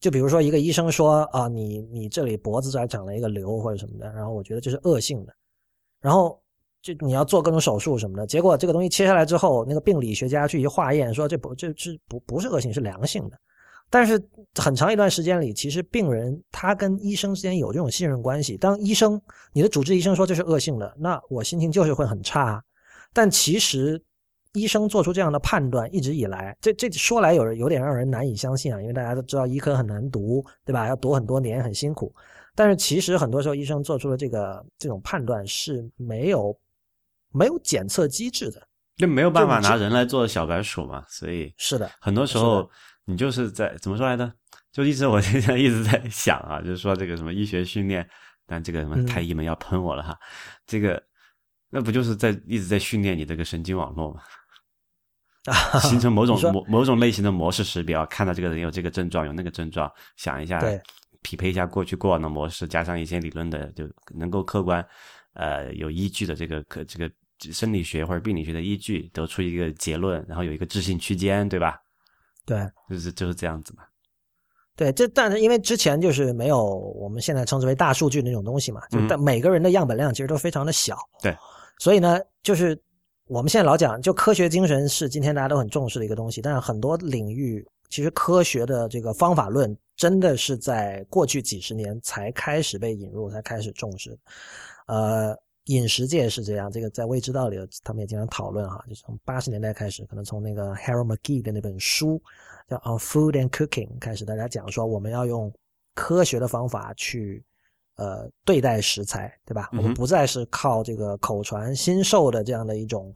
[0.00, 5.34] 就比如说一个医生说啊，你你这里脖子这儿长了一个瘤或者什么的，然后我觉得这是恶性的，
[5.98, 6.38] 然后
[6.82, 13.38] 就你要做各种手术什么的，结果这个东西切下来之后，那个病理学家去一化验说这不这是不不是恶性是良性的，
[13.94, 14.20] 但是
[14.54, 18.56] 很长一段时间里，其实病人他跟医生之间有这种信任关系。
[18.56, 19.20] 当医生
[19.52, 22.60] 你的主治医生说这是恶性的，那我心情就是会很差，
[23.12, 24.02] 但其实。
[24.56, 30.86] 医生做出这样的判断，一直以来，这这说来有有点让人难以相信啊，因为大家都知道医科很难读，对吧？
[30.86, 32.14] 要读很多年，很辛苦。
[32.54, 36.56] 但是其实很多时候，医生做出的这个这种判断是没有
[37.32, 38.62] 没有检测机制的，
[38.96, 41.04] 就没有办法拿人来做小白鼠嘛。
[41.08, 42.70] 所以是的，很多时候
[43.04, 44.32] 你就是在怎么说来着？
[44.72, 48.08] 就一直我 现在一直在想啊，就是说这个什么医学训练，
[48.46, 50.18] 但这个什么太医们要喷我了哈。
[50.66, 51.02] 这个
[51.70, 54.20] 那不就是在一直在训练你这个神经网络吗？
[55.82, 60.58] 形成某种某某种类型的模式识别，看到这个人有这个症状，有那个症状，想一下，
[61.20, 64.82] 匹配一下过去过往的模式，加上一些理论的，就能够客观，
[65.34, 67.10] 呃，有依据的这个可这个
[67.52, 71.78] 生理学或者病理学的依据，得出一个结论，然后有一个置信区间，对吧？
[72.46, 73.82] 对，就是就是这样子嘛。
[74.76, 81.36] 对，这但是因为之前就是没有我们现在称之为大数据那种东西嘛，就但每个人的样本量其实都非常的小，对，
[81.78, 82.80] 所以呢，就是。
[83.26, 94.14] 我们现在老讲，就科学精神是今天大家都很重视的一个东西，但是很多领域其实科学的这个方法论真的是在过去几十年才开始被引入，才开始重视。
[94.88, 95.34] 呃，
[95.64, 102.22] 饮食界是这样，这个在未知道里他们也经常讨论哈，就从八十年代开始，可能从那个 Harold McGee 的那本书
[102.68, 105.52] 叫《On Food and Cooking》开始，大家讲说我们要用
[105.94, 107.44] 科学的方法去。
[107.96, 109.68] 呃，对待食材，对吧？
[109.70, 113.14] 我们不再是靠这个口传心授的这样的一种，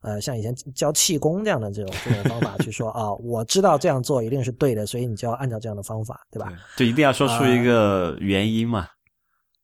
[0.00, 6.52] 呃，像以前教气功这样的这种这种方法去说 啊，我知道这样做一定是对的，所以你就要按照这样的方法，对吧？
[6.76, 8.86] 就一定要说出一个原因嘛？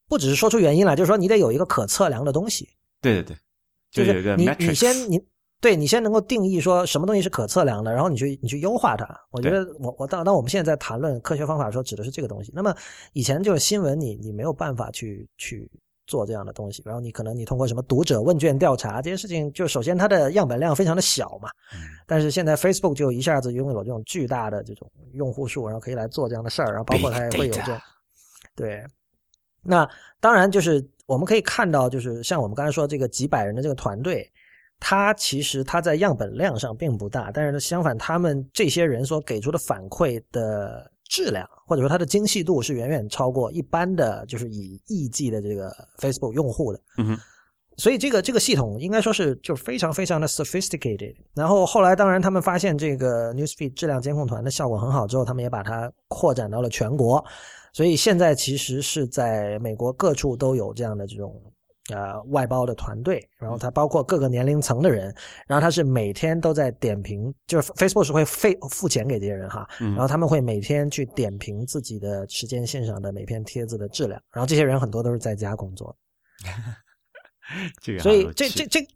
[0.08, 2.68] 不只是说出原因来，就是说你得有一个可测量的东西。
[3.00, 3.36] 对对
[3.92, 5.20] 对，就是你你先你。
[5.60, 9.04] 对你先能够定义说什么东西是可测量的，然后你去你去优化它。
[9.32, 12.52] 我觉得我我当当我们现在在谈论科学方法的时候，指的是这个东西。
[12.54, 12.72] 那么
[13.12, 15.68] 以前就是新闻，你你没有办法去去
[16.06, 16.80] 做这样的东西。
[16.86, 21.50] 然后你可能你通过什么读者问卷调查这些事情，就首先它的样本量非常的小嘛。
[22.06, 27.80] 但是现在 Facebook 就一下子拥有这种巨大的这种用户数，然后可以来做这样的事儿，然后包括它也会有这
[28.54, 28.86] 对。
[29.68, 29.88] 那
[30.18, 34.28] 当然就是我们可以看到，就是像我们刚才说这个几百人的这个团队。
[34.80, 45.68] 它其实它在样本量上并不大，但是呢，相反，他们这些人所给出的反馈的质量，或者说它的精细度是远远超过一般的就是以亿计的这个
[45.98, 46.80] Facebook 用户的。
[46.98, 47.18] 嗯哼，
[47.76, 51.16] 所以这个这个系统应该说是就非常非常的 sophisticated。
[51.34, 57.24] 然后后来，当然他们发现这个 Newsfeed 质量监控团的效果很好之后，他们也把它扩展到了全国。
[57.78, 61.40] 所以现在其实是在美国各处都有这样的这种。
[61.90, 65.04] 呃，外包的团队，然后它包括各个年龄层的人，
[65.46, 75.96] 然后他是每天都在点评，就是 Facebook 是会费付钱给这些人哈，然后他们会每天去点评自己的时间线上的每篇帖子的质量，然后这些人很多都是在家工作，
[77.80, 78.86] 这个所以这这这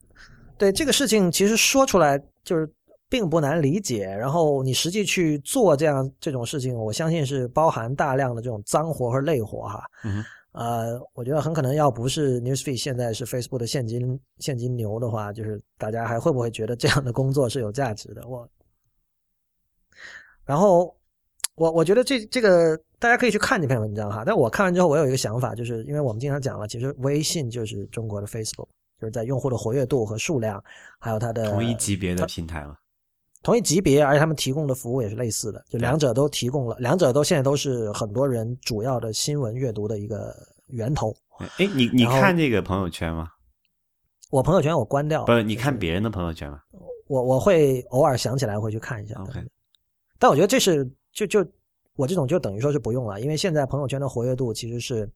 [0.58, 2.70] 对这个事情其实说出来就是
[3.12, 9.84] 并不难理解，然后你实际去做这样这种事情，我相信是包含大量的这种脏活和累活哈。
[10.52, 18.26] 呃，我觉得很可能要不是 Newsfeed 现在是 Facebook 的现金现金牛的话，就是大家还会不会觉得这样的工作是有价值的？
[18.26, 18.48] 我，
[20.46, 20.96] 然后
[21.54, 24.22] 我我觉得这这个大家可以去看这篇文章哈。
[24.24, 28.68] 但我看完之后，我有一个想法，就是因为我们经常讲了，其实微信就是中国的 Facebook，
[28.98, 30.64] 就是在用户的活跃度和数量，
[30.98, 32.78] 还有它的同一级别的平台了。
[33.42, 40.32] 同一级别，而且他们提供的服务也是类似的，就两者都提供了，两者都现在都是很多人主要的新闻阅读的一个
[40.68, 41.12] 源头。
[41.38, 43.28] 哎，你你看这个朋友圈吗？
[44.30, 45.26] 我朋友圈我关掉了。
[45.26, 46.60] 不是，你看别人的朋友圈吗？
[47.08, 49.20] 我我会偶尔想起来会去看一下。
[49.20, 49.44] OK。
[50.20, 51.44] 但我觉得这是就就
[51.96, 55.10] 我这种就等于说是不用了，因为现在朋友圈的活跃度其实是，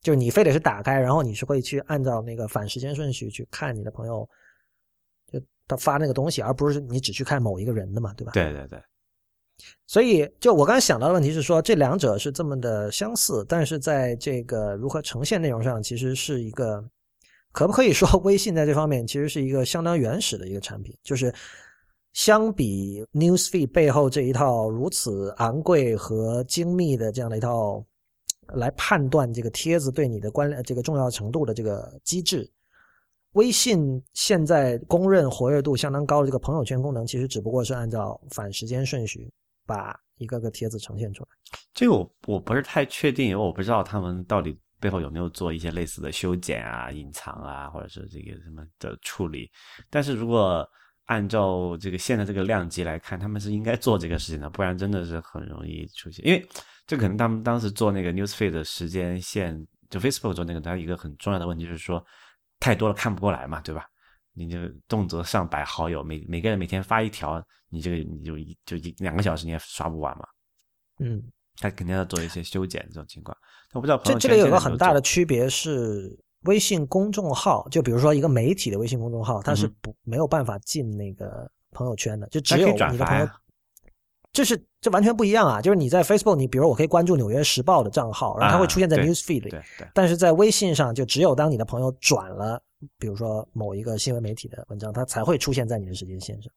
[0.00, 4.26] 就是你非得是打开，然后你是会去按照那个反时间顺序去看你的朋友。
[5.68, 8.32] 他发那个东西，而不是你只去看某一个人的嘛，对吧？
[8.32, 8.82] 对对对，
[9.86, 16.84] 所以，就我刚才想到的问题是说，这两者是这么的相似，但是在这个如何呈现内容上，其实是一个，
[17.52, 20.96] 可不可以说 微信在这方面其实是一个相当原始的一个产品？
[21.02, 21.32] 就是
[22.12, 27.82] 相比 Newsfeed 背后这一套如此昂贵和精密的这样的一套
[28.54, 32.50] 来判断这个帖子对你的关这个重要程度的这个机制，
[33.32, 39.32] 微信现在公认活跃度相当高的这个朋友圈功能，其实只不过是按照反时间顺序。
[39.64, 41.28] 把一个个帖子呈现出来，
[41.72, 49.48] 这个我我不是太确定，因为我不知道他们到底背后有没有做一些类似的修剪啊、隐藏啊，或者是这个什么的处理。
[49.88, 50.68] 但是如果
[51.06, 56.26] 按照这个现在这个量级来看，他们是应该做这个事情的，不然真的是很容易出现。
[56.26, 56.44] 因为
[56.84, 62.04] 这可能他们当时做那个 newsfeed 的时间线，就 Facebook 做那个，它一个很重要的问题就是说
[62.62, 63.84] 太多了看不过来嘛，对吧？
[64.34, 64.56] 你就
[64.86, 70.24] 动辄上百好友，每每个人每天发一条，你这个你就一就一两个小时你也刷不完嘛。
[71.00, 71.20] 嗯，
[71.56, 73.36] 他肯定要做一些修剪这种情况。
[73.72, 83.28] 我不知道这这里有个很大的区别是，微信公众号，就比如说一个媒体的微信公众号，它是不没有办法进那个朋友圈的，就只有你的朋友。
[84.32, 85.60] 这是这完全不一样啊！
[85.60, 89.50] 就是你在 Facebook，你比如我可以关注《纽约时报》的账号，然后它会出现在 Newsfeed 里。
[89.50, 89.86] 对对。
[89.94, 92.60] 但是在微信上，就只有当你的朋友转了。
[92.98, 96.50] 比如说某一个新闻媒体的文章，它才会出现在你的时间线上。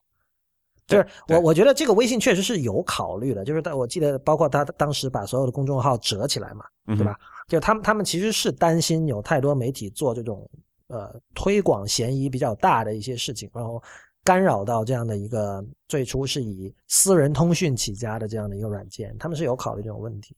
[0.88, 7.16] 就是我我觉得这个微信确实是有考虑的，就是但我记得包括他当时把所有的公众号折起来嘛，对吧？
[7.48, 10.50] 就他们他们其实是担心有太多媒体做这种
[10.88, 13.82] 呃推广嫌疑比较大的一些事情，然后
[14.26, 20.36] 干扰到这样的一个最初是以私人通讯起家的这样的一个软件，他们是有考虑这种问题。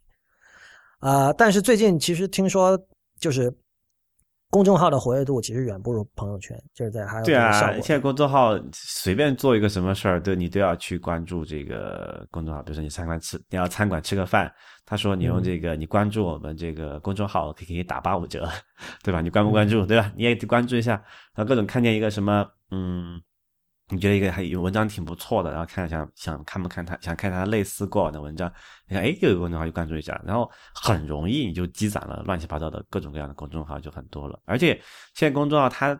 [1.00, 2.80] 啊，但是最近其实听说
[3.20, 3.52] 就是。
[4.50, 12.64] 公众号的活跃度其实远不如朋友圈，就是在还有对啊，现在公众号随便做一个什么事儿，都你都要去关注这个公众号。
[12.64, 14.50] 比如说你餐馆吃，你要餐馆吃个饭，
[14.86, 18.50] 他说你用这个，你关注我们这个公众号可以给你打八五折，
[19.04, 19.20] 对吧？
[19.20, 20.10] 你关不关注，对吧？
[20.16, 20.94] 你也得关注一下，
[21.36, 23.22] 然后各种看见一个什么，嗯。
[23.90, 28.52] 你觉得一个还有文章挺不错的，然后看想想看不看他想看他类似过往的文章，
[28.86, 34.74] 你看哎又有个公众号就关注一下，然后很容易你就积攒了乱七八糟的各种各样的公众号就很多了，而且
[35.14, 35.96] 现在公众号它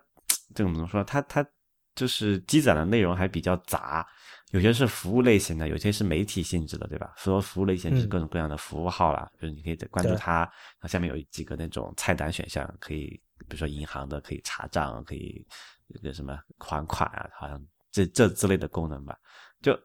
[0.54, 1.02] 这怎么说？
[1.06, 1.46] 它它
[1.96, 4.06] 就是积攒的内容还比较杂，
[4.52, 7.14] 有些是服务类型的，有些是媒体性质的，对吧？
[7.16, 10.48] 说服务类型就是各种各样的服务号啦，就是你可以关注它，
[10.82, 15.42] 它下面有几个那种菜单选项，可以比如说银行的可以查账，可以
[15.88, 17.60] 那个什么还款啊，好像。
[18.06, 19.18] 这这之类的功能吧，
[19.62, 19.78] 就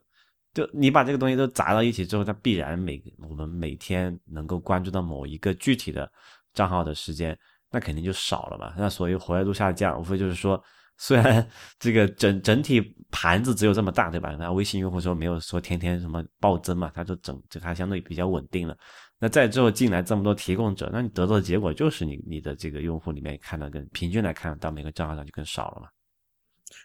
[0.52, 6.10] 就你把这个东西都砸到一起之后，它必然每我们每天能够关注到某一个具体的
[6.52, 7.38] 账号的时间，
[7.70, 8.74] 那肯定就少了嘛。
[8.76, 10.62] 那所以活跃度下降，无非就是说，
[10.98, 11.46] 虽然
[11.78, 14.36] 这个整整体盘子只有这么大，对吧？
[14.38, 18.76] 那微信用户说没有说天天什么暴增嘛，它就整就它相对比较稳定了。
[19.18, 25.88] 那再之后进来这么多提供者，那你得到的结果就是你你的这个用户里面看到更平均来看到每个账号上就更少了嘛。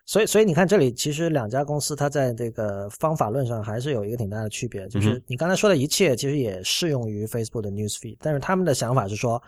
[0.05, 4.87] 所以，所以你看，这里其实两家公司它在这个方法论上还是有一个挺大的区别。
[4.87, 9.41] 就是你刚才说的一切，其实也适用于 Facebook 的 Newsfeed，但是他们的想法是说，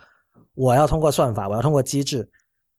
[0.54, 2.28] 我要通过算法，我要通过机制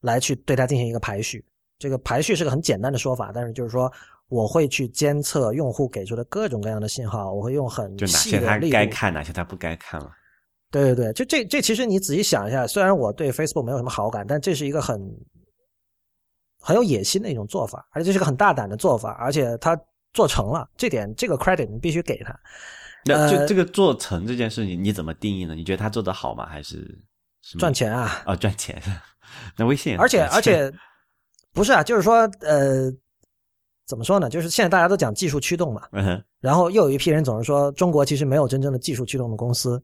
[0.02, 1.44] 来去对它进行一个排序。
[1.80, 3.92] 这个排序是个很简单的说法，但是就是说，
[4.30, 10.12] 我会去监测用户给出的各种各样的信号，我会用很就哪些他该看，哪些他不该看了。
[10.70, 15.00] 对对对，就这这其实你仔细想一下，虽然我对 Facebook 没有什么好感，但这是一个很。
[16.62, 19.78] 很有野心的一种做法，而且这是个很大胆的做法，而且他
[20.14, 22.40] 做成了，这点这个 credit 你必须给他。
[23.04, 25.56] 那就这个做成这件事情，你怎么定义呢？
[25.56, 26.46] 你觉得他做的好吗？
[26.46, 27.04] 还是
[27.58, 28.22] 赚钱啊？
[28.26, 28.80] 啊，赚钱。
[29.58, 30.72] 那微信，而且而 且
[31.52, 32.92] 不是啊，就是说，呃，
[33.88, 34.30] 怎么说呢？
[34.30, 39.82] 就是现在大家都讲技术驱动嘛，嗯然后又有一批人总是说中国其实没有真正的技术驱动的公司，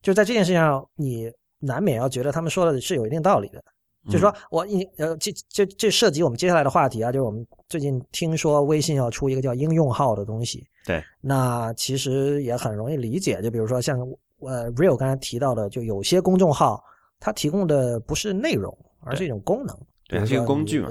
[0.00, 1.28] 就在这件事情上，你
[1.58, 3.62] 难免要觉得他们说的是有一定道理的。
[4.06, 10.66] 就是说，我你呃，这这这涉及我们接下来的话题啊，就是我们最近听说微信要出一个叫应用号的东西。
[10.86, 13.42] 对，那其实也很容易理解。
[13.42, 14.00] 就比如说像
[14.38, 16.82] 呃，Real 刚才提到的，就有些公众号
[17.18, 19.78] 它提供的不是内容，而是一种功能，
[20.08, 20.88] 对，它是一个工具嘛。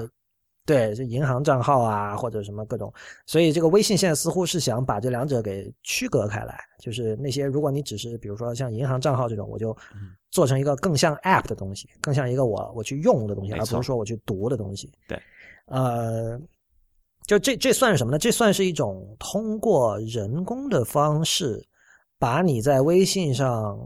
[0.70, 2.92] 对，是银行账号啊，或者什么各种，
[3.26, 9.76] 所以这个微信现在似乎是想把这两者给区隔开来，就是那些如果你只是比如说像银行账号这种，我就
[10.30, 14.92] 做成一个更像 App 的东西，更像一个我我去用的东西，而不是说我去读的东西。
[15.08, 15.20] 对，
[15.66, 16.40] 呃，
[17.26, 18.18] 就这这算是什么呢？
[18.18, 21.60] 这算是一种通过人工的方式，
[22.16, 23.76] 把你在微信上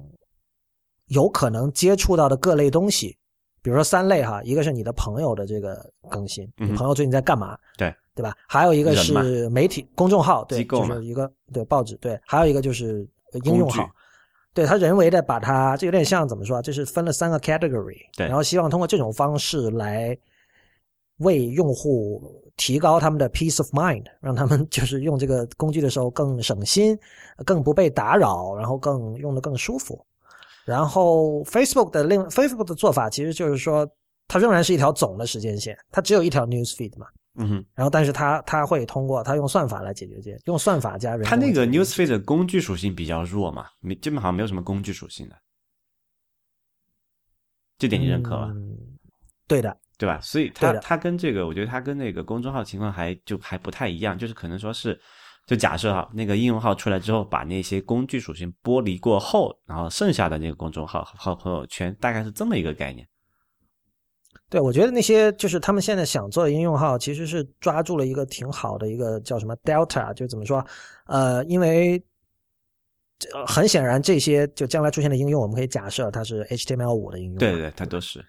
[1.06, 3.16] 有可能接触到的各类东西。
[3.64, 7.58] 比如说三类哈，一个是你的朋友的这个更新，你朋友最近在干嘛？
[7.78, 8.36] 对对吧？
[8.46, 13.90] 还有一个是媒体公众号，对，就是一个对报纸，对，还有一个就是呃应用工具号。
[14.52, 16.62] 对他人为的把它，这有点像怎么说啊？
[16.62, 20.16] 这是分了三个 category，对然后希望通过这种方式来
[21.20, 22.22] 为用户
[22.58, 26.96] 提高他们的 peace of mind，让他们 就是用这个工具的时候更省心，
[27.46, 30.04] 更不被打扰，然后更用的更舒服。
[30.64, 33.88] 然后 Facebook 的另 Facebook 的做法其实就是说，
[34.28, 37.06] 它仍然是一条总的时间线，它只有一条 news feed 嘛。
[37.36, 45.34] 嗯哼，然后，但是它它会通过它用算法来解决这些，用算法加人它那个 newsfeed 的工具属性比较弱嘛，没基本好像没有什么工具属性的，
[47.76, 48.52] 这点你认可吗？
[48.54, 48.78] 嗯，
[49.48, 50.20] 对的，对吧？
[50.20, 54.96] 所以它它跟这个，我觉得它跟那个公众号情况还就还不太一样，就是可能说是，
[55.46, 63.06] 就假设哈，那个应用号出来之后，把那些工具属性剥离过后，然后剩下的那个公众号和朋友圈，大概是这么一个概念。
[64.48, 70.64] 对，我觉得那些就是他们现在想做的应用号，其实是抓住了一个挺好的一个叫什么 Delta，就怎么说？
[71.06, 72.02] 呃，因为
[73.32, 78.24] 呃很显然这些就将来出现的应用，我们可以假设它是 HTML 五的应用，对对对，它都是。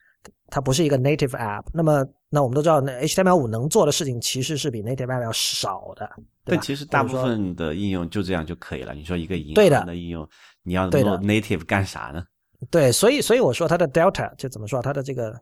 [0.50, 1.64] 它不是一个 native app。
[1.74, 6.08] 那么，那我们都知道，那 HTML 五能做的事情其实是比 native app 要少的，
[6.44, 6.64] 对但吧？
[6.64, 8.94] 其实大部分的应用就这样就可以了。
[8.94, 10.28] 你说一个银行的应用，
[10.64, 12.24] 你要做 native 干啥呢？
[12.72, 15.40] 对，所以所以我说它的 delta 就怎么说，它的这个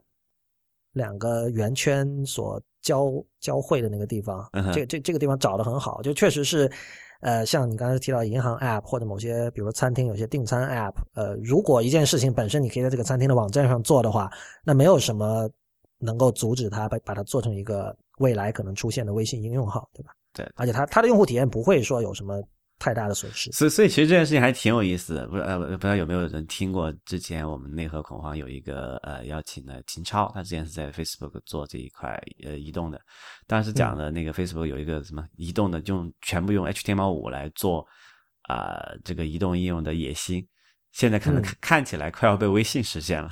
[0.92, 6.70] 两个圆圈所交交汇的那个地方，嗯这这这个地方找的很好，就确实是，
[7.24, 14.30] 呃，像你刚才提到银行 app 或者某些比如餐厅有些订餐 app，呃，如果一件事情本身你可以在这个餐厅的网站上做的话，
[14.62, 15.48] 那没有什么
[15.98, 20.12] 能够阻止它把把它做成一个未来可能出现的微信应用号，对吧？
[20.34, 22.42] 对而且它它的用户体验不会说有什么
[22.78, 23.50] 太大的损失。
[23.52, 25.26] 所以，所以其实这件事情还挺有意思的。
[25.28, 33.00] 不知呃，不知道有没有人听过之前我们内核恐慌有一个呃邀请的秦超，他之前是在 Facebook 做这一块呃移动的，
[33.46, 37.86] 当时讲的那个 Facebook 有一个什么移动的，用全部用 HTML 五来做
[38.42, 40.46] 啊、这个移动应用的野心，
[40.92, 43.30] 现在可能嗯看看起来快要被微信实现了。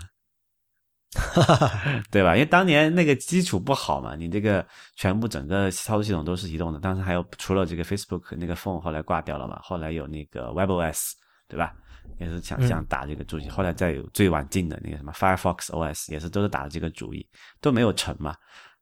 [2.10, 2.34] 对吧？
[2.34, 4.66] 因为当年那个基础不好嘛，你这个
[4.97, 11.12] 全部整个操作系统都是移动的，当时还有除了这个 Facebook 那个 Phone 后来挂掉了嘛，后来有那个 WebOS，
[11.48, 11.74] 对吧？
[12.18, 17.26] 也是想嗯想打这个主意，后来再有最晚进的那个什么 Firefox OS，也是都是打的这个主意，
[17.60, 18.34] 都没有成嘛。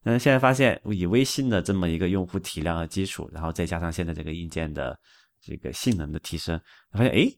[0.03, 4.97] 但是现在发现以微信的这么一个用户体量和基础，然后再加上现在这个硬件的
[5.39, 6.59] 这个性能的提升，
[6.91, 7.29] 发现诶，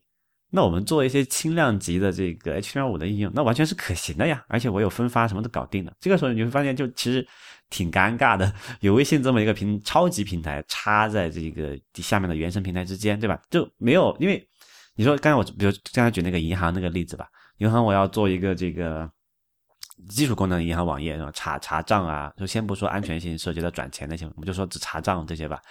[0.55, 5.91] 那我们做一些轻量级的这个 HTML 五的应用，那完全是可行的呀，而且我有分发什么都搞定了。
[5.99, 7.27] 这个时候你会发现，就其实
[7.71, 13.41] 挺尴尬的， 有微信这么一个平超级平台插在这个下面的原生平台之间，对吧？
[13.49, 14.47] 就没有，因为
[14.95, 17.27] 你说刚才我比如刚才举那个银行那个例子吧，
[17.57, 19.09] 银行我要做一个这个。
[20.10, 25.61] 基础功能银行网页，查查账啊，就先不说安全性涉及到转钱那些，我们就说只查账这些吧。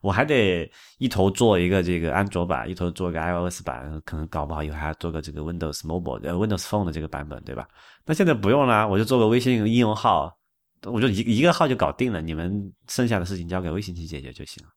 [0.00, 7.68] 我还得一头做一个这个安卓版，一头做一个 iOS 版，可能搞不好以后还要做个这个 Windows Mobile 呃 Windows Phone 的这个版本，对吧？
[8.04, 10.36] 那现在不用啦，我就做个微信应用号，
[10.84, 14.70] 我就一一个号就搞定了，你们剩下的事情交给微信去解决就行了。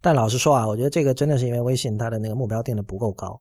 [0.00, 3.40] 但老实说啊，我觉得这个真的是因为微信它的那个目标定的不够高。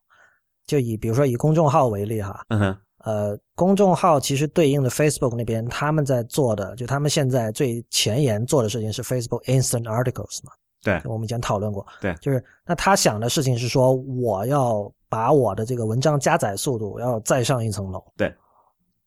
[0.68, 10.52] 就以比如说以公众号为例哈，嗯哼，呃，公众号其实对应的 Facebook 那边他们在做的，就他们现在最前沿做的事情是 Facebook Instant Articles 嘛，
[10.84, 18.34] 对我们以前讨论过，对就是那他想的事情是说，我要把我的这个文章加载速度要再上一层楼，对，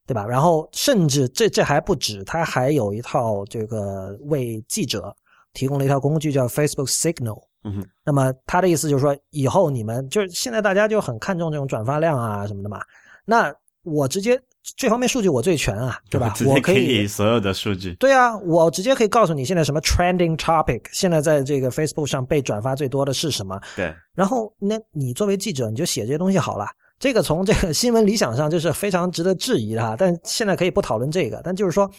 [0.07, 0.27] 对吧？
[0.27, 5.15] 然后甚至这这还不止，他还有一套这个为记者
[5.53, 7.41] 提供了一套工具叫 Facebook Signal。
[7.67, 12.79] 嗯哼，那么他的意思就是说，以后你们就是现在大家就很看重这种转发量啊什么的嘛。
[13.25, 13.51] 那
[13.85, 14.41] 我直接
[14.77, 16.31] 这方面数据我最全啊，对吧？
[16.37, 17.95] 直接我可给以你所有的数据。
[17.95, 23.61] 对啊，我直接可以告诉你现在什么 trending topic，现在在这个 Facebook 上被转发最多的是什么。
[23.77, 26.67] 对，然后那你作为记者，你就写这些东西好了。
[26.99, 31.41] 这个从这个新闻理想上就是非常值得质疑的哈，但现在可以不讨论这个。
[31.45, 31.91] 但就是说，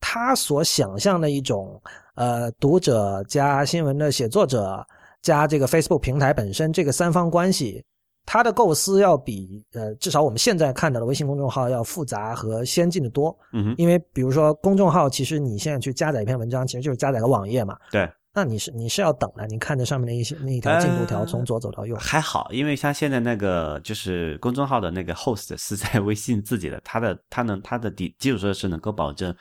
[0.00, 1.78] 他所想象的一种
[2.14, 4.82] 呃读者加新闻的写作者
[5.20, 7.84] 加这个 Facebook 平台本身这个三方关系，
[8.30, 13.34] 它的构思要比呃至少我们现在看到的微信公众号要复杂和先进的多。
[13.54, 17.74] 嗯哼，因为比如说公众号，其实你现在去加载一篇文章，其实就是加载个网页嘛。
[17.90, 18.06] 对。
[18.34, 21.96] 那你是你是要等的，你看着上面的一些那一条进度条呃从左走到右。
[21.96, 29.34] 还好，因为像现在那个就是公众号的那个 host 是在微信自己的，它的它能它的底基础设施能够保证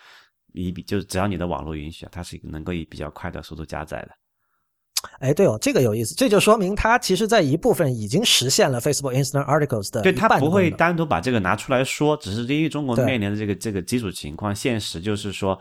[0.53, 4.11] 以比就是只要你的网络允许，它是能够以比较快的速度加载的。
[5.19, 15.59] 哎，对哦，这个有意思，这就说明它其实在一部分已经实现了 Facebook Instant Articles 的对，它不会单独把这个拿出来说，只是因为中国对面临的这个这个基础情况，现实就是说，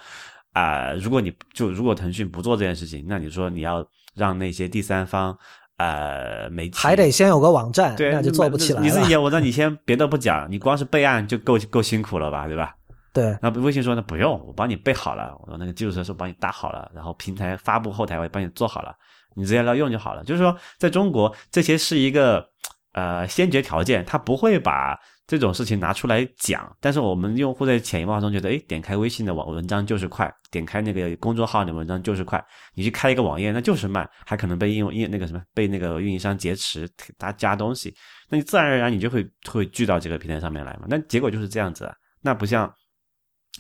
[0.53, 5.37] 啊、如果你就如果腾讯不做这件事情，那你说你要让那些第三方
[5.79, 8.85] 呃媒体还得先有个网站，对，那就做不起来了。
[8.85, 12.75] 你自己业务， 那你先别的不讲，你光是备案就够够辛苦了吧，对吧？
[13.13, 18.95] 对，那微信说那不用，我帮你备好了，我那个基础设施帮你搭好了，然后平台发布后台我也帮你做好了，
[19.37, 20.25] 你直接来用就好了。
[20.25, 22.45] 就是说，在中国这些是一个
[22.93, 26.75] 呃先决条件，他不会把这种事情拿出来讲。
[26.81, 32.43] 但是我们用户在潜移默化中觉得，诶，点开微信的网文章就是快，点开那个公众号的文章就是快，
[32.75, 36.89] 你去开一个网页那就是慢，还可能被应用应那个什么被那个运营商劫持，
[37.19, 37.95] 他加东西，
[38.29, 40.87] 那你自然而然你就会会聚到这个平台上面来嘛。
[40.89, 42.73] 那结果就是这样子啊，那不像。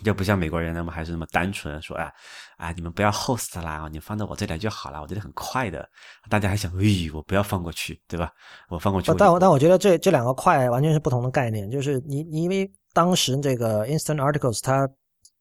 [0.05, 2.13] 就不像美国人那么还是那么单纯，说啊
[2.57, 5.89] 啊，你们不要 host 啦，你放到我这里就好了，我觉得很快的。
[6.29, 8.33] 大家还想，哎，我不要放过去，对吧？
[8.69, 14.89] 我放过去，但我但我觉得这这两个快完全是不同的概念，就是你你因为当时这个 Instant Articles 它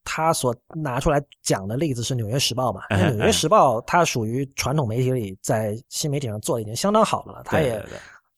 [0.04, 2.82] 它所拿出来讲的例子是《纽约时报》嘛，
[3.16, 7.84] 《纽约时报》它属于传统媒体里在新媒体上做的已经相当好的了，它也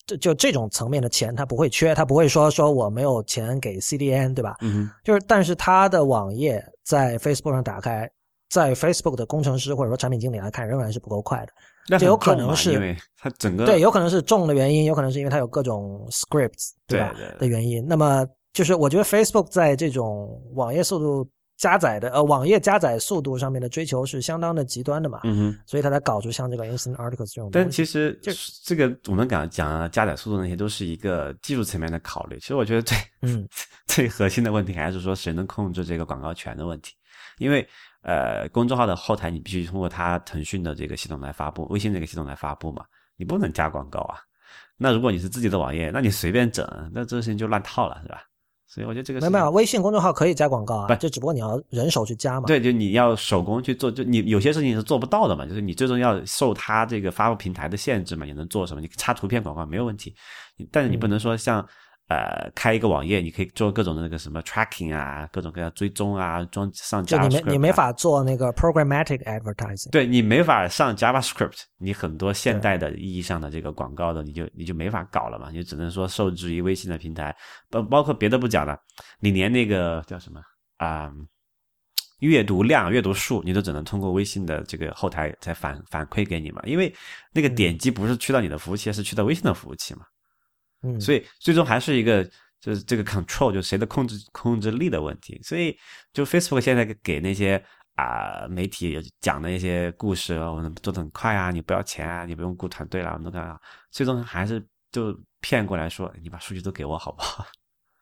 [0.06, 4.56] 就就这种层面的钱它不会缺，它不会说说我没有钱给 CDN 对吧？
[4.62, 8.10] 嗯就是但是它的网页在 Facebook 上打开，
[8.50, 11.54] 在 Facebook 的工程师或者说产品经理来看仍然是不够快的。
[11.90, 17.86] 那这有可能是因为它整个对，有可能是重的原因，有可能是因为它有各种 scripts 吧对对对的原因。
[17.88, 25.60] 那么就是我觉得 Facebook 在这种网页速度加载的呃网页加载速度上面的追求是相当的极端的嘛，嗯哼。
[25.66, 27.70] 所以它才搞出像这个 Instant Articles 这种但。
[27.70, 28.32] 其实就
[28.64, 32.38] 这个我们讲讲啊加载速度那些都是一个技术层面的考虑。
[32.40, 33.48] 其实我觉得最嗯
[33.88, 36.94] 最核心的问题还是说谁能控制这个广告权的问题。
[37.40, 37.68] 因为
[38.08, 42.86] 呃，公众号的后台你必须通过它腾讯的这个系统来发布，微信这个系统来发布嘛，
[43.18, 44.16] 你不能加广告啊。
[44.78, 48.24] 那如果你是自己的网页，那你随便整，那这个事情就乱套了，是吧？
[48.66, 52.48] 所以我觉得这个没有没有，微信公众号可以加广告啊，不就只不过你要人手去加嘛。
[52.48, 58.80] 对，就你要手工去做，就你有些事情是做不到的嘛，就是你最终要受它这个发布平台的限制嘛，你能做什么？
[58.80, 60.16] 你插图片广告没有问题，
[60.72, 61.66] 但是你不能说像、
[62.08, 69.92] 呃开一个网页，你可以做各种的那个什么 tracking 啊，各种各样追踪啊，装上就你没你没啊法做那个 programmatic advertising。
[69.92, 77.36] 对你没法上 JavaScript，你很多现代的意义上的这个广告的，你就你就没法搞了嘛，你就只能说受制于微信的平台，
[77.70, 78.78] 包包括别的不讲了，
[79.20, 80.40] 你连那个叫什么
[80.78, 81.12] 啊、
[82.20, 86.94] 阅读量、阅读数，你都只能通过微信的这个后台才反反馈给你嘛，因为
[87.34, 90.02] 那个点击不是去到你的服务器，是去到微信的服务器嘛，
[90.88, 92.24] 嗯，所以最终还是一个
[92.60, 95.40] 就是这个 control 就谁的控制控制力的问题。
[95.44, 95.78] 所以
[96.14, 97.64] 就 Facebook 现在给那些
[97.96, 103.60] 啊、媒体讲的一些故事，哦我们做的很快啊，你不要钱啊，你不用雇团队了，我们都干啊，
[103.90, 107.44] 最终还是就骗过来说，你把数据都给我好不好？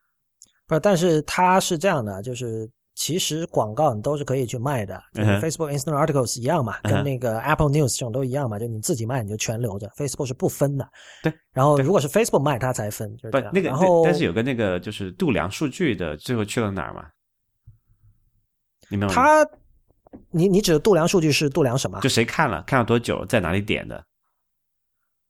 [0.67, 10.89] 不是，但是他是这样的，就是其实广告你都是可以去卖的，就是 Facebook Instant Articles 一样嘛，嗯跟那个 Apple News 这种都一样嘛，就你自己卖你就全留着，Facebook 是不分的。
[11.21, 13.49] 对，然后如果是 Facebook 卖，它才分，就是这样。
[13.49, 17.05] 不那个，然后但是有个那个就是度量数据的，最后去了哪儿嘛？
[18.89, 19.13] 你明白吗？
[19.13, 19.49] 它，
[20.31, 24.01] 你你指的度量数据是度量什么就谁看了，看了多久，在哪里点的？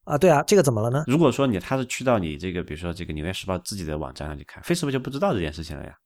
[0.03, 0.15] 啊？
[0.19, 1.03] 对啊，这个怎么了呢？
[1.07, 5.97] 如果说你他是去到你这个，比如说这个《纽约时报》自己的网站上去看，Facebook 就不知道这件事情了呀。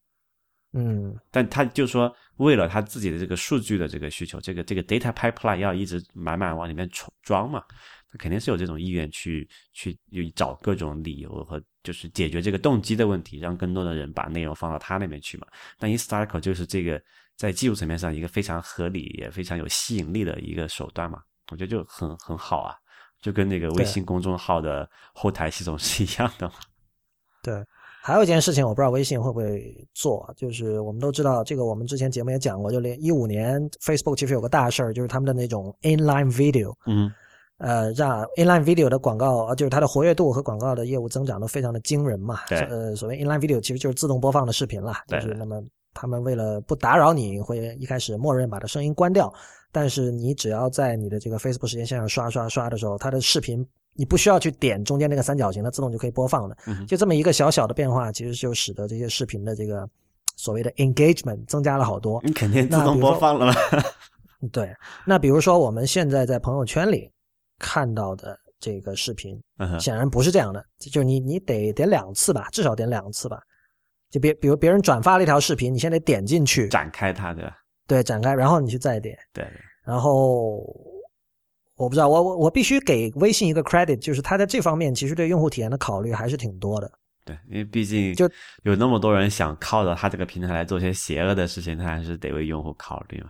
[0.71, 7.63] 嗯，但他就说，为了他自己的这个数据的这个需求，这个这个 data pipeline 要一直满满往里面装装嘛，
[8.11, 9.97] 他肯定是有这种意愿去去
[10.35, 15.47] 找各种理由和就是解决这个动机的问题，让更多的人把内容放到他那边去嘛。
[15.79, 17.01] 那 Instagram 就是这个
[17.35, 21.19] 在技术层面上一个非常合理也非常有吸引力的一个手段嘛，
[21.51, 22.75] 我觉得就很很好啊，
[23.23, 26.53] 就跟那个微信公众号的后台系统是一样的嘛。
[27.41, 27.65] 对。
[28.01, 37.11] 还有一件事情，我不知道微信会不会做，就是我们都知道，这个我们之前节目也讲过，就连一五年 Facebook 其实有个大事儿，就是他们的那种 inline video，嗯。
[37.57, 42.39] 呃，让 inline video 的广告，呃，就是它的活跃度和广告的业务增长都非常的惊人嘛。
[42.47, 42.57] 对。
[42.59, 45.61] 呃，所谓 inline video 其实就是自动播放的视频啦，就是那么
[45.93, 49.29] 他们为了不打扰你，会一开始默认把它声音关掉，
[49.73, 56.57] 但是你只要在你的这个 Facebook 时间线上刷刷刷的时候，它的视频你不需要去点中间那个三角形，它自动就可以播放的。
[56.87, 59.87] 就这么一个小小的变化，其实就使得这些视频的这个
[60.35, 62.21] 所谓的 engagement 增加了好多。
[62.23, 63.53] 你肯定自动播放了嘛？
[64.51, 64.73] 对，
[65.05, 67.11] 那比如说我们现在在朋友圈里
[67.57, 69.37] 看到的这个视频，
[69.79, 73.41] 显然不是这样的，就是你你得点两次吧，至少点两次吧。
[74.09, 79.45] 就别比如别人转发了一条视频，你先得点进去，展开它对吧，对，展开，然后你去再点，对，
[79.83, 80.65] 然后
[81.79, 86.91] 我不知道，我我我必须给微信一个 credit，就是它在这方面其实对用户体验的考虑还是挺多的。
[87.23, 88.29] 对，因为毕竟就
[88.63, 93.29] 有那么多人想靠着它这个平台来做些邪恶的事情，他还是得为用户考虑嘛。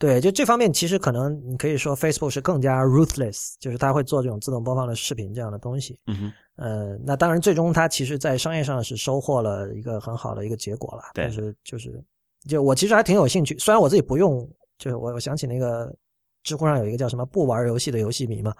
[0.00, 5.96] 对，就这方面其实可能你可以说 Facebook 是更加 ruthless，就是它会做这种自动播放的视频这样的东西。
[6.08, 11.02] 嗯哼，呃，那当然最终它其实在商业上是收获了一个很好的一个结果了。
[11.14, 12.02] 对但是就是
[12.48, 14.44] 就我其实还挺有兴趣，虽然我自己不用，
[14.76, 15.94] 就是我我想起那个。
[16.42, 18.54] 知乎上有一个叫什么“不玩游戏的游戏迷”嘛，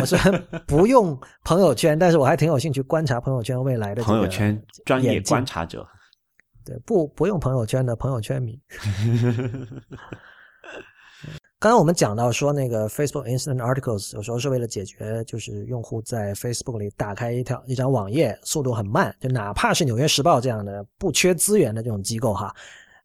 [0.00, 5.86] 我虽然不用朋友圈，但是我还挺有兴趣观察朋友圈未来的、朋友圈专业观察者。
[6.64, 8.58] 对，不不用朋友圈的朋友圈迷。
[11.60, 22.54] 刚刚我们讲到说，那个 Facebook Instant Articles 有时候是为了解决，就是用户在 Facebook 里打开一条一张网页速度很慢，就哪怕是《纽约时报》这样的不缺资源的这种机构哈，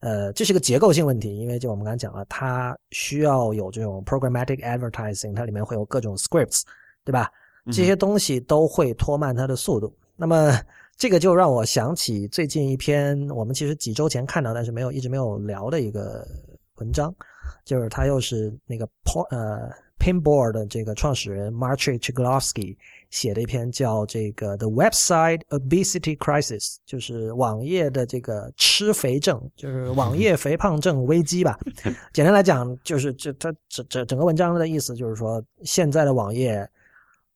[0.03, 6.63] 呃，这是个结构性问题，因为就我们刚才讲了，它需要有这种 programmatic advertising，它里面会有各种 scripts，
[7.05, 7.31] 对吧？
[7.67, 9.95] 这些东西都会拖慢它的速度。
[10.17, 10.59] 那么
[10.97, 16.27] 这个就让我想起最近一篇我们其实几周前看到，但是没有一直没有聊的一个
[16.75, 17.15] 文章，
[17.63, 19.71] 就是它又是那个 po 呃
[20.03, 22.75] Pinboard 的这个创始人 Marcin Chiglovsky
[23.09, 31.57] 写的一篇叫这个 The Website Obesity Crisis，就是网页的这个吃肥症，就是网页肥胖症危机吧。
[32.11, 36.69] 简单来讲，就是这他整整整个文章的意思就是说，现在的网页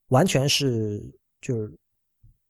[0.09, 1.01] 完全是
[1.39, 1.71] 就是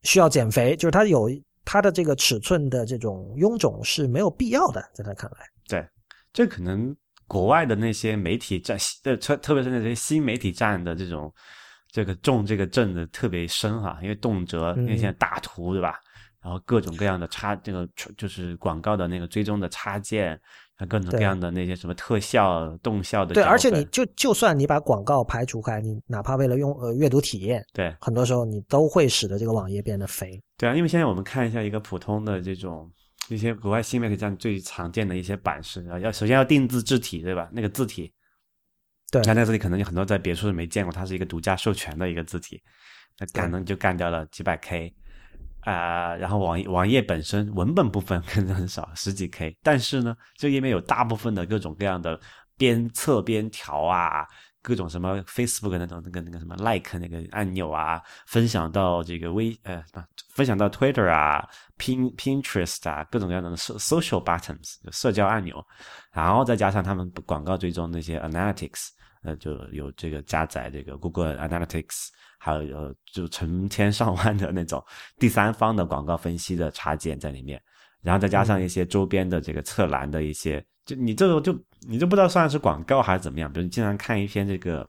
[0.01, 1.29] 需要减肥，就是它有
[1.63, 5.45] 它的这个尺寸的这种臃肿是没有必要的，在他看来。
[5.67, 5.87] 对，
[6.33, 6.95] 这可能
[7.27, 11.33] 国外的那些媒体站，呃，特特别是那些新媒体站的这种
[11.91, 15.95] 这个重这个症的特别深哈，因为动辄那些大图对吧？
[16.39, 17.85] 然后各种各样的插这个
[18.15, 20.39] 就是广告的那个追踪的插件，
[20.87, 23.33] 各种各样的那些什么特效、动效的。
[23.33, 30.41] 对，而且你就就算你把广告排除开，你哪怕为了用呃阅读体验，对，很多时候你都会使得这个网页变得肥。
[30.57, 32.89] 对啊，因为现在我们看一下一个普通的这种
[33.29, 37.49] 一些国外新媒体站最常见的一些版式啊，要首先要定制字体，对吧？
[37.51, 38.13] 那个字体，
[39.11, 42.61] 对，那那个字体可能有很多在别处是没见过，它是一个独家授权的一个字体，
[43.19, 44.93] 那可能就干掉了几百 K。
[45.61, 52.17] 啊、呃，然后网网页本身文本部分 可能很少，十几 K，但是呢，这个页面有大部分的各种各样的
[52.57, 54.25] 边侧边条啊，
[54.61, 59.83] 各种什么 Facebook 那种那个那个什么 Like 那个按钮啊，分享到这个微呃，
[60.33, 61.47] 分享到 Twitter 啊
[61.77, 65.65] ，Pin Pinterest 啊，各种各样的 social buttons 社交按钮，
[66.11, 68.89] 然后再加上他们广告追踪那些 Analytics，
[69.23, 72.09] 呃，就有这个加载这个 Google Analytics。
[72.39, 74.81] 还有呃，就成千上万的那种
[75.17, 77.59] 第三方的广告分析的插件在里面，
[78.03, 83.51] 然后再加上一些周边的这个侧栏的一些，就你这个就你就不知道算是广告还是怎么样。
[83.51, 84.79] 比如你经常看一篇这个，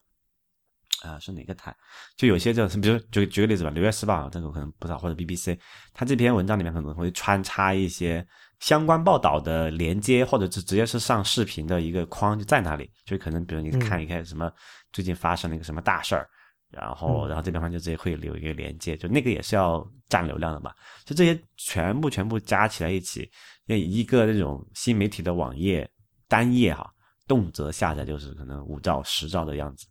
[1.02, 1.74] 啊、呃、是哪个台？
[2.16, 5.58] 就有些就是，比如举举个例子吧，《纽约时报》这个可能不知道，或者 BBC，
[5.92, 8.24] 它这篇文章里面可能会穿插一些
[8.60, 14.50] 相关报道的连接，或者是直接是上视频的一个框就在那里，就可能比如你看一看什么
[14.92, 16.28] 最近发生了一个什么大事儿。
[16.70, 20.72] 然后，然后这地方就直接会留一个连接，就那个也是要占流量的嘛。
[21.04, 23.30] 就这些全部全部加起来一起，
[23.64, 25.90] 那一个那种新媒体的网页
[26.28, 26.92] 单页哈，
[27.26, 29.86] 动辄下载就是可能五兆、十兆的样子。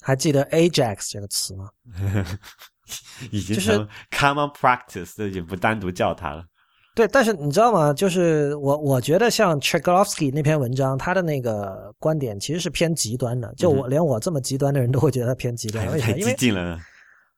[0.00, 1.70] 还记得 Ajax 这个词吗？
[3.30, 6.44] 已经成 common practice，就已经不单独叫它了。
[6.94, 7.90] 对，但是你知道吗？
[7.90, 13.50] 就是我我觉得像 c h e k o v s k y 那篇文章，他的那个观点其实是偏极端的。
[13.56, 16.12] 就我、嗯、连我这么极端的人都会觉得他偏极端，为什么？
[16.12, 16.78] 太激进了。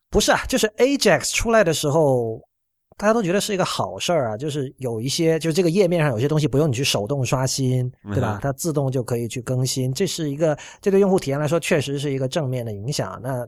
[0.09, 2.41] 不是啊，就是 Ajax 出来的时候，
[2.97, 4.35] 大家都觉得是一个好事儿啊。
[4.35, 8.37] 就是有一些，就是这个页面上有些东西不用你去手动刷新，对吧？
[8.37, 13.17] 嗯、它自动就可以去更新，这是一个这对用户体验来说确实是一个正面的影响。
[13.23, 13.47] 那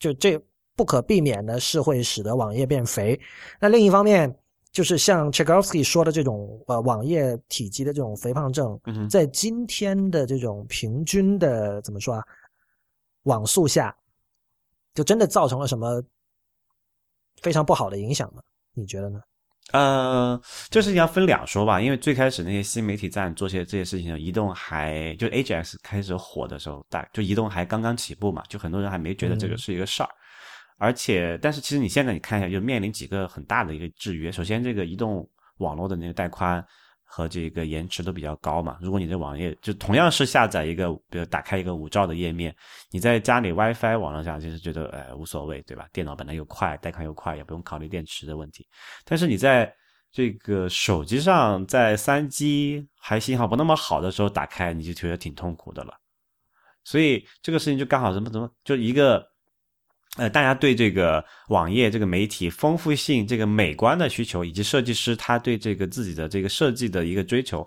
[0.00, 0.36] 就这
[0.74, 3.20] 不可避免的是会使得网页变肥。
[3.60, 4.36] 那另一方面。
[4.72, 12.24] 就是像 Chegrovsky 说的这种呃网页体积的这种肥胖症，嗯、在今天的这种平均的怎么说啊
[13.24, 13.94] 网速下，
[14.94, 16.02] 就真的造成了什么
[17.42, 18.42] 非常不好的影响吗？
[18.72, 19.20] 你觉得呢？
[19.72, 20.40] 呃，
[20.70, 30.08] 这事情要分两说吧，因为最开始那些新媒体站做些这些事情，移动还就 AJAX 开始火的时候，大就移动还刚刚起步嘛，就很多人还没觉得这个是一个事儿。
[30.08, 30.21] 嗯
[30.82, 34.32] 而且，但是其实你现在你看一下，就面临几个很大的一个制约。
[34.32, 35.24] 首先，这个移动
[35.58, 36.64] 网络的那个带宽
[37.04, 38.76] 和这个延迟都比较高嘛。
[38.80, 42.52] 如果你的网页就同样是下载一个，比如打开一个五兆的页面，
[42.90, 45.86] 你在家里 WiFi 网络上就是觉得哎无所谓，对吧？
[45.92, 48.66] 电脑本来又快，带宽又快，也不用考虑电池的问题。
[49.04, 49.72] 但是你在
[50.10, 55.94] 这个手机上，在三 G 还信号不那么好的时候打开，你就觉得挺痛苦的了。
[56.82, 59.30] 所以这个事情就刚好什么怎么就一个。
[60.18, 67.66] 呃，大家对这个网页这个媒体丰富性、这个美观的需求，以及设计师他对这个自己的这个设计的一个追求，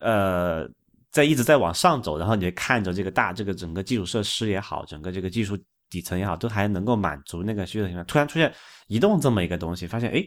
[0.00, 0.66] 呃，
[1.10, 2.16] 在一直在往上走。
[2.18, 5.58] 然后你看着这个大这个整个基础设施也好，整个这个技术
[5.90, 8.04] 底层也好，都还能够满足那个需求。
[8.04, 8.50] 突然出现
[8.86, 10.24] 移动这么一个东西，发现哎，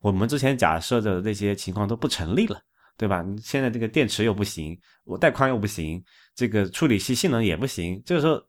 [0.00, 2.60] 我们之前假设的那些情况都不成立了，
[2.96, 3.24] 对吧？
[3.42, 6.00] 现在这个电池又不行，我带宽又不行，
[6.36, 8.40] 这个处理器性能也不行，这个时候。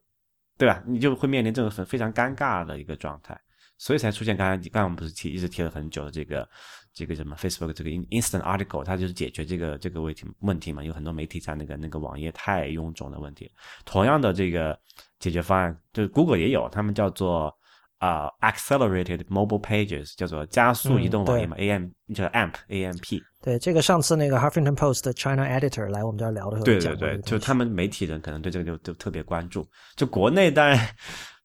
[0.58, 0.82] 对吧？
[0.86, 3.38] 你就会面临这种很非常尴尬的一个状态，
[3.78, 6.48] 所以才出现刚才刚才我们不是提一直提了很久的这个
[6.94, 10.84] 这个什么 Facebook 这个 Instant Article，它就是解决这个这个问题问题嘛。
[10.84, 13.50] 有很多媒体在那个那个网页太臃肿的问题。
[13.84, 14.78] 同样的这个
[15.18, 17.52] 解决方案，就是 Google 也有，他们叫做
[18.02, 23.22] 啊 Accelerated Mobile Pages，叫做加速移动网页嘛，AM 叫 AMP AMP。
[23.40, 29.64] 对，这个上次那个 Huffington Post 的 China Editor 来我们这儿聊的时候，对对对，就他们媒体人可能对这个就就特别关注。
[29.94, 30.76] 就国内当然，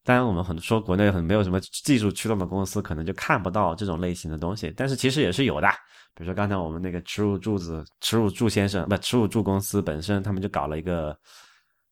[0.04, 4.74] 当然我们很说国内很没有什么技术驱动的公司，可能就看不到这种类型的东西。
[4.76, 5.68] 但是其实也是有的，
[6.16, 11.16] 比如说刚才我们那个耻辱柱子、耻辱柱先生，不，耻辱柱公司本身他们就搞了一个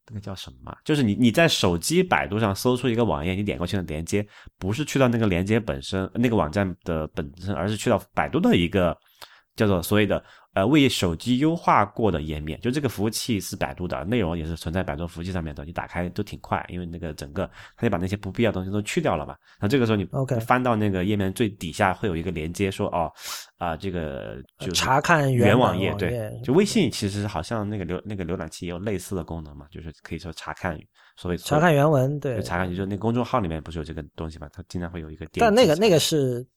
[0.07, 0.75] 那个叫什么？
[0.83, 4.25] 就是你你在手机百度上搜出一个网页，你点过去的连接
[4.57, 8.97] 不是去到那个连接本身那个网站的本身，而是去到百度的一个。
[9.57, 10.21] 叫做所谓的
[10.55, 19.35] 呃为手机优化过的页面，就这个服务器是百度的，内容也是存在百度服务器上面的，你打开都挺快，因为那个整个它就把那些不必要的东西都去掉了嘛。
[19.59, 20.07] 那这个时候你
[20.39, 23.11] 翻到那个页面最底下会有一个连接，说哦
[23.57, 30.79] 啊这个就查看原网页，对，就微信其实好像那个浏那个浏览器也有类似的功能嘛，就是可以说查看
[31.17, 36.47] 所谓查看原文，对，查看就那公众号里面不是有这个东西嘛，它经常会有一个点，但那个那个是。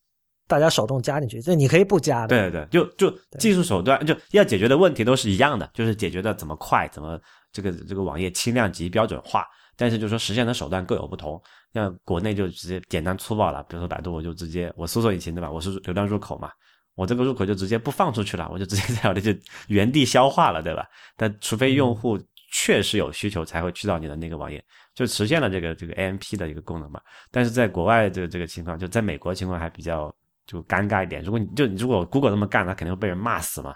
[0.49, 2.29] 大家手动加进去，这你可以不加的。
[2.29, 7.21] 对对，就就技术手段，就要解决的问题都是一样的，就是解决的怎么快，怎么
[7.53, 9.47] 这个这个网页轻量级标准化。
[9.77, 11.41] 但是就是说实现的手段各有不同。
[11.73, 15.49] 像国内就直接简单粗暴了，比如说百度，我就直接我搜索引擎对吧？
[15.51, 16.51] 我是流量入口嘛，
[16.97, 19.39] 我这个入口就直接不放出去了，我就直接在我这就
[19.69, 20.85] 原地消化了，对吧？
[21.17, 22.19] 但除非用户
[22.51, 24.65] 确实有需求，才会去到你的那个网页，
[24.95, 27.01] 就实现了这个这个 AMP 的一个功能嘛。
[27.31, 30.13] 但是在国外这个这个情况，就在美国情况还比较。
[30.49, 33.75] 就尴尬一点，如果你就如果 Google 这么干，他肯定会被人骂死嘛。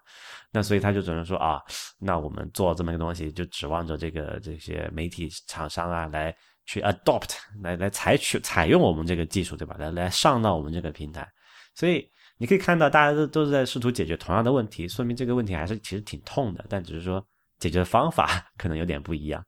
[0.50, 1.60] 那所以他就只能说啊，
[1.98, 6.34] 那我们做这么一个东西，就指望着这个这些媒体厂商啊来
[6.64, 9.76] 去 adopt，来来采取采用我们这个技术，对吧？
[9.78, 11.28] 来来上到我们这个平台。
[11.74, 17.22] 所以你可以看到，大家都都是在试图解决同样的问题，说明这个问题还是其实挺痛的，但只是说
[17.58, 19.44] 解决的方法 可能有点不一样。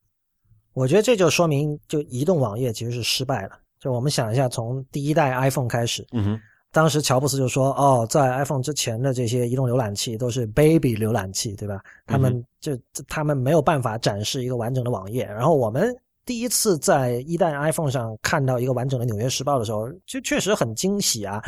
[0.75, 3.59] 我觉得这就说明，就移动网页其实是失败了。
[3.81, 6.41] 就我们想一下，从第一代 iPhone 开始，嗯哼。
[6.75, 11.81] 当时乔布斯就说：“哦，在 iPhone 之前的这些移动浏览器都是 baby 浏览器，对吧？
[12.05, 12.77] 他们就
[13.07, 15.25] 他们没有办法展示一个完整的网页。
[15.25, 15.97] 然后我们
[16.27, 21.41] 第一次在一代 iPhone 上看到一个完整的《纽约时报》的时候，就确实很惊喜啊！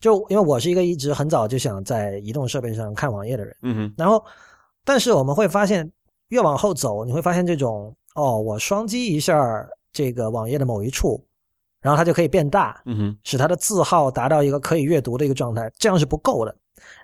[0.00, 3.54] 就因为我是一个一直很早就想在移动设备上看网页的人。
[3.98, 4.24] 然后，
[4.82, 5.86] 但是我们会发现，
[6.28, 9.36] 越往后走，你会发现这种哦，我双击一下
[9.92, 11.22] 这个网页的某一处。”
[11.80, 16.54] 然后它就可以变大，嗯哼，使它的字号达到一个可以阅读的一个状态，这样是不够的。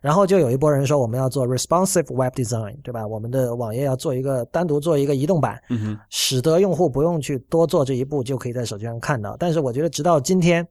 [0.01, 3.07] 然后就有一波人说，我们要做 responsive web design，对吧？
[3.07, 9.37] 我们的网页要做一个单独做一个移动版，嗯哼，使得用户不用去多做这一步，就可以在手机上看到。
[9.39, 10.67] 但是我觉得，直到今天，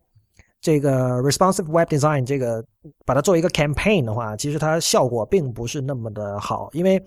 [0.59, 2.63] 这个 responsive web design 这个
[3.05, 7.01] 把它做一个 campaign 的话，其实它效果并不是那么的好，因为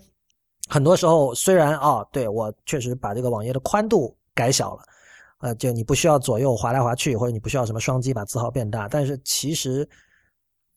[0.69, 4.83] 很多时候虽然啊，对我确实把这个网页的宽度改小了。
[5.39, 9.87] 呃，就你不需要左右滑来滑去，或者你不需要什么双击把字号变大，但是其实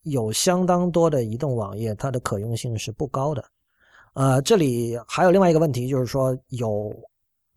[0.03, 3.45] 有相当多的移动网页，它的可用性是不高的。
[4.15, 6.95] 呃，这里还有另外一个问题，就是说有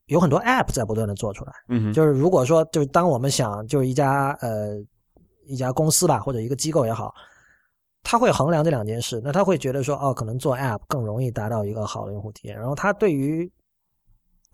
[0.06, 1.54] 有很多 App 在不断的做出来。
[1.70, 4.82] 嗯，就是如果说就是当我们想就是一家呃
[5.46, 7.14] 一家公司吧，或者一个机构也好，
[8.04, 13.52] 他会衡量这两件事，那他会觉得说哦，可能做 App 更容易达到一个好的用户体验，然后他对于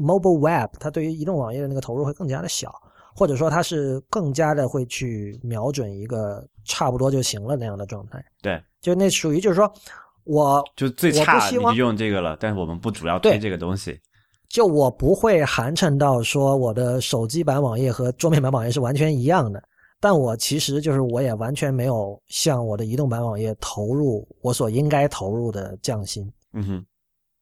[0.02, 2.74] Mobile Web，它对于移动网页的那个投入会更加的小，
[3.16, 8.24] 或者说它是更加的会去瞄准一个差不多就行了那样的状态。
[8.42, 9.72] 对，就那属于就是说，
[10.24, 14.00] 我就最差你就用这个了，但是我们不主要推这个东西。
[14.50, 19.64] 就我不会寒碜到说我的手机版网页和桌面版网页是完全一样的，
[20.00, 26.30] 但我其实就是我也完全没有向我的移动版网页投入我所应该投入的匠心。
[26.52, 26.86] 嗯哼。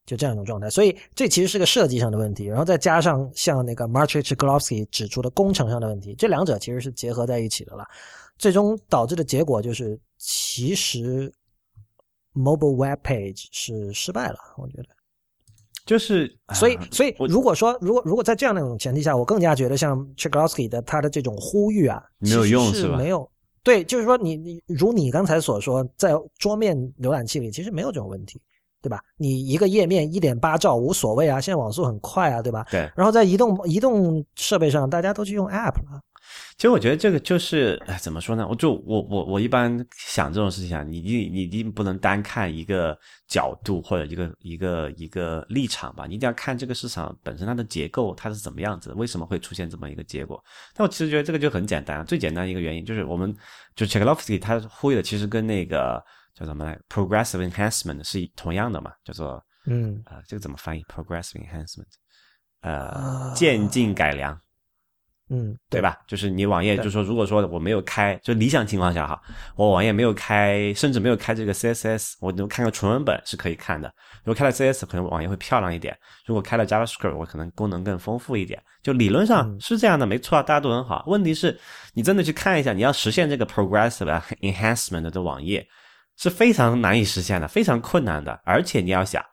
[0.10, 7.86] 就这样一种状态，所以这其实是个设计上的问题，然后再加上像那个 Martrich g l o w s k y 指出的工程上的问题，这两者其实是结合在一起的了，
[8.40, 11.31] 最终导致的结果就是，其实
[12.34, 14.88] Mobile Web Page 是失败了，我觉得。
[15.86, 20.07] 就是所以啊所以如果说如果如果在这样的一种前提下，我更加觉得像
[20.57, 23.30] i 的他的这种呼吁啊，没有用是吧没有。
[23.61, 28.41] 对，就是说你你如你刚才所说，在桌面浏览器里其实没有这种问题，
[28.82, 29.00] 对吧？
[29.18, 32.66] 你一个页面一点八兆无所谓啊，现在网速很快啊，对吧？
[32.72, 36.02] 对，然后在移动移动设备上，大家都去用 App 了。
[36.58, 38.46] 其实我觉得这个就是，哎，怎么说呢？
[38.48, 42.96] 我就我我我一般想这种事情啊，你一你一定不能单看一个
[43.28, 50.42] 角度或者一个一个一个立场吧，你一定要看这个市场本身它的结构它是怎么样子的，为什么会出现这么一个结果？
[50.76, 53.36] 但我其实觉得这个就很简单，最简单一个原因就是我们
[53.76, 56.04] 就 c h e k l o v s k y 他呼吁的其实跟那个
[56.40, 61.86] 叫什么来 progressive enhancement 是同样的嘛，叫做嗯呃这个怎么翻译 progressive enhancement
[62.61, 64.40] 呃啊渐进改良。
[65.32, 65.95] 嗯，对吧？
[66.07, 69.22] 就是你网页，对就说如果说我没有开，就理想情况下哈，
[69.56, 73.94] 我网页没有开，甚至没有开这个 CSS，我能看个纯文本是可以看的。
[74.24, 75.94] 如果开了 CSS，可能网页会漂亮一点；
[76.26, 78.60] 如果开了 JavaScript，我可能功能更丰富一点。
[78.82, 81.03] 就理论上嗯是这样的，没错啊，大家都很好。
[81.06, 81.56] 问题是，
[81.94, 85.64] 你真的去看一下，你要实现这个 progressive enhancement 的网页
[86.20, 88.40] 是非常难以实现的，非常困难的。
[88.44, 89.26] 而且你要想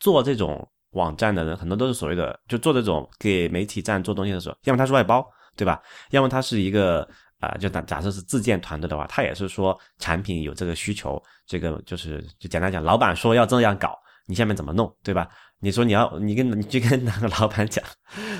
[0.00, 5.24] 做这种网站的人，很多都是所谓的就做这种给媒体站做东西的时候，要么他是外包，
[5.56, 5.80] 对吧？
[6.10, 7.08] 要么他是一个
[7.38, 15.28] 啊、就假假设是自建团队的话，他也是说产品有这个需求，这个就是就简单讲，老板说要这样搞，你下面怎么弄，对吧？
[15.58, 17.84] 你说你要你跟你去跟哪个老板讲，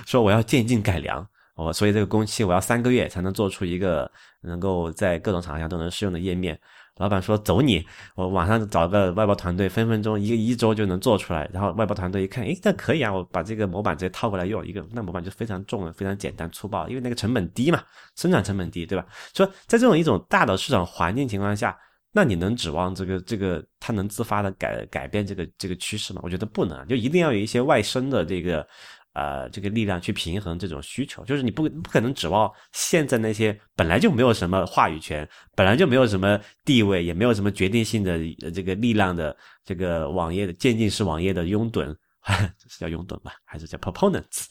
[0.06, 1.26] 说我要渐进改良，
[1.56, 4.08] 我所以这个工期我要三个月才能做出一个
[4.42, 6.56] 能够在各种场合下都能适用的页面。
[6.98, 11.48] 老板说走你，我网上找个外包团队，分分钟一个一周就能做出来。
[11.52, 17.82] 然后外包团队一看，诶，那可以啊，我把这个模板直接套过来用，一个那模板就非常重了，非常简单粗暴，因为那个成本低嘛，
[18.16, 19.06] 生产成本低，对吧？
[19.34, 21.76] 说在这种一种大的市场环境情况下，
[22.12, 26.20] 那你能指望这个这个它能自发的改改变这个这个趋势吗？
[26.22, 28.66] 我觉得不能，就一定要有一些外生的这个
[29.14, 41.94] 呃这个力量去平衡这种需求，就是你不不可能指望现在那些本来就没有什么话语权，本来就没有什么地位，也没有什么决定性的呃这个力量的这个网页的渐进式网页的拥趸，
[42.26, 44.46] 这是叫拥趸吧，还是叫 proponents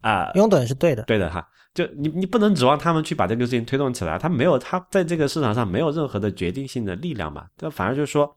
[0.00, 1.02] 啊、拥趸是对的。
[1.02, 1.44] 对的哈，
[1.74, 8.32] 就你你不能指望他们去把这个事情推动起来，他没有他在这个市场上没有任何的决定性的力量嘛，这反而就是说，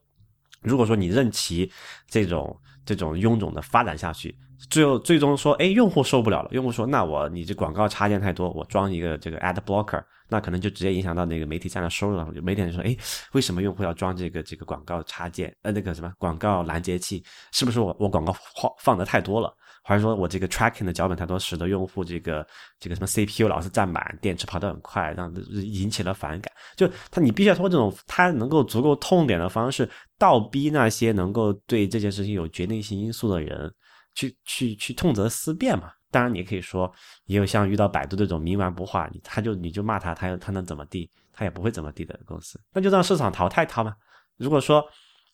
[0.60, 1.70] 如果说你任其
[2.08, 4.36] 这种这种臃肿的发展下去，
[4.70, 12.26] 最后最终说，哎，用户受不了了，用户说，那我你这广告插件太多，我装一个这个 ad blocker，那可能就直接影响到那个媒体站的收入了。
[12.42, 12.96] 媒体人说，哎，
[13.32, 15.54] 为什么用户要装这个这个广告插件？
[15.62, 17.22] 呃，那个什么广告拦截器，
[17.52, 19.52] 是不是我我广告放放的太多了？
[19.84, 22.46] 还是说我这个 tracking 的脚本太多，使得用户这个
[22.78, 26.52] 这个什么 CPU 老是占满，电池跑得很快，让引起了反感。
[26.76, 33.68] 就他，你必须要通过这种他能够足够痛点的方式，倒逼那些能够对这件事情有决定性因素的人，
[34.14, 35.92] 去去去痛责思辨嘛。
[36.10, 36.92] 当然，你也可以说，
[37.24, 41.10] 也有像遇到百度这种冥顽不化，你他就你就骂他，他他能怎么地？
[41.32, 43.96] 他也不会怎么地的公司，那就让市场淘汰他嘛。
[44.36, 44.84] 如果说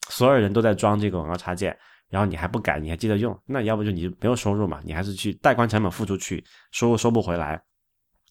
[0.08, 1.76] 所有人都在装这个广告插件，
[2.08, 7.60] 然后你还不改，你还记得用，那要不就你就没有收入嘛，你还是去带宽成本付出去，收入收不回来，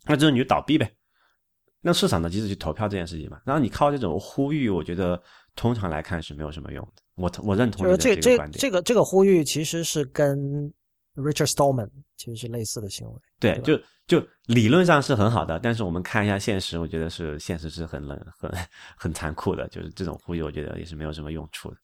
[0.05, 0.89] 那就是你就倒闭呗。
[1.81, 3.41] 让市场的机制去投票这件事情嘛。
[3.45, 5.21] 然后你靠这种呼吁，我觉得
[5.53, 7.03] 通常来看是没有什么用的。
[7.17, 8.59] 我我认同就是你的这这个观点。
[8.59, 10.71] 这个这个呼吁其实是跟
[11.15, 13.19] Richard Stallman 其实是类似的行为。
[13.39, 18.51] 对，就就理论上是很好的，但是我们看一下现实，我觉得是现实是很冷、很
[18.95, 19.67] 很残酷的。
[19.69, 21.77] 就是这种呼吁，我觉得也是没有什么用处的。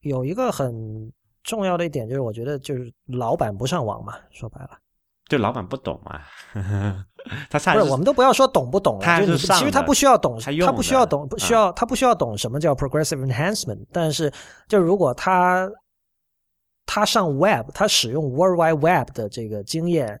[0.00, 1.10] 有一个很
[1.44, 4.78] 重要的一点就是，我觉得就是老板不上网嘛，说白了，
[5.28, 6.20] 就老板不懂嘛，
[7.50, 14.32] 他下不是我们都不要说懂不懂了，其实他不需要懂，他他不需要懂，不啊需要他不需要懂什么叫 progressive enhancement，但是
[14.68, 15.70] 就如果他
[16.86, 20.20] 他上 web，他使用 World Wide Web 的这个经验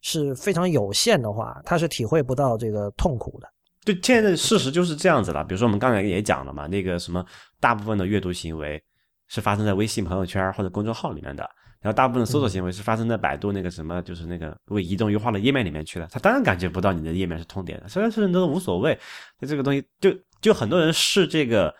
[0.00, 3.48] 是非常有限的话，他是体会不到这个痛苦的。
[3.84, 5.42] 就现在的事实就是这样子了。
[5.42, 7.24] 比如说我们刚才也讲了嘛，那个什么，
[7.58, 8.80] 大部分的阅读行为
[9.26, 11.48] 是发生在微信朋友圈或者公众号里面的，
[11.82, 16.08] 然后大部分的搜索行为是发生在百度那个什么，就是那个为移动优化的页面里面去了。
[16.10, 18.98] 他当然感觉不到你的页面是痛点的，虽然是人都无所谓。
[19.38, 20.10] 就这个东西，就
[20.40, 21.74] 就很多人视这个。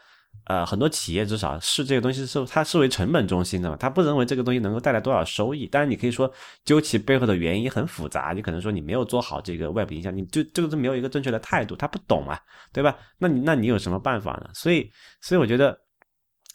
[0.47, 5.67] 呃，很多企业至少视这个东西是它视为成本中心的嘛，他不认为这个东西能够带来多少收益。
[5.67, 6.29] 当然，你可以说
[6.65, 12.37] 究其背后的原因很复杂，你可能说你没有做好这个外部影响，你就这个是没有一个正确的态度，他不懂嘛，
[12.73, 12.97] 对吧？
[13.19, 14.49] 那你那你有什么办法呢？
[14.55, 15.79] 所以，所以我觉得，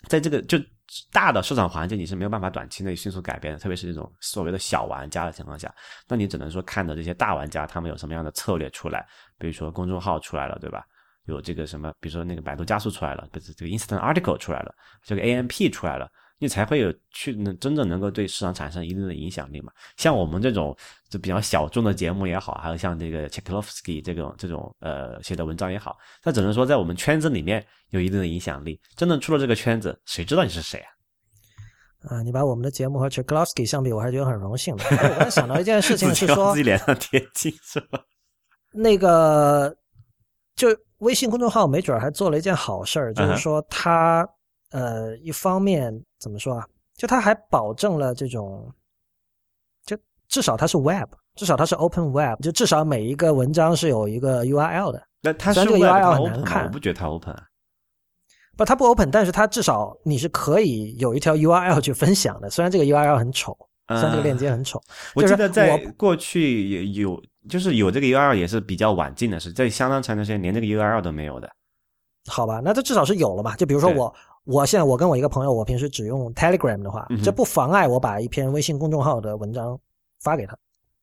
[0.07, 0.57] 在这个就
[1.11, 5.74] 大的市场环境，你是没有办法短期内迅速改变的，特别是这种所谓的小玩家的情况下，
[6.07, 9.06] 那你只能说看着这些大玩家他们有什么样的策略出来，
[9.38, 10.84] 比如说公众号出来了，对吧？
[11.26, 19.72] 有这个什么，比如说那个百度加速出来了，不是这个 Instant Article 出来了，这个 AMP 出来了，你才会有去能真正能够对市场产生一定的影响力嘛。
[19.95, 20.76] 像我们这种
[21.09, 28.80] 就比较小众的节目也好，还有像这个 c h e k l o v s k y 这种这种呃写的文章也好，它只能说在我们圈子里面有一定的影响力。
[28.95, 30.89] 真正出了这个圈子，谁知道你是谁啊？
[32.09, 34.84] 啊，你把我们的节目和 c h e k l o v s k y 相比，我还是觉得很荣幸的。
[34.91, 37.99] 我刚想到一件事情是 说，自己脸上贴金是吧？
[38.72, 39.76] 那个
[40.55, 40.68] 就
[40.99, 44.27] 微信公众号没准还做了一件好事儿，就是说他
[44.72, 46.65] 呃一方面怎么说啊？
[46.95, 48.72] 就它还保证了这种，
[49.85, 55.03] 就至少它是 Web，至少它是 Open Web，就至少每一个文章是有一个 URL 的。
[55.22, 57.35] 那它是这个 URL 很难看，我不觉得它 Open。
[58.56, 62.49] 不，它不 Open，但是它至少你是可以有一条 URL 去分享的。
[62.49, 63.56] 虽然这个 URL 很丑，
[63.88, 64.81] 虽然这个链接很丑。
[65.15, 67.22] 我记得在过去有。
[67.48, 71.49] 就是有这个 URL 也是比较晚进的，是在相当长的时间连这个 URL 都没有的。
[72.26, 73.56] 好吧，那这至少是有了嘛？
[73.56, 74.14] 就比如说我，
[74.48, 79.78] 我现在我跟我一个朋友，我平时只用 Telegram 的话，这不妨碍我把一篇微信公众号的文章
[80.22, 80.57] 发给他。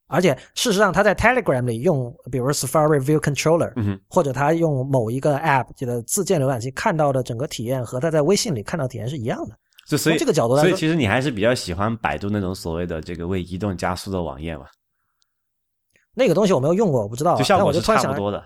[0.07, 9.55] 而且事实上，他在 Telegram 里用，比如 Safari View Controller，或者他用某一个 App 这个自建浏览器看到的整个体验和他在微信里看到体验是一样的。
[9.87, 14.65] 就所以这个角度来说，所以其实你还是比较喜欢百度那种所谓的这个为移动加速的网页嘛？
[16.15, 17.37] 那个东西我没有用过，我不知道。
[17.37, 18.43] 就效果是差不多的，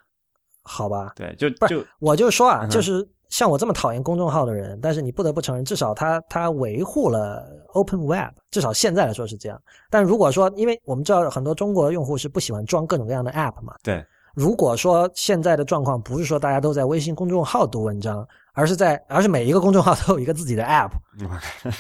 [0.63, 1.13] 好吧？
[1.15, 9.61] 对，就不是，我就说啊，就是像我这么讨厌公众号的人，但是你不得不承认，至少他他维护了 Open Web，至少现在来说是这样。
[9.91, 14.05] 但如果说，因为我们知道很多中国用户是不喜欢装各种各样的 App 嘛，对。
[14.35, 18.27] 如果说现在的状况不是说大家都在微信公众号读文章。
[18.59, 20.91] 而是在，而是每一个公众号都有一个自己的 app，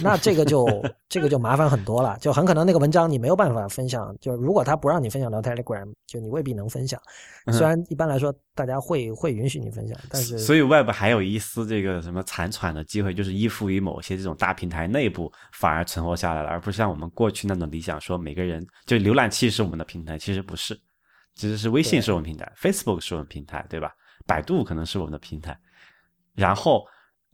[0.00, 0.64] 那这个就
[1.08, 7.00] 这个就麻烦很多了，就很可能那个文章你没有办法分享，就如果他不让你分享到 Telegram，就你未必能分享。
[7.50, 20.80] 虽然一般来说大家会会允许你分享，但是所以 Web 还有一丝这个什么残喘的机会，就是依附于某些这种大平台内部反而存活下来了，而不是像我们过去那种理想说每个人就浏览器是我们的平台，其实不是，
[21.34, 23.90] 其实是微信是我们平台，Facebook 是我们平台，对吧？
[24.28, 25.58] 百度可能是我们的平台。
[26.38, 26.84] 然后，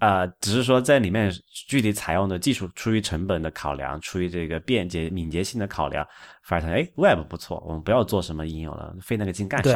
[0.01, 1.31] 呃，只是说在里面
[1.69, 6.05] 具体采用的技术，出于成本的考量，出于这个便捷敏捷性的考量，
[6.43, 9.71] 发现哎，Web 不错，我们不要做什么应用了，费那个劲干啥？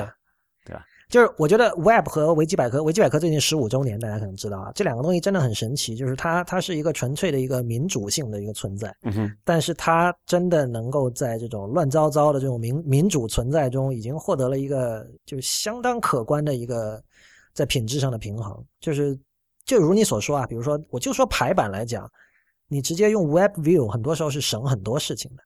[0.65, 0.85] 对吧？
[1.09, 17.03] 就是我觉得 Web 和维基百科，维基百科最近十五周年，大家可能知道啊，这两个东西真的很神奇，就是它它是一个纯粹的一个民主性的一个存在，嗯哼，但是它真的能够在这种乱糟糟的这种民民主存在中，已经获得了一个就相当可观的一个。
[17.59, 19.19] 在品质上的平衡，就是
[19.65, 22.09] 就如你所说啊，比如说，我就说排版来讲，
[22.69, 25.43] 你直接用 Web View，很多时候是省很多事情的。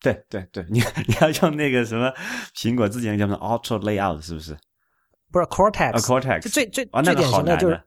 [0.00, 2.12] 对对对，你 你要用那个什么
[2.56, 4.58] 苹果之前叫什么 Auto Layout，是不是？
[5.30, 7.80] 不是 Cortex，Cortex 就最最最典型的就是，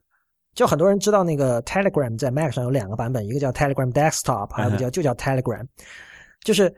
[0.53, 5.67] 就很多人知道那个 Telegram 在 Mac 上有两个版本，一个叫 Telegram Desktop，还有一个叫就叫 Telegram，
[6.45, 6.73] 就是。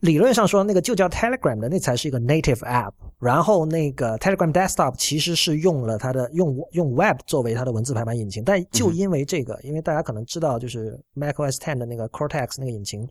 [0.00, 2.92] 理论上说，那个就叫 Telegram 的那才是一个 native app。
[3.18, 8.44] 然后那个 Telegram Desktop 其实是用了它的用用 Web 作为它的文字排版引擎。
[8.44, 13.08] 但就因为这个，因为大家可能知道，就是 macOS 10的那个 Cortex 那个引擎，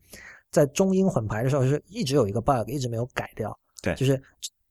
[0.52, 3.58] 在中英混排的时候是一直有一个 bug，一直没有改掉。
[3.82, 4.22] 对，就是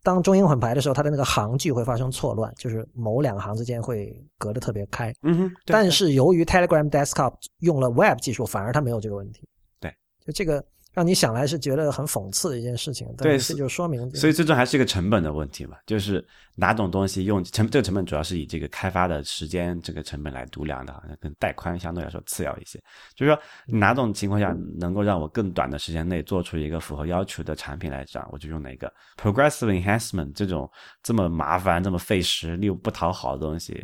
[0.05, 5.12] 当中英混排的时候，它的那个行距会发生错乱，就是某两行之间会隔得特别开。
[5.22, 5.52] 嗯哼。
[5.66, 9.48] 但是由于 Telegram Desktop 用了 Web 技术，反而它没有这个问题。
[9.80, 9.93] 对，
[10.24, 10.64] 就这个。
[10.93, 16.23] 让你想来是觉得很讽刺的一件事情，对，这就说明，所以最终还是一个成本的问题嘛，就是
[16.55, 22.78] 哪种东西用成这个成本主要是以这个开发的时间这个成本来度量的，跟带宽相对来说次要一些。
[23.14, 28.93] 就是说哪种情况下能够让我更短的时间内做出一个符合要求的产品来讲，我就用哪个。
[29.16, 30.70] Progressive enhancement 这种
[31.02, 33.82] 这么麻烦、这么费时又不讨好的东西，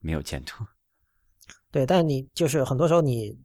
[0.00, 0.64] 没有前途。
[1.70, 3.38] 对，但你就是很多时候你。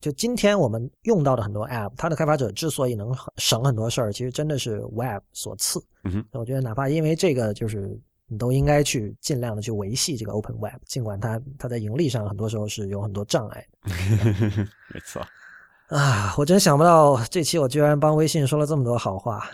[0.00, 5.82] 就今天我们用到的很多 App，它的开发者之所以能省很多事儿，其实真的是 Web 所赐。
[6.04, 7.98] 嗯哼，我觉得哪怕因为这个，就是
[8.28, 13.66] 你都应该去尽量的去维系这个 Open Web，尽管它它在盈利上很多时候是有很多障碍。
[14.94, 15.20] 没错。
[15.88, 19.50] 啊，我真想不到这期我居然帮微信说了这么多好话。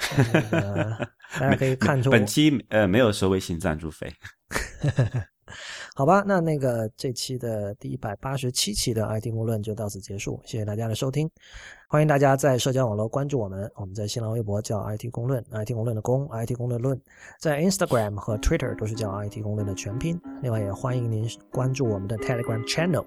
[1.40, 4.12] 大家可以看出，本期呃没有收微信赞助费。
[5.96, 11.30] 好吧，那那个这期的第一百八十七期的 IT 公论就到此结束，谢谢大家的收听，
[11.88, 17.00] 欢迎大家在社交网络关注我们，我们在新浪微博叫 IT 公论，IT 公论的公，IT 公论论，
[17.38, 23.04] 在 Instagram 和 Twitter 都是叫 IT 公论的全拼，另外也欢迎您关注我们的 Telegram Channel，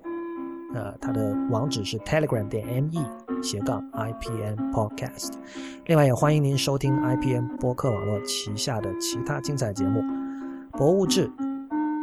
[0.73, 3.05] 呃，它的网址是 telegram 点 me
[3.43, 5.33] 斜杠 IPN Podcast，
[5.87, 10.01] 另外也欢迎您收听 IPN 播客网络旗下的其他精彩节目，
[10.71, 11.29] 博物志。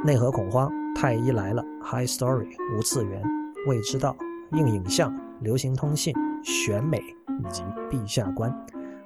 [0.05, 3.22] 内核恐慌，太医来了，High Story，无次元，
[3.66, 4.14] 未知道、
[4.52, 8.55] 硬影像、流行通信、选美以及陛下观。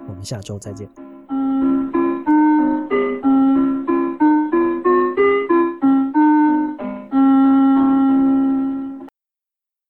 [0.09, 0.91] 我们下周再见。